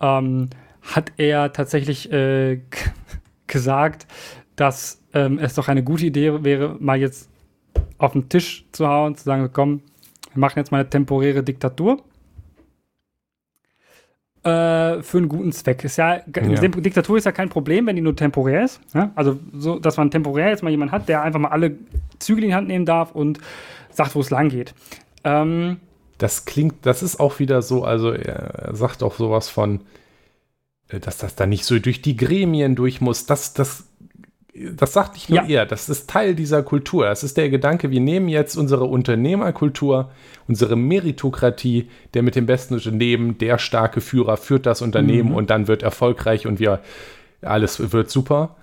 ähm, 0.01 0.49
hat 0.81 1.13
er 1.15 1.53
tatsächlich 1.53 2.11
äh, 2.11 2.59
gesagt, 3.47 4.07
dass 4.57 5.01
ähm, 5.13 5.39
es 5.39 5.53
doch 5.53 5.69
eine 5.69 5.85
gute 5.85 6.05
Idee 6.05 6.43
wäre, 6.43 6.75
mal 6.81 6.99
jetzt 6.99 7.29
auf 7.97 8.11
den 8.11 8.27
Tisch 8.27 8.65
zu 8.73 8.89
hauen, 8.89 9.15
zu 9.15 9.23
sagen, 9.23 9.49
komm, 9.53 9.83
wir 10.33 10.41
machen 10.41 10.59
jetzt 10.59 10.73
mal 10.73 10.79
eine 10.79 10.89
temporäre 10.89 11.43
Diktatur 11.43 12.03
äh, 14.43 15.01
für 15.01 15.17
einen 15.17 15.29
guten 15.29 15.51
Zweck. 15.51 15.83
Ist 15.83 15.97
ja, 15.97 16.15
ja. 16.15 16.21
Diktatur 16.67 17.17
ist 17.17 17.25
ja 17.25 17.31
kein 17.31 17.49
Problem, 17.49 17.87
wenn 17.87 17.95
die 17.95 18.01
nur 18.01 18.15
temporär 18.15 18.65
ist. 18.65 18.81
Ja? 18.93 19.11
Also, 19.15 19.39
so, 19.53 19.79
dass 19.79 19.97
man 19.97 20.11
temporär 20.11 20.49
jetzt 20.49 20.63
mal 20.63 20.69
jemanden 20.69 20.91
hat, 20.91 21.07
der 21.07 21.21
einfach 21.21 21.39
mal 21.39 21.49
alle 21.49 21.77
Zügel 22.19 22.43
in 22.43 22.49
die 22.49 22.55
Hand 22.55 22.67
nehmen 22.67 22.85
darf 22.85 23.13
und 23.13 23.39
sagt, 23.89 24.15
wo 24.15 24.19
es 24.19 24.29
lang 24.29 24.49
geht. 24.49 24.73
Ähm, 25.23 25.77
das 26.17 26.45
klingt, 26.45 26.85
das 26.85 27.03
ist 27.03 27.19
auch 27.19 27.39
wieder 27.39 27.61
so, 27.61 27.83
also 27.83 28.11
er 28.11 28.69
sagt 28.73 29.03
auch 29.03 29.15
sowas 29.15 29.49
von, 29.49 29.81
dass 30.87 31.17
das 31.17 31.35
da 31.35 31.45
nicht 31.45 31.65
so 31.65 31.79
durch 31.79 32.01
die 32.01 32.15
Gremien 32.17 32.75
durch 32.75 33.01
muss. 33.01 33.25
Das, 33.25 33.53
das, 33.53 33.85
das 34.75 34.93
sagt 34.93 35.13
nicht 35.15 35.29
nur 35.29 35.41
Ja. 35.43 35.61
er, 35.61 35.65
das 35.65 35.89
ist 35.89 36.09
Teil 36.09 36.35
dieser 36.35 36.61
Kultur. 36.61 37.05
Das 37.05 37.23
ist 37.23 37.37
der 37.37 37.49
Gedanke, 37.49 37.89
wir 37.89 37.99
nehmen 37.99 38.29
jetzt 38.29 38.55
unsere 38.55 38.83
Unternehmerkultur, 38.85 40.11
unsere 40.47 40.75
Meritokratie, 40.75 41.89
der 42.13 42.21
mit 42.21 42.35
dem 42.35 42.45
besten 42.45 42.75
Unternehmen, 42.75 43.37
der 43.39 43.57
starke 43.57 43.99
Führer 44.01 44.37
führt 44.37 44.65
das 44.65 44.81
Unternehmen 44.81 45.29
Mhm. 45.29 45.35
und 45.35 45.49
dann 45.49 45.67
wird 45.67 45.81
erfolgreich 45.81 46.45
und 46.45 46.59
wir, 46.59 46.81
alles 47.41 47.91
wird 47.91 48.09
super. 48.11 48.55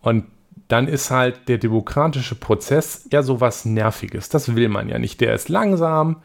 Und 0.00 0.24
dann 0.68 0.88
ist 0.88 1.10
halt 1.10 1.48
der 1.48 1.58
demokratische 1.58 2.34
Prozess 2.36 3.06
eher 3.10 3.22
so 3.22 3.40
was 3.42 3.66
Nerviges. 3.66 4.30
Das 4.30 4.56
will 4.56 4.68
man 4.70 4.88
ja 4.88 4.98
nicht. 4.98 5.20
Der 5.20 5.34
ist 5.34 5.50
langsam, 5.50 6.16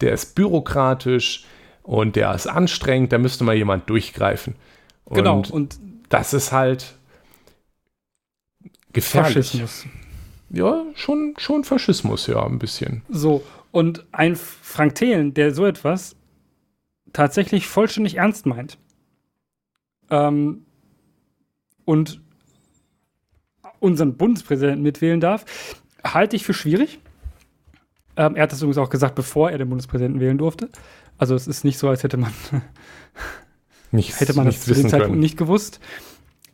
der 0.00 0.12
ist 0.12 0.36
bürokratisch 0.36 1.44
und 1.82 2.14
der 2.14 2.32
ist 2.32 2.46
anstrengend. 2.46 3.12
Da 3.12 3.18
müsste 3.18 3.42
mal 3.42 3.56
jemand 3.56 3.90
durchgreifen. 3.90 4.54
Und 5.04 5.16
Genau, 5.16 5.42
und 5.50 5.78
das 6.10 6.32
ist 6.32 6.52
halt 6.52 6.94
gefährlich. 8.92 9.50
Faschismus. 9.52 9.86
Ja, 10.50 10.84
schon, 10.94 11.34
schon 11.38 11.64
Faschismus, 11.64 12.26
ja, 12.26 12.44
ein 12.44 12.58
bisschen. 12.58 13.02
So, 13.08 13.42
und 13.70 14.06
ein 14.12 14.36
Frank 14.36 14.94
Thelen, 14.96 15.34
der 15.34 15.54
so 15.54 15.64
etwas 15.64 16.14
tatsächlich 17.12 17.66
vollständig 17.66 18.16
ernst 18.16 18.46
meint 18.46 18.78
ähm, 20.10 20.66
und 21.84 22.20
unseren 23.80 24.16
Bundespräsidenten 24.16 24.82
mitwählen 24.82 25.20
darf, 25.20 25.44
halte 26.04 26.36
ich 26.36 26.44
für 26.44 26.54
schwierig. 26.54 27.00
Ähm, 28.16 28.36
er 28.36 28.44
hat 28.44 28.52
das 28.52 28.60
übrigens 28.60 28.78
auch 28.78 28.90
gesagt, 28.90 29.14
bevor 29.14 29.50
er 29.50 29.58
den 29.58 29.68
Bundespräsidenten 29.68 30.20
wählen 30.20 30.38
durfte. 30.38 30.68
Also 31.18 31.34
es 31.34 31.46
ist 31.46 31.64
nicht 31.64 31.78
so, 31.78 31.88
als 31.88 32.02
hätte 32.02 32.18
man, 32.18 32.32
Nichts, 33.90 34.20
hätte 34.20 34.34
man 34.34 34.46
das 34.46 34.60
zu 34.60 34.74
dem 34.74 34.88
Zeitpunkt 34.88 35.18
nicht 35.18 35.36
gewusst. 35.36 35.80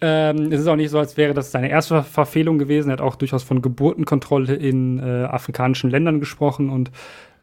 Ähm, 0.01 0.53
es 0.53 0.61
ist 0.61 0.67
auch 0.69 0.77
nicht 0.77 0.91
so, 0.91 0.99
als 0.99 1.17
wäre 1.17 1.35
das 1.35 1.51
seine 1.51 1.69
erste 1.71 1.95
Ver- 1.97 2.05
Verfehlung 2.05 2.59
gewesen. 2.59 2.89
Er 2.91 2.95
hat 2.95 3.01
auch 3.01 3.17
durchaus 3.17 3.43
von 3.43 3.63
Geburtenkontrolle 3.63 4.55
in 4.55 4.99
äh, 5.01 5.25
afrikanischen 5.25 5.91
Ländern 5.91 6.21
gesprochen 6.21 6.71
und 6.71 6.91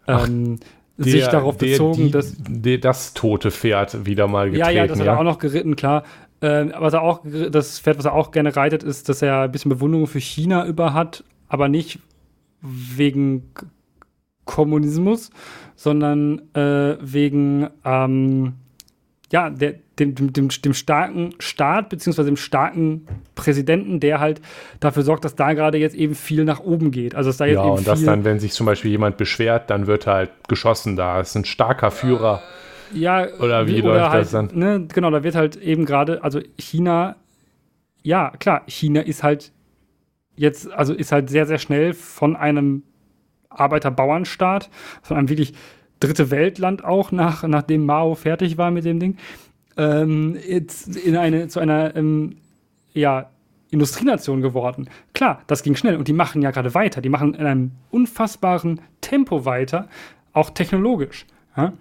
Ach, 0.05 0.27
ähm, 0.27 0.59
sich 0.97 1.27
darauf 1.27 1.57
der, 1.57 1.67
bezogen, 1.67 2.05
die, 2.05 2.11
dass. 2.11 2.35
der, 2.37 2.77
das 2.77 3.13
tote 3.13 3.51
Pferd 3.51 4.05
wieder 4.05 4.27
mal 4.27 4.47
Ja, 4.47 4.67
getreten. 4.67 4.77
ja, 4.77 4.87
das 4.87 4.99
hat 4.99 5.07
er 5.07 5.19
auch 5.19 5.23
noch 5.23 5.39
geritten, 5.39 5.75
klar. 5.75 6.03
Ähm, 6.41 6.73
was 6.77 6.93
er 6.93 7.01
auch, 7.01 7.21
das 7.51 7.79
Pferd, 7.79 7.97
was 7.97 8.05
er 8.05 8.13
auch 8.13 8.31
gerne 8.31 8.55
reitet, 8.55 8.83
ist, 8.83 9.09
dass 9.09 9.21
er 9.21 9.41
ein 9.41 9.51
bisschen 9.51 9.69
Bewunderung 9.69 10.07
für 10.07 10.19
China 10.19 10.65
über 10.65 10.93
hat, 10.93 11.23
aber 11.49 11.67
nicht 11.67 11.99
wegen 12.61 13.51
Kommunismus, 14.45 15.31
sondern 15.75 16.41
äh, 16.53 16.97
wegen 17.01 17.67
ähm, 17.83 18.53
ja, 19.31 19.49
der, 19.49 19.75
dem, 19.99 20.13
dem, 20.15 20.33
dem, 20.33 20.49
dem 20.49 20.73
starken 20.73 21.33
Staat, 21.39 21.89
beziehungsweise 21.89 22.29
dem 22.29 22.37
starken 22.37 23.07
Präsidenten, 23.33 23.99
der 23.99 24.19
halt 24.19 24.41
dafür 24.79 25.03
sorgt, 25.03 25.25
dass 25.25 25.35
da 25.35 25.53
gerade 25.53 25.77
jetzt 25.77 25.95
eben 25.95 26.15
viel 26.15 26.43
nach 26.43 26.59
oben 26.59 26.91
geht. 26.91 27.15
Also 27.15 27.29
dass 27.29 27.37
da 27.37 27.45
jetzt 27.45 27.55
Ja, 27.55 27.65
eben 27.65 27.77
und 27.77 27.87
dass 27.87 28.03
dann, 28.03 28.23
wenn 28.23 28.39
sich 28.39 28.53
zum 28.53 28.65
Beispiel 28.65 28.91
jemand 28.91 29.17
beschwert, 29.17 29.69
dann 29.69 29.87
wird 29.87 30.05
halt 30.07 30.31
geschossen. 30.47 30.95
Da 30.95 31.19
ist 31.21 31.35
ein 31.35 31.45
starker 31.45 31.91
Führer. 31.91 32.41
Ja, 32.93 33.27
Oder 33.39 33.67
wie 33.67 33.81
läuft 33.81 34.09
halt, 34.09 34.21
das 34.21 34.31
dann? 34.31 34.51
Ne, 34.53 34.87
genau, 34.93 35.09
da 35.09 35.23
wird 35.23 35.35
halt 35.35 35.55
eben 35.57 35.85
gerade, 35.85 36.23
also 36.23 36.39
China, 36.57 37.15
ja, 38.03 38.31
klar, 38.39 38.61
China 38.67 39.01
ist 39.01 39.23
halt 39.23 39.51
jetzt, 40.35 40.71
also 40.71 40.93
ist 40.93 41.11
halt 41.11 41.29
sehr, 41.29 41.47
sehr 41.47 41.57
schnell 41.57 41.93
von 41.93 42.35
einem 42.35 42.83
Arbeiter-Bauernstaat, 43.49 44.69
von 45.01 45.17
einem 45.17 45.29
wirklich 45.29 45.53
dritte 46.05 46.31
Weltland 46.31 46.83
auch, 46.83 47.11
nach, 47.11 47.43
nachdem 47.47 47.85
Mao 47.85 48.15
fertig 48.15 48.57
war 48.57 48.71
mit 48.71 48.85
dem 48.85 48.99
Ding, 48.99 49.17
ähm, 49.77 50.37
jetzt 50.47 50.95
in 50.95 51.15
eine, 51.17 51.47
zu 51.47 51.59
einer, 51.59 51.95
ähm, 51.95 52.37
ja, 52.93 53.29
Industrienation 53.71 54.41
geworden. 54.41 54.89
Klar, 55.13 55.41
das 55.47 55.63
ging 55.63 55.75
schnell 55.75 55.97
und 55.97 56.07
die 56.07 56.13
machen 56.13 56.41
ja 56.41 56.51
gerade 56.51 56.73
weiter. 56.73 57.01
Die 57.01 57.09
machen 57.09 57.33
in 57.33 57.45
einem 57.45 57.71
unfassbaren 57.91 58.79
Tempo 59.01 59.43
weiter, 59.43 59.89
auch 60.33 60.51
technologisch. 60.51 61.25
Ja? 61.57 61.73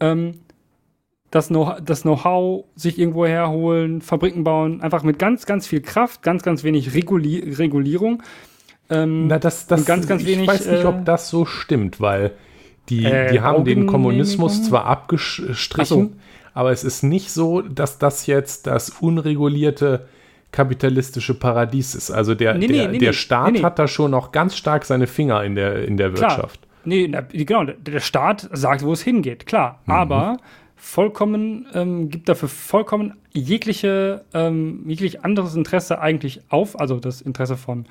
Ähm, 0.00 0.34
das 1.30 1.48
Know- 1.48 1.76
das 1.82 2.02
Know-how 2.02 2.64
sich 2.74 2.98
irgendwo 2.98 3.24
herholen, 3.24 4.02
Fabriken 4.02 4.44
bauen, 4.44 4.80
einfach 4.80 5.02
mit 5.02 5.18
ganz, 5.18 5.46
ganz 5.46 5.66
viel 5.66 5.80
Kraft, 5.80 6.22
ganz, 6.22 6.42
ganz 6.42 6.64
wenig 6.64 6.94
Reguli 6.94 7.38
Regulierung. 7.38 8.22
Ähm, 8.90 9.28
Na, 9.28 9.38
das, 9.38 9.66
das, 9.66 9.84
ganz, 9.84 10.06
ganz 10.06 10.22
ich 10.22 10.28
wenig, 10.28 10.48
weiß 10.48 10.66
nicht, 10.66 10.82
äh, 10.84 10.86
ob 10.86 11.04
das 11.04 11.30
so 11.30 11.44
stimmt, 11.44 12.00
weil 12.00 12.32
die, 12.88 13.04
Äh, 13.04 13.32
die 13.32 13.40
haben 13.40 13.64
den? 13.64 13.86
Kommunismus 13.86 14.62
zwar 14.64 14.84
abgestrichen, 14.86 16.20
aber 16.54 16.72
es 16.72 16.84
ist 16.84 17.02
nicht 17.02 17.30
so, 17.30 17.60
dass 17.62 17.98
das 17.98 18.26
jetzt 18.26 18.66
das 18.66 18.90
unregulierte 18.90 20.06
kapitalistische 20.50 21.34
Paradies 21.34 21.94
ist. 21.94 22.10
Also 22.10 22.34
der, 22.34 22.54
Nee, 22.54 22.66
der, 22.68 22.88
nee, 22.88 22.98
der 22.98 23.10
nee. 23.10 23.12
Staat 23.12 23.62
hat 23.62 23.78
da 23.78 23.86
schon 23.86 24.10
noch 24.10 24.32
ganz 24.32 24.56
stark 24.56 24.84
seine 24.84 25.06
Finger 25.06 25.44
in 25.44 25.54
der, 25.54 25.84
in 25.84 25.96
der 25.96 26.10
Klar. 26.10 26.30
Wirtschaft. 26.30 26.60
Nee, 26.84 27.06
na, 27.08 27.20
genau, 27.20 27.64
der, 27.64 27.74
der 27.74 28.00
Staat 28.00 28.48
sagt, 28.52 28.82
wo 28.82 28.92
es 28.92 29.02
hingeht, 29.02 29.44
klar. 29.46 29.80
Mhm. 29.84 29.92
Aber 29.92 30.36
vollkommen, 30.74 31.66
ähm, 31.74 32.08
gibt 32.08 32.28
dafür 32.28 32.48
vollkommen 32.48 33.14
jegliche, 33.32 34.24
ähm, 34.32 34.84
jeglich 34.86 35.22
anderes 35.24 35.54
Interesse 35.54 36.00
eigentlich 36.00 36.40
auf, 36.48 36.80
also 36.80 36.98
das 36.98 37.20
Interesse 37.20 37.56
von 37.56 37.84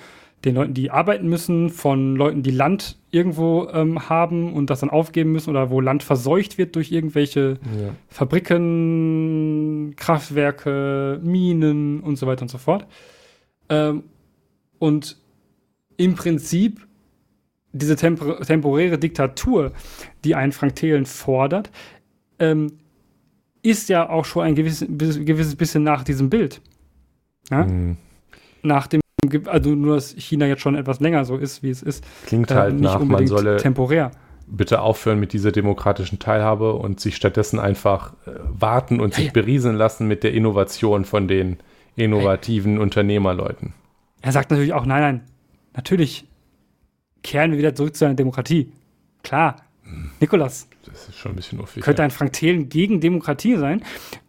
den 0.46 0.56
Leuten, 0.56 0.74
die 0.74 0.92
arbeiten 0.92 1.28
müssen, 1.28 1.70
von 1.70 2.16
Leuten, 2.16 2.44
die 2.44 2.52
Land 2.52 2.98
irgendwo 3.12 3.68
ähm, 3.70 4.10
haben 4.10 4.54
und 4.54 4.70
das 4.70 4.82
dann 4.82 4.90
aufgeben 4.90 5.32
müssen 5.32 5.50
oder 5.50 5.70
wo 5.70 5.82
Land 5.82 6.04
verseucht 6.04 6.58
wird 6.58 6.76
durch 6.76 6.92
irgendwelche 6.92 7.58
Ja. 7.82 7.96
Fabriken, 8.08 9.94
Kraftwerke, 9.96 11.20
Minen 11.24 12.02
und 12.02 12.18
so 12.18 12.28
weiter 12.28 12.44
und 12.44 12.50
so 12.50 12.58
fort. 12.58 12.86
Ähm, 13.70 14.04
und 14.80 15.18
im 15.98 16.14
Prinzip 16.16 16.88
diese 17.74 17.96
tempor 17.96 18.40
temporäre 18.42 18.98
Diktatur, 18.98 19.72
die 20.24 20.36
ein 20.36 20.52
Frank 20.52 20.76
Thelen 20.76 21.06
fordert, 21.06 21.72
ähm, 22.40 22.74
ist 23.62 23.90
ja 23.90 24.10
auch 24.10 24.26
schon 24.26 24.44
ein 24.44 24.56
gewisses, 24.56 24.88
gewisses 24.88 25.56
bisschen 25.56 25.84
nach 25.84 26.04
diesem 26.04 26.30
Bild. 26.30 26.62
Ja? 27.50 27.66
Hm. 27.66 27.98
Nach 28.64 28.88
dem, 28.88 29.02
Ge- 29.30 29.47
also 29.47 29.69
nur, 29.75 29.95
dass 29.95 30.11
China 30.17 30.45
jetzt 30.45 30.61
schon 30.61 30.75
etwas 30.75 30.99
länger 30.99 31.25
so 31.25 31.38
ist, 31.38 31.63
wie 31.63 31.69
es 31.69 31.82
ist. 31.84 32.03
Klingt 32.25 32.51
äh, 32.51 32.55
halt 32.55 32.73
nicht 32.75 32.84
nach, 32.84 32.99
man 33.03 33.28
solle 33.28 33.57
temporär. 33.57 34.11
bitte 34.47 34.82
aufhören 34.82 35.19
mit 35.19 35.34
dieser 35.34 35.51
demokratischen 35.51 36.19
Teilhabe 36.19 36.73
und 36.73 36.99
sich 36.99 37.15
stattdessen 37.15 37.59
einfach 37.59 38.13
äh, 38.25 38.32
warten 38.49 38.99
und 38.99 39.11
Ja, 39.11 39.17
sich 39.17 39.25
ja. 39.28 39.32
berieseln 39.34 39.75
lassen 39.75 40.07
mit 40.07 40.23
der 40.23 40.34
Innovation 40.34 41.05
von 41.05 41.28
den 41.28 41.57
innovativen 41.95 42.78
Unternehmerleuten. 42.78 43.73
Er 44.21 44.32
sagt 44.32 44.51
natürlich 44.51 44.73
auch, 44.73 44.86
nein, 44.86 45.01
nein, 45.01 45.21
natürlich 45.75 46.25
kehren 47.23 47.51
wir 47.51 47.57
wieder 47.57 47.75
zurück 47.75 47.95
zu 47.95 48.05
einer 48.05 48.13
Demokratie. 48.13 48.71
Klar. 49.23 49.57
Nikolas, 50.19 50.67
Das 50.86 51.07
ist 51.07 51.15
schon 51.17 51.32
ein 51.32 51.36
bisschen 51.38 51.59
uffig. 51.61 51.82
könnte 51.82 52.01
ja. 52.01 52.05
ein 52.05 52.11
Frank 52.11 52.34
Thelen 52.34 52.67
gegen 52.67 52.99
Demokratie 52.99 53.55
sein? 53.55 53.82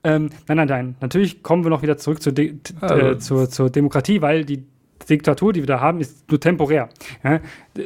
Ähm, 0.05 0.31
nein, 0.47 0.57
nein, 0.57 0.69
nein. 0.69 0.95
Natürlich 1.01 1.43
kommen 1.43 1.65
wir 1.65 1.71
noch 1.71 1.83
wieder 1.83 1.97
zurück 1.97 2.23
zur, 2.23 2.33
De 2.33 2.55
Also- 2.81 2.95
äh, 3.07 3.19
zur, 3.19 3.51
zur 3.51 3.69
Demokratie, 3.71 4.23
weil 4.23 4.45
die 4.45 4.65
Diktatur, 5.09 5.53
die 5.53 5.61
wir 5.61 5.67
da 5.67 5.81
haben, 5.81 6.01
ist 6.01 6.31
nur 6.31 6.41
temporär. 6.41 6.89
Ja? 7.25 7.41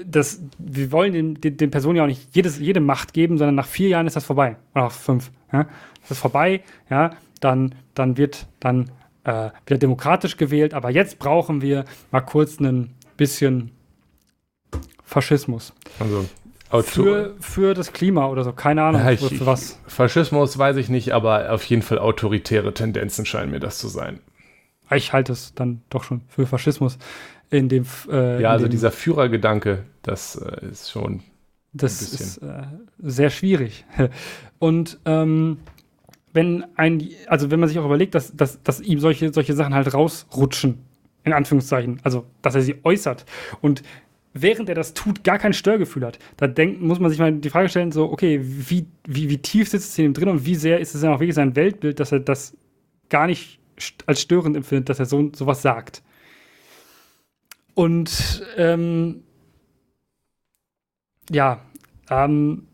Das, 0.06 0.40
wir 0.58 0.92
wollen 0.92 1.12
den, 1.12 1.40
den, 1.40 1.56
den 1.56 1.70
Personen 1.70 1.96
ja 1.96 2.02
auch 2.04 2.08
nicht 2.08 2.34
jedes, 2.34 2.58
jede 2.58 2.80
Macht 2.80 3.12
geben, 3.12 3.38
sondern 3.38 3.54
nach 3.54 3.66
vier 3.66 3.88
Jahren 3.88 4.06
ist 4.06 4.16
das 4.16 4.24
vorbei. 4.24 4.56
Oder 4.74 4.84
nach 4.84 4.92
fünf. 4.92 5.30
Ja? 5.52 5.66
Das 6.02 6.12
ist 6.12 6.18
vorbei, 6.18 6.62
ja, 6.90 7.10
dann, 7.40 7.74
dann 7.94 8.16
wird 8.16 8.46
dann 8.60 8.90
äh, 9.24 9.50
wieder 9.66 9.78
demokratisch 9.78 10.36
gewählt. 10.36 10.74
Aber 10.74 10.90
jetzt 10.90 11.18
brauchen 11.18 11.62
wir 11.62 11.84
mal 12.10 12.20
kurz 12.22 12.58
ein 12.60 12.90
bisschen 13.16 13.70
Faschismus. 15.04 15.72
Also, 16.00 16.24
Für, 17.02 17.34
für 17.38 17.74
das 17.74 17.92
Klima 17.92 18.26
oder 18.28 18.44
so, 18.44 18.52
keine 18.52 18.82
Ahnung, 18.82 19.02
Ja, 19.02 19.10
ich- 19.10 19.44
was. 19.46 19.78
Faschismus 19.86 20.56
weiß 20.56 20.76
ich 20.76 20.88
nicht, 20.88 21.12
aber 21.12 21.52
auf 21.52 21.62
jeden 21.64 21.82
Fall 21.82 21.98
autoritäre 21.98 22.72
Tendenzen 22.72 23.26
scheinen 23.26 23.50
mir 23.50 23.60
das 23.60 23.78
zu 23.78 23.88
sein. 23.88 24.20
Ich 24.90 25.12
halte 25.12 25.32
es 25.32 25.54
dann 25.54 25.82
doch 25.88 26.04
schon 26.04 26.22
für 26.28 26.46
Faschismus. 26.46 26.98
In 27.50 27.68
dem, 27.68 27.84
äh, 28.10 28.36
in 28.36 28.42
Ja, 28.42 28.50
also 28.50 28.66
dem, 28.66 28.70
dieser 28.70 28.90
Führergedanke, 28.90 29.84
das 30.02 30.36
äh, 30.36 30.66
ist 30.70 30.90
schon. 30.90 31.22
das 31.72 32.02
ist 32.02 32.38
äh, 32.38 32.62
sehr 32.98 33.30
schwierig. 33.30 33.84
Und 34.58 34.98
ähm, 35.04 35.58
wenn 36.32 36.64
ein, 36.76 37.08
also 37.26 37.50
wenn 37.50 37.60
man 37.60 37.68
sich 37.68 37.78
auch 37.78 37.84
überlegt, 37.84 38.14
dass, 38.14 38.34
dass, 38.34 38.62
dass 38.62 38.80
ihm 38.80 38.98
solche, 39.00 39.32
solche 39.32 39.54
Sachen 39.54 39.74
halt 39.74 39.92
rausrutschen, 39.92 40.78
in 41.24 41.32
Anführungszeichen, 41.32 42.00
also 42.02 42.24
dass 42.40 42.54
er 42.54 42.62
sie 42.62 42.76
äußert 42.84 43.24
und 43.60 43.82
während 44.34 44.68
er 44.68 44.74
das 44.74 44.94
tut, 44.94 45.24
gar 45.24 45.38
kein 45.38 45.52
Störgefühl 45.52 46.06
hat, 46.06 46.18
da 46.36 46.46
denkt, 46.46 46.80
muss 46.80 46.98
man 46.98 47.10
sich 47.10 47.20
mal 47.20 47.32
die 47.32 47.50
Frage 47.50 47.68
stellen, 47.68 47.92
so, 47.92 48.10
okay, 48.10 48.40
wie, 48.42 48.86
wie, 49.04 49.28
wie 49.28 49.38
tief 49.38 49.68
sitzt 49.68 49.90
es 49.90 49.98
in 49.98 50.06
ihm 50.06 50.14
drin 50.14 50.28
und 50.28 50.46
wie 50.46 50.54
sehr 50.54 50.80
ist 50.80 50.94
es 50.94 51.02
dann 51.02 51.12
auch 51.12 51.20
wirklich 51.20 51.34
sein 51.34 51.54
Weltbild, 51.54 52.00
dass 52.00 52.12
er 52.12 52.20
das 52.20 52.56
gar 53.10 53.26
nicht 53.26 53.58
als 54.06 54.20
störend 54.20 54.56
empfindet, 54.56 54.88
dass 54.88 54.98
er 54.98 55.06
so 55.06 55.30
sowas 55.34 55.62
sagt. 55.62 56.02
Und 57.74 58.44
ähm, 58.56 59.22
ja, 61.30 61.60
ähm, 62.10 62.66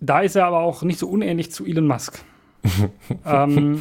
da 0.00 0.20
ist 0.20 0.34
er 0.36 0.46
aber 0.46 0.60
auch 0.60 0.82
nicht 0.82 0.98
so 0.98 1.08
unähnlich 1.08 1.52
zu 1.52 1.64
Elon 1.64 1.86
Musk. 1.86 2.24
ähm, 3.26 3.80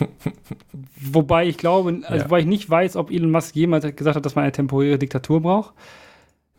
wobei 1.00 1.48
ich 1.48 1.58
glaube, 1.58 2.02
also 2.04 2.16
Ja. 2.16 2.26
wobei 2.26 2.40
ich 2.40 2.46
nicht 2.46 2.70
weiß, 2.70 2.96
ob 2.96 3.12
Elon 3.12 3.32
Musk 3.32 3.56
jemals 3.56 3.84
gesagt 3.96 4.16
hat, 4.16 4.26
dass 4.26 4.36
man 4.36 4.44
eine 4.44 4.52
temporäre 4.52 4.98
Diktatur 4.98 5.42
braucht. 5.42 5.74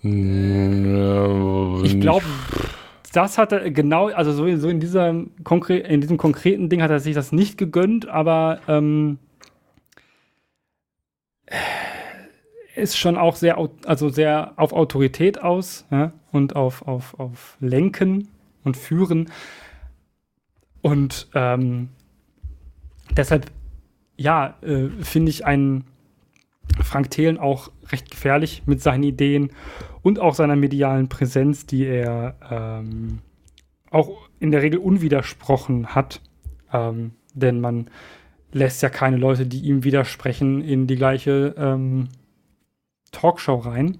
Ich 0.03 2.01
glaube, 2.01 2.25
das 3.13 3.39
hat 3.39 3.53
er 3.53 3.71
genau, 3.71 4.09
also 4.09 4.33
so, 4.33 4.57
so 4.57 4.69
in, 4.69 4.81
dieser 4.81 5.11
in 5.11 6.01
diesem 6.01 6.17
konkreten 6.17 6.69
Ding 6.69 6.83
hat 6.83 6.91
er 6.91 6.99
sich 6.99 7.15
das 7.15 7.31
nicht 7.31 7.57
gegönnt, 7.59 8.09
aber 8.09 8.61
ähm, 8.67 9.19
ist 12.75 12.97
schon 12.97 13.17
auch 13.17 13.37
sehr, 13.37 13.59
also 13.87 14.09
sehr 14.09 14.53
auf 14.57 14.73
Autorität 14.73 15.43
aus 15.43 15.87
ja, 15.91 16.13
und 16.31 16.57
auf, 16.57 16.87
auf, 16.87 17.19
auf 17.19 17.57
Lenken 17.61 18.29
und 18.65 18.77
Führen. 18.77 19.31
Und 20.81 21.29
ähm, 21.35 21.91
deshalb, 23.17 23.51
ja, 24.17 24.57
äh, 24.63 24.89
finde 25.03 25.31
ich 25.31 25.45
einen 25.45 25.85
Frank 26.83 27.11
Thelen 27.11 27.39
auch 27.39 27.71
recht 27.91 28.11
gefährlich 28.11 28.63
mit 28.67 28.81
seinen 28.81 29.03
Ideen 29.03 29.51
und 30.03 30.19
auch 30.19 30.35
seiner 30.35 30.57
medialen 30.57 31.09
Präsenz, 31.09 31.67
die 31.67 31.85
er 31.85 32.35
ähm, 32.51 33.19
auch 33.91 34.29
in 34.41 34.51
der 34.51 34.63
Regel 34.63 34.79
unwidersprochen 34.79 35.95
hat. 35.95 36.21
Ähm, 36.73 37.13
denn 37.35 37.61
man 37.61 37.91
lässt 38.53 38.83
ja 38.83 38.89
keine 38.89 39.17
Leute, 39.17 39.47
die 39.47 39.61
ihm 39.61 39.85
widersprechen, 39.85 40.63
in 40.63 40.87
die 40.87 40.97
gleiche 40.97 41.55
ähm, 41.57 42.09
Talkshow 43.11 43.57
rein. 43.57 43.99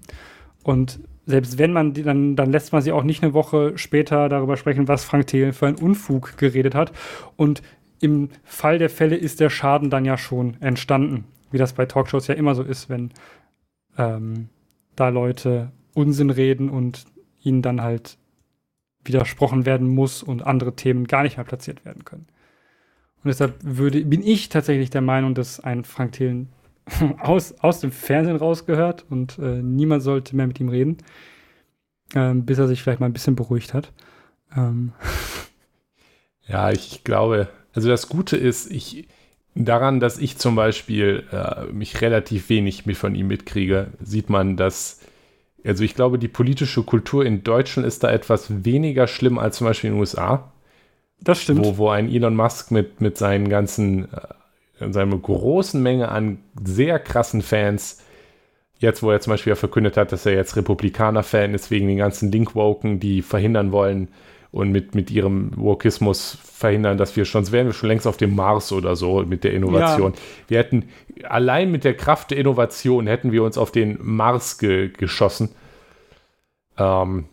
Und 0.63 0.99
selbst 1.25 1.57
wenn 1.57 1.73
man 1.73 1.93
die, 1.93 2.03
dann, 2.03 2.35
dann 2.35 2.51
lässt 2.51 2.73
man 2.73 2.81
sie 2.81 2.91
auch 2.91 3.03
nicht 3.03 3.23
eine 3.23 3.33
Woche 3.33 3.77
später 3.77 4.29
darüber 4.29 4.57
sprechen, 4.57 4.87
was 4.87 5.05
Frank 5.05 5.27
Thelen 5.27 5.53
für 5.53 5.67
einen 5.67 5.77
Unfug 5.77 6.37
geredet 6.37 6.75
hat. 6.75 6.91
Und 7.35 7.61
im 7.99 8.29
Fall 8.43 8.77
der 8.77 8.89
Fälle 8.89 9.15
ist 9.15 9.39
der 9.39 9.49
Schaden 9.49 9.89
dann 9.89 10.05
ja 10.05 10.17
schon 10.17 10.61
entstanden. 10.61 11.25
Wie 11.51 11.57
das 11.57 11.73
bei 11.73 11.85
Talkshows 11.85 12.27
ja 12.27 12.35
immer 12.35 12.55
so 12.55 12.63
ist, 12.63 12.89
wenn 12.89 13.11
ähm, 13.97 14.49
da 14.95 15.09
Leute 15.09 15.71
Unsinn 15.93 16.29
reden 16.29 16.69
und 16.69 17.05
ihnen 17.41 17.61
dann 17.61 17.81
halt 17.81 18.17
widersprochen 19.05 19.65
werden 19.65 19.87
muss 19.87 20.23
und 20.23 20.45
andere 20.45 20.75
Themen 20.75 21.07
gar 21.07 21.23
nicht 21.23 21.37
mehr 21.37 21.45
platziert 21.45 21.85
werden 21.85 22.03
können. 22.05 22.27
Und 23.23 23.29
deshalb 23.29 23.55
würde, 23.61 24.03
bin 24.05 24.21
ich 24.21 24.49
tatsächlich 24.49 24.89
der 24.89 25.01
Meinung, 25.01 25.33
dass 25.33 25.59
ein 25.59 25.83
Frank 25.83 26.13
Thelen 26.13 26.49
aus, 27.19 27.53
aus 27.59 27.79
dem 27.79 27.91
Fernsehen 27.91 28.35
rausgehört 28.35 29.05
und 29.09 29.39
äh, 29.39 29.61
niemand 29.61 30.03
sollte 30.03 30.35
mehr 30.35 30.47
mit 30.47 30.59
ihm 30.59 30.69
reden, 30.69 30.97
ähm, 32.15 32.45
bis 32.45 32.57
er 32.59 32.67
sich 32.67 32.83
vielleicht 32.83 32.99
mal 32.99 33.05
ein 33.05 33.13
bisschen 33.13 33.35
beruhigt 33.35 33.73
hat. 33.73 33.91
Ähm, 34.55 34.93
Ja, 36.47 36.71
ich 36.71 37.03
glaube, 37.03 37.49
also 37.73 37.89
das 37.89 38.09
Gute 38.09 38.37
ist, 38.37 38.69
ich 38.71 39.07
daran, 39.55 39.99
dass 39.99 40.17
ich 40.17 40.37
zum 40.37 40.55
Beispiel 40.55 41.23
äh, 41.31 41.71
mich 41.71 42.01
relativ 42.01 42.49
wenig 42.49 42.85
mit 42.85 42.97
von 42.97 43.15
ihm 43.15 43.27
mitkriege, 43.27 43.87
sieht 44.01 44.29
man, 44.29 44.57
dass 44.57 44.99
also 45.65 45.83
ich 45.83 45.95
glaube, 45.95 46.19
die 46.19 46.27
politische 46.27 46.83
Kultur 46.83 47.25
in 47.25 47.43
Deutschland 47.43 47.87
ist 47.87 48.03
da 48.03 48.11
etwas 48.11 48.65
weniger 48.65 49.07
schlimm 49.07 49.37
als 49.37 49.57
zum 49.57 49.67
Beispiel 49.67 49.89
in 49.89 49.95
den 49.95 49.99
USA, 50.01 50.51
das 51.23 51.41
stimmt. 51.41 51.65
wo, 51.65 51.77
wo 51.77 51.89
ein 51.89 52.09
Elon 52.09 52.35
Musk 52.35 52.71
mit, 52.71 53.01
mit 53.01 53.17
seinen 53.17 53.49
ganzen, 53.49 54.09
äh, 54.79 54.91
seiner 54.91 55.17
großen 55.17 55.81
Menge 55.81 56.09
an 56.09 56.39
sehr 56.63 56.99
krassen 56.99 57.41
Fans, 57.41 58.01
jetzt 58.79 59.01
wo 59.03 59.11
er 59.11 59.21
zum 59.21 59.31
Beispiel 59.31 59.51
ja 59.51 59.55
verkündet 59.55 59.97
hat, 59.97 60.11
dass 60.11 60.25
er 60.25 60.33
jetzt 60.33 60.55
Republikaner-Fan 60.55 61.53
ist, 61.53 61.71
wegen 61.71 61.87
den 61.87 61.97
ganzen 61.97 62.31
Link-Woken, 62.31 62.99
die 62.99 63.21
verhindern 63.21 63.71
wollen 63.71 64.09
und 64.51 64.71
mit, 64.71 64.93
mit 64.93 65.09
ihrem 65.09 65.51
Wokismus 65.55 66.37
verhindern, 66.43 66.97
dass 66.97 67.15
wir 67.15 67.25
schon, 67.25 67.51
wären 67.51 67.67
wir 67.67 67.73
schon 67.73 67.89
längst 67.89 68.05
auf 68.05 68.17
dem 68.17 68.35
Mars 68.35 68.71
oder 68.71 68.95
so 68.95 69.23
mit 69.23 69.43
der 69.43 69.53
Innovation. 69.53 70.13
Wir 70.47 70.59
hätten, 70.59 70.89
allein 71.23 71.71
mit 71.71 71.83
der 71.83 71.95
Kraft 71.95 72.29
der 72.29 72.37
Innovation 72.37 73.07
hätten 73.07 73.31
wir 73.31 73.43
uns 73.43 73.57
auf 73.57 73.71
den 73.71 73.97
Mars 73.99 74.59
ge 74.59 74.89
geschossen. 74.89 75.55
Ähm, 76.77 77.25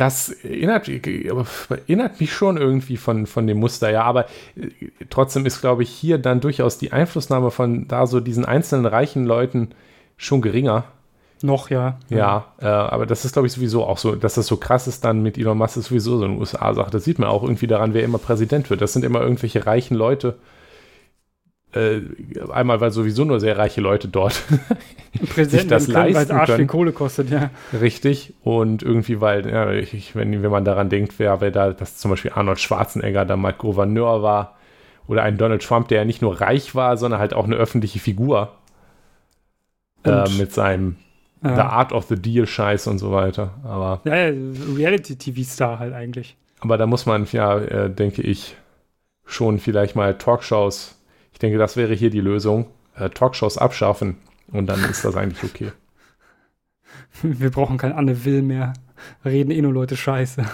das 0.00 0.30
erinnert, 0.30 0.88
erinnert 0.88 2.20
mich 2.20 2.32
schon 2.32 2.56
irgendwie 2.56 2.96
von, 2.96 3.26
von 3.26 3.46
dem 3.46 3.58
Muster, 3.58 3.90
ja, 3.90 4.02
aber 4.02 4.26
äh, 4.56 4.70
trotzdem 5.10 5.44
ist, 5.44 5.60
glaube 5.60 5.82
ich, 5.82 5.90
hier 5.90 6.16
dann 6.16 6.40
durchaus 6.40 6.78
die 6.78 6.92
Einflussnahme 6.92 7.50
von 7.50 7.86
da 7.86 8.06
so 8.06 8.20
diesen 8.20 8.46
einzelnen 8.46 8.86
reichen 8.86 9.26
Leuten 9.26 9.70
schon 10.16 10.40
geringer. 10.40 10.84
Noch, 11.42 11.68
ja. 11.70 11.98
Ja, 12.08 12.46
äh, 12.60 12.66
aber 12.66 13.04
das 13.04 13.26
ist, 13.26 13.32
glaube 13.32 13.46
ich, 13.46 13.52
sowieso 13.52 13.84
auch 13.84 13.98
so, 13.98 14.14
dass 14.14 14.34
das 14.34 14.46
so 14.46 14.56
krass 14.56 14.86
ist 14.86 15.04
dann 15.04 15.22
mit 15.22 15.36
Elon 15.36 15.58
Musk 15.58 15.76
ist 15.76 15.86
sowieso 15.86 16.18
so 16.18 16.24
eine 16.24 16.34
USA-Sache. 16.34 16.90
Das 16.90 17.04
sieht 17.04 17.18
man 17.18 17.28
auch 17.28 17.42
irgendwie 17.42 17.66
daran, 17.66 17.92
wer 17.92 18.02
immer 18.02 18.18
Präsident 18.18 18.70
wird. 18.70 18.80
Das 18.80 18.94
sind 18.94 19.04
immer 19.04 19.20
irgendwelche 19.20 19.66
reichen 19.66 19.96
Leute. 19.96 20.36
Äh, 21.72 22.00
einmal, 22.52 22.80
weil 22.80 22.90
sowieso 22.90 23.24
nur 23.24 23.38
sehr 23.38 23.56
reiche 23.56 23.80
Leute 23.80 24.08
dort 24.08 24.42
Präsident 25.34 25.70
das 25.70 25.92
weil 25.94 26.08
es 26.08 26.14
leisten 26.14 26.32
Arsch 26.32 26.46
viel 26.46 26.56
können. 26.56 26.68
Kohle 26.68 26.92
kostet, 26.92 27.30
ja. 27.30 27.50
Richtig. 27.72 28.34
Und 28.42 28.82
irgendwie, 28.82 29.20
weil, 29.20 29.48
ja, 29.48 29.70
ich, 29.70 30.16
wenn, 30.16 30.42
wenn 30.42 30.50
man 30.50 30.64
daran 30.64 30.88
denkt, 30.88 31.14
wer, 31.18 31.40
wer 31.40 31.50
da, 31.50 31.72
dass 31.72 31.96
zum 31.96 32.10
Beispiel 32.10 32.32
Arnold 32.34 32.58
Schwarzenegger 32.58 33.24
da 33.24 33.36
mal 33.36 33.52
Gouverneur 33.52 34.22
war 34.22 34.56
oder 35.06 35.22
ein 35.22 35.38
Donald 35.38 35.62
Trump, 35.62 35.88
der 35.88 35.98
ja 35.98 36.04
nicht 36.04 36.22
nur 36.22 36.40
reich 36.40 36.74
war, 36.74 36.96
sondern 36.96 37.20
halt 37.20 37.34
auch 37.34 37.44
eine 37.44 37.56
öffentliche 37.56 37.98
Figur 38.00 38.52
äh, 40.04 40.28
mit 40.28 40.52
seinem 40.52 40.96
The 41.42 41.48
Ja, 41.48 41.68
Art 41.70 41.92
of 41.92 42.04
the 42.06 42.16
Deal 42.16 42.46
Scheiß 42.46 42.86
und 42.86 42.98
so 42.98 43.12
weiter. 43.12 43.54
Aber, 43.64 44.00
ja, 44.04 44.28
ja 44.28 44.34
Reality-TV-Star 44.76 45.78
halt 45.78 45.94
eigentlich. 45.94 46.36
aber 46.60 46.78
da 46.78 46.86
muss 46.86 47.06
man, 47.06 47.26
ja, 47.32 47.58
äh, 47.58 47.90
denke 47.90 48.22
ich, 48.22 48.56
schon 49.24 49.58
vielleicht 49.58 49.96
mal 49.96 50.18
Talkshows, 50.18 50.99
ich 51.40 51.42
denke, 51.42 51.56
das 51.56 51.78
wäre 51.78 51.94
hier 51.94 52.10
die 52.10 52.20
Lösung, 52.20 52.66
äh, 52.94 53.08
Talkshows 53.08 53.56
abschaffen 53.56 54.18
und 54.52 54.66
dann 54.66 54.84
ist 54.84 55.06
das 55.06 55.16
eigentlich 55.16 55.42
okay. 55.42 55.72
Wir 57.22 57.50
brauchen 57.50 57.78
kein 57.78 57.94
Anne 57.94 58.26
Will 58.26 58.42
mehr. 58.42 58.74
Reden 59.24 59.50
eh 59.50 59.62
nur 59.62 59.72
Leute 59.72 59.96
scheiße. 59.96 60.44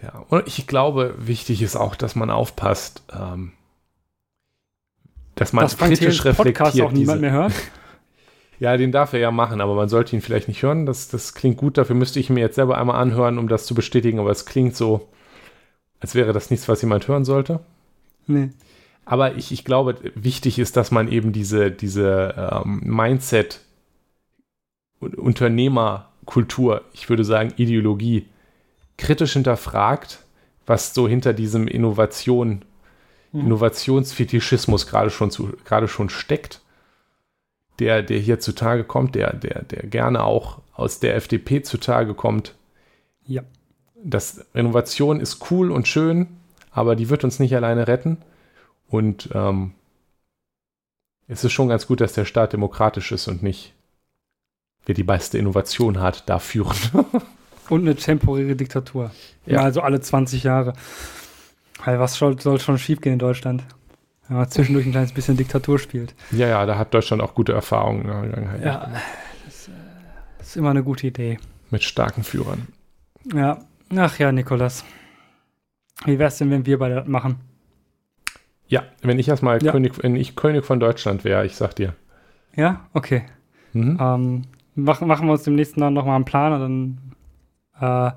Ja, 0.00 0.24
und 0.28 0.46
ich 0.46 0.68
glaube, 0.68 1.16
wichtig 1.18 1.60
ist 1.60 1.74
auch, 1.74 1.96
dass 1.96 2.14
man 2.14 2.30
aufpasst, 2.30 3.02
ähm, 3.12 3.50
dass 5.34 5.52
man 5.52 5.64
Dass 5.64 5.76
kritisch 5.76 5.98
Thelens 6.20 6.36
Podcast 6.36 6.76
reflektiert. 6.76 6.86
auch 6.86 6.92
niemand 6.92 7.20
mehr 7.20 7.32
hört. 7.32 7.52
Ja, 8.60 8.76
den 8.76 8.92
darf 8.92 9.12
er 9.12 9.18
ja 9.18 9.32
machen, 9.32 9.60
aber 9.60 9.74
man 9.74 9.88
sollte 9.88 10.14
ihn 10.14 10.22
vielleicht 10.22 10.46
nicht 10.46 10.62
hören. 10.62 10.86
Das, 10.86 11.08
das 11.08 11.34
klingt 11.34 11.56
gut, 11.56 11.78
dafür 11.78 11.96
müsste 11.96 12.20
ich 12.20 12.30
mir 12.30 12.38
jetzt 12.38 12.54
selber 12.54 12.78
einmal 12.78 12.94
anhören, 12.94 13.38
um 13.38 13.48
das 13.48 13.66
zu 13.66 13.74
bestätigen, 13.74 14.20
aber 14.20 14.30
es 14.30 14.46
klingt 14.46 14.76
so, 14.76 15.08
als 15.98 16.14
wäre 16.14 16.32
das 16.32 16.48
nichts, 16.48 16.68
was 16.68 16.80
jemand 16.80 17.08
hören 17.08 17.24
sollte. 17.24 17.58
Nee. 18.28 18.50
Aber 19.04 19.36
ich, 19.36 19.52
ich 19.52 19.64
glaube, 19.64 19.96
wichtig 20.14 20.58
ist, 20.58 20.76
dass 20.76 20.90
man 20.90 21.08
eben 21.08 21.32
diese, 21.32 21.70
diese 21.70 22.62
ähm, 22.64 22.80
Mindset, 22.84 23.60
und 25.00 25.16
Unternehmerkultur, 25.16 26.82
ich 26.92 27.08
würde 27.08 27.24
sagen 27.24 27.52
Ideologie, 27.56 28.28
kritisch 28.98 29.32
hinterfragt, 29.32 30.22
was 30.64 30.94
so 30.94 31.08
hinter 31.08 31.32
diesem 31.32 31.66
Innovation, 31.66 32.64
Mhm. 33.32 33.40
Innovationsfetischismus 33.40 34.86
gerade 34.86 35.10
schon, 35.10 35.30
zu, 35.30 35.52
gerade 35.64 35.88
schon 35.88 36.08
steckt, 36.08 36.60
der, 37.78 38.02
der 38.02 38.18
hier 38.18 38.38
zutage 38.38 38.84
kommt, 38.84 39.14
der, 39.14 39.32
der, 39.34 39.62
der 39.62 39.88
gerne 39.88 40.22
auch 40.24 40.60
aus 40.74 41.00
der 41.00 41.16
FDP 41.16 41.62
zutage 41.62 42.14
kommt. 42.14 42.54
Ja. 43.26 43.42
Das 44.04 44.44
Innovation 44.52 45.20
ist 45.20 45.50
cool 45.50 45.70
und 45.70 45.88
schön, 45.88 46.26
aber 46.70 46.96
die 46.96 47.08
wird 47.08 47.24
uns 47.24 47.38
nicht 47.38 47.54
alleine 47.54 47.88
retten. 47.88 48.18
Und 48.92 49.30
ähm, 49.32 49.72
es 51.26 51.44
ist 51.44 51.52
schon 51.52 51.68
ganz 51.68 51.86
gut, 51.86 52.02
dass 52.02 52.12
der 52.12 52.26
Staat 52.26 52.52
demokratisch 52.52 53.10
ist 53.10 53.26
und 53.26 53.42
nicht, 53.42 53.72
wer 54.84 54.94
die 54.94 55.02
beste 55.02 55.38
Innovation 55.38 55.98
hat, 55.98 56.28
da 56.28 56.38
führen. 56.38 56.76
Und 57.68 57.82
eine 57.82 57.94
temporäre 57.94 58.54
Diktatur. 58.54 59.12
Ja. 59.46 59.54
Ja, 59.54 59.60
also 59.62 59.80
alle 59.80 60.00
20 60.00 60.42
Jahre. 60.42 60.74
Weil 61.84 61.98
was 62.00 62.14
soll, 62.16 62.38
soll 62.38 62.60
schon 62.60 62.76
schiefgehen 62.76 63.14
in 63.14 63.18
Deutschland? 63.18 63.62
Wenn 64.28 64.36
man 64.36 64.50
zwischendurch 64.50 64.84
ein 64.84 64.90
kleines 64.92 65.12
bisschen 65.12 65.38
Diktatur 65.38 65.78
spielt. 65.78 66.14
ja, 66.32 66.48
ja, 66.48 66.66
da 66.66 66.76
hat 66.76 66.92
Deutschland 66.92 67.22
auch 67.22 67.34
gute 67.34 67.52
Erfahrungen 67.54 68.02
in 68.02 68.08
der 68.08 68.18
Vergangenheit 68.18 68.64
Ja, 68.64 68.92
das, 69.46 69.68
äh, 69.68 69.70
das 70.38 70.48
ist 70.48 70.56
immer 70.56 70.70
eine 70.70 70.82
gute 70.82 71.06
Idee. 71.06 71.38
mit 71.70 71.82
starken 71.82 72.24
Führern. 72.24 72.66
Ja, 73.32 73.64
ach 73.96 74.18
ja, 74.18 74.32
Nikolas. 74.32 74.84
Wie 76.04 76.18
wär's 76.18 76.36
denn, 76.38 76.50
wenn 76.50 76.66
wir 76.66 76.78
beide 76.78 76.96
das 76.96 77.06
machen? 77.06 77.36
Ja, 78.72 78.84
wenn 79.02 79.18
ich 79.18 79.28
erstmal 79.28 79.62
Ja. 79.62 79.70
König, 79.70 80.02
wenn 80.02 80.16
ich 80.16 80.34
König 80.34 80.64
von 80.64 80.80
Deutschland 80.80 81.24
wäre, 81.24 81.44
ich 81.44 81.56
sag 81.56 81.76
dir. 81.76 81.94
Ja, 82.56 82.88
okay. 82.94 83.24
Mhm. 83.74 83.98
Ähm, 84.00 84.42
machen, 84.74 85.06
machen 85.08 85.26
wir 85.26 85.32
uns 85.32 85.42
demnächst 85.42 85.78
dann 85.78 85.92
nochmal 85.92 86.16
einen 86.16 86.24
Plan 86.24 86.54
und 86.54 86.60
dann 87.78 88.14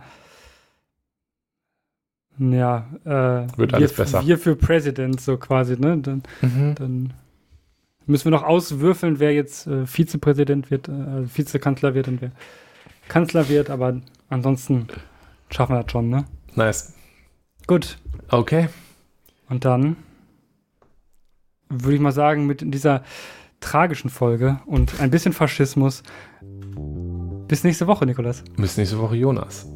äh, 2.40 2.56
ja, 2.58 2.88
äh, 3.04 3.10
Wird 3.58 3.72
wir, 3.72 3.76
alles 3.76 3.94
besser. 3.96 4.26
Wir 4.26 4.38
für 4.38 4.56
President, 4.56 5.20
so 5.20 5.36
quasi, 5.38 5.78
ne? 5.78 5.98
Dann, 5.98 6.24
Mhm. 6.42 6.76
dann 6.76 7.14
müssen 8.06 8.26
wir 8.26 8.32
noch 8.32 8.44
auswürfeln, 8.44 9.20
wer 9.20 9.34
jetzt 9.34 9.68
äh, 9.68 9.86
Vizepräsident 9.86 10.72
wird, 10.72 10.88
äh, 10.88 11.38
Vizekanzler 11.38 11.96
wird 11.96 12.08
und 12.08 12.22
wer 12.22 12.32
Kanzler 13.10 13.50
wird, 13.50 13.70
aber 13.70 14.00
ansonsten 14.30 14.88
schaffen 15.50 15.76
wir 15.76 15.84
das 15.84 15.92
schon, 15.92 16.10
ne? 16.10 16.24
Nice. 16.56 16.94
Gut, 17.68 17.98
Okay. 18.30 18.70
Und 19.50 19.66
dann 19.66 19.98
würde 21.84 21.96
ich 21.96 22.02
mal 22.02 22.12
sagen, 22.12 22.46
mit 22.46 22.62
dieser 22.64 23.04
tragischen 23.60 24.10
Folge 24.10 24.60
und 24.66 25.00
ein 25.00 25.12
bisschen 25.12 25.34
Faschismus. 25.34 26.04
Bis 27.48 27.64
nächste 27.64 27.88
Woche, 27.88 28.06
Nikolas. 28.06 28.44
Bis 28.58 28.78
nächste 28.78 28.98
Woche, 29.00 29.16
Jonas. 29.16 29.68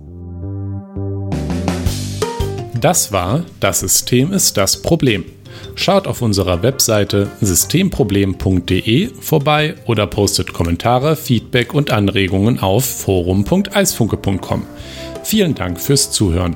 Das 2.80 3.12
war 3.12 3.44
Das 3.60 3.82
System 3.82 4.32
ist 4.32 4.56
das 4.58 4.82
Problem. 4.82 5.26
Schaut 5.76 6.08
auf 6.08 6.22
unserer 6.22 6.64
Webseite 6.64 7.30
systemproblem.de 7.42 9.10
vorbei 9.20 9.76
oder 9.86 10.08
postet 10.08 10.54
Kommentare, 10.54 11.16
Feedback 11.16 11.74
und 11.74 11.92
Anregungen 11.92 12.60
auf 12.60 12.86
forum.eisfunke.com. 12.86 14.66
Vielen 15.24 15.56
Dank 15.56 15.80
fürs 15.80 16.12
Zuhören. 16.12 16.56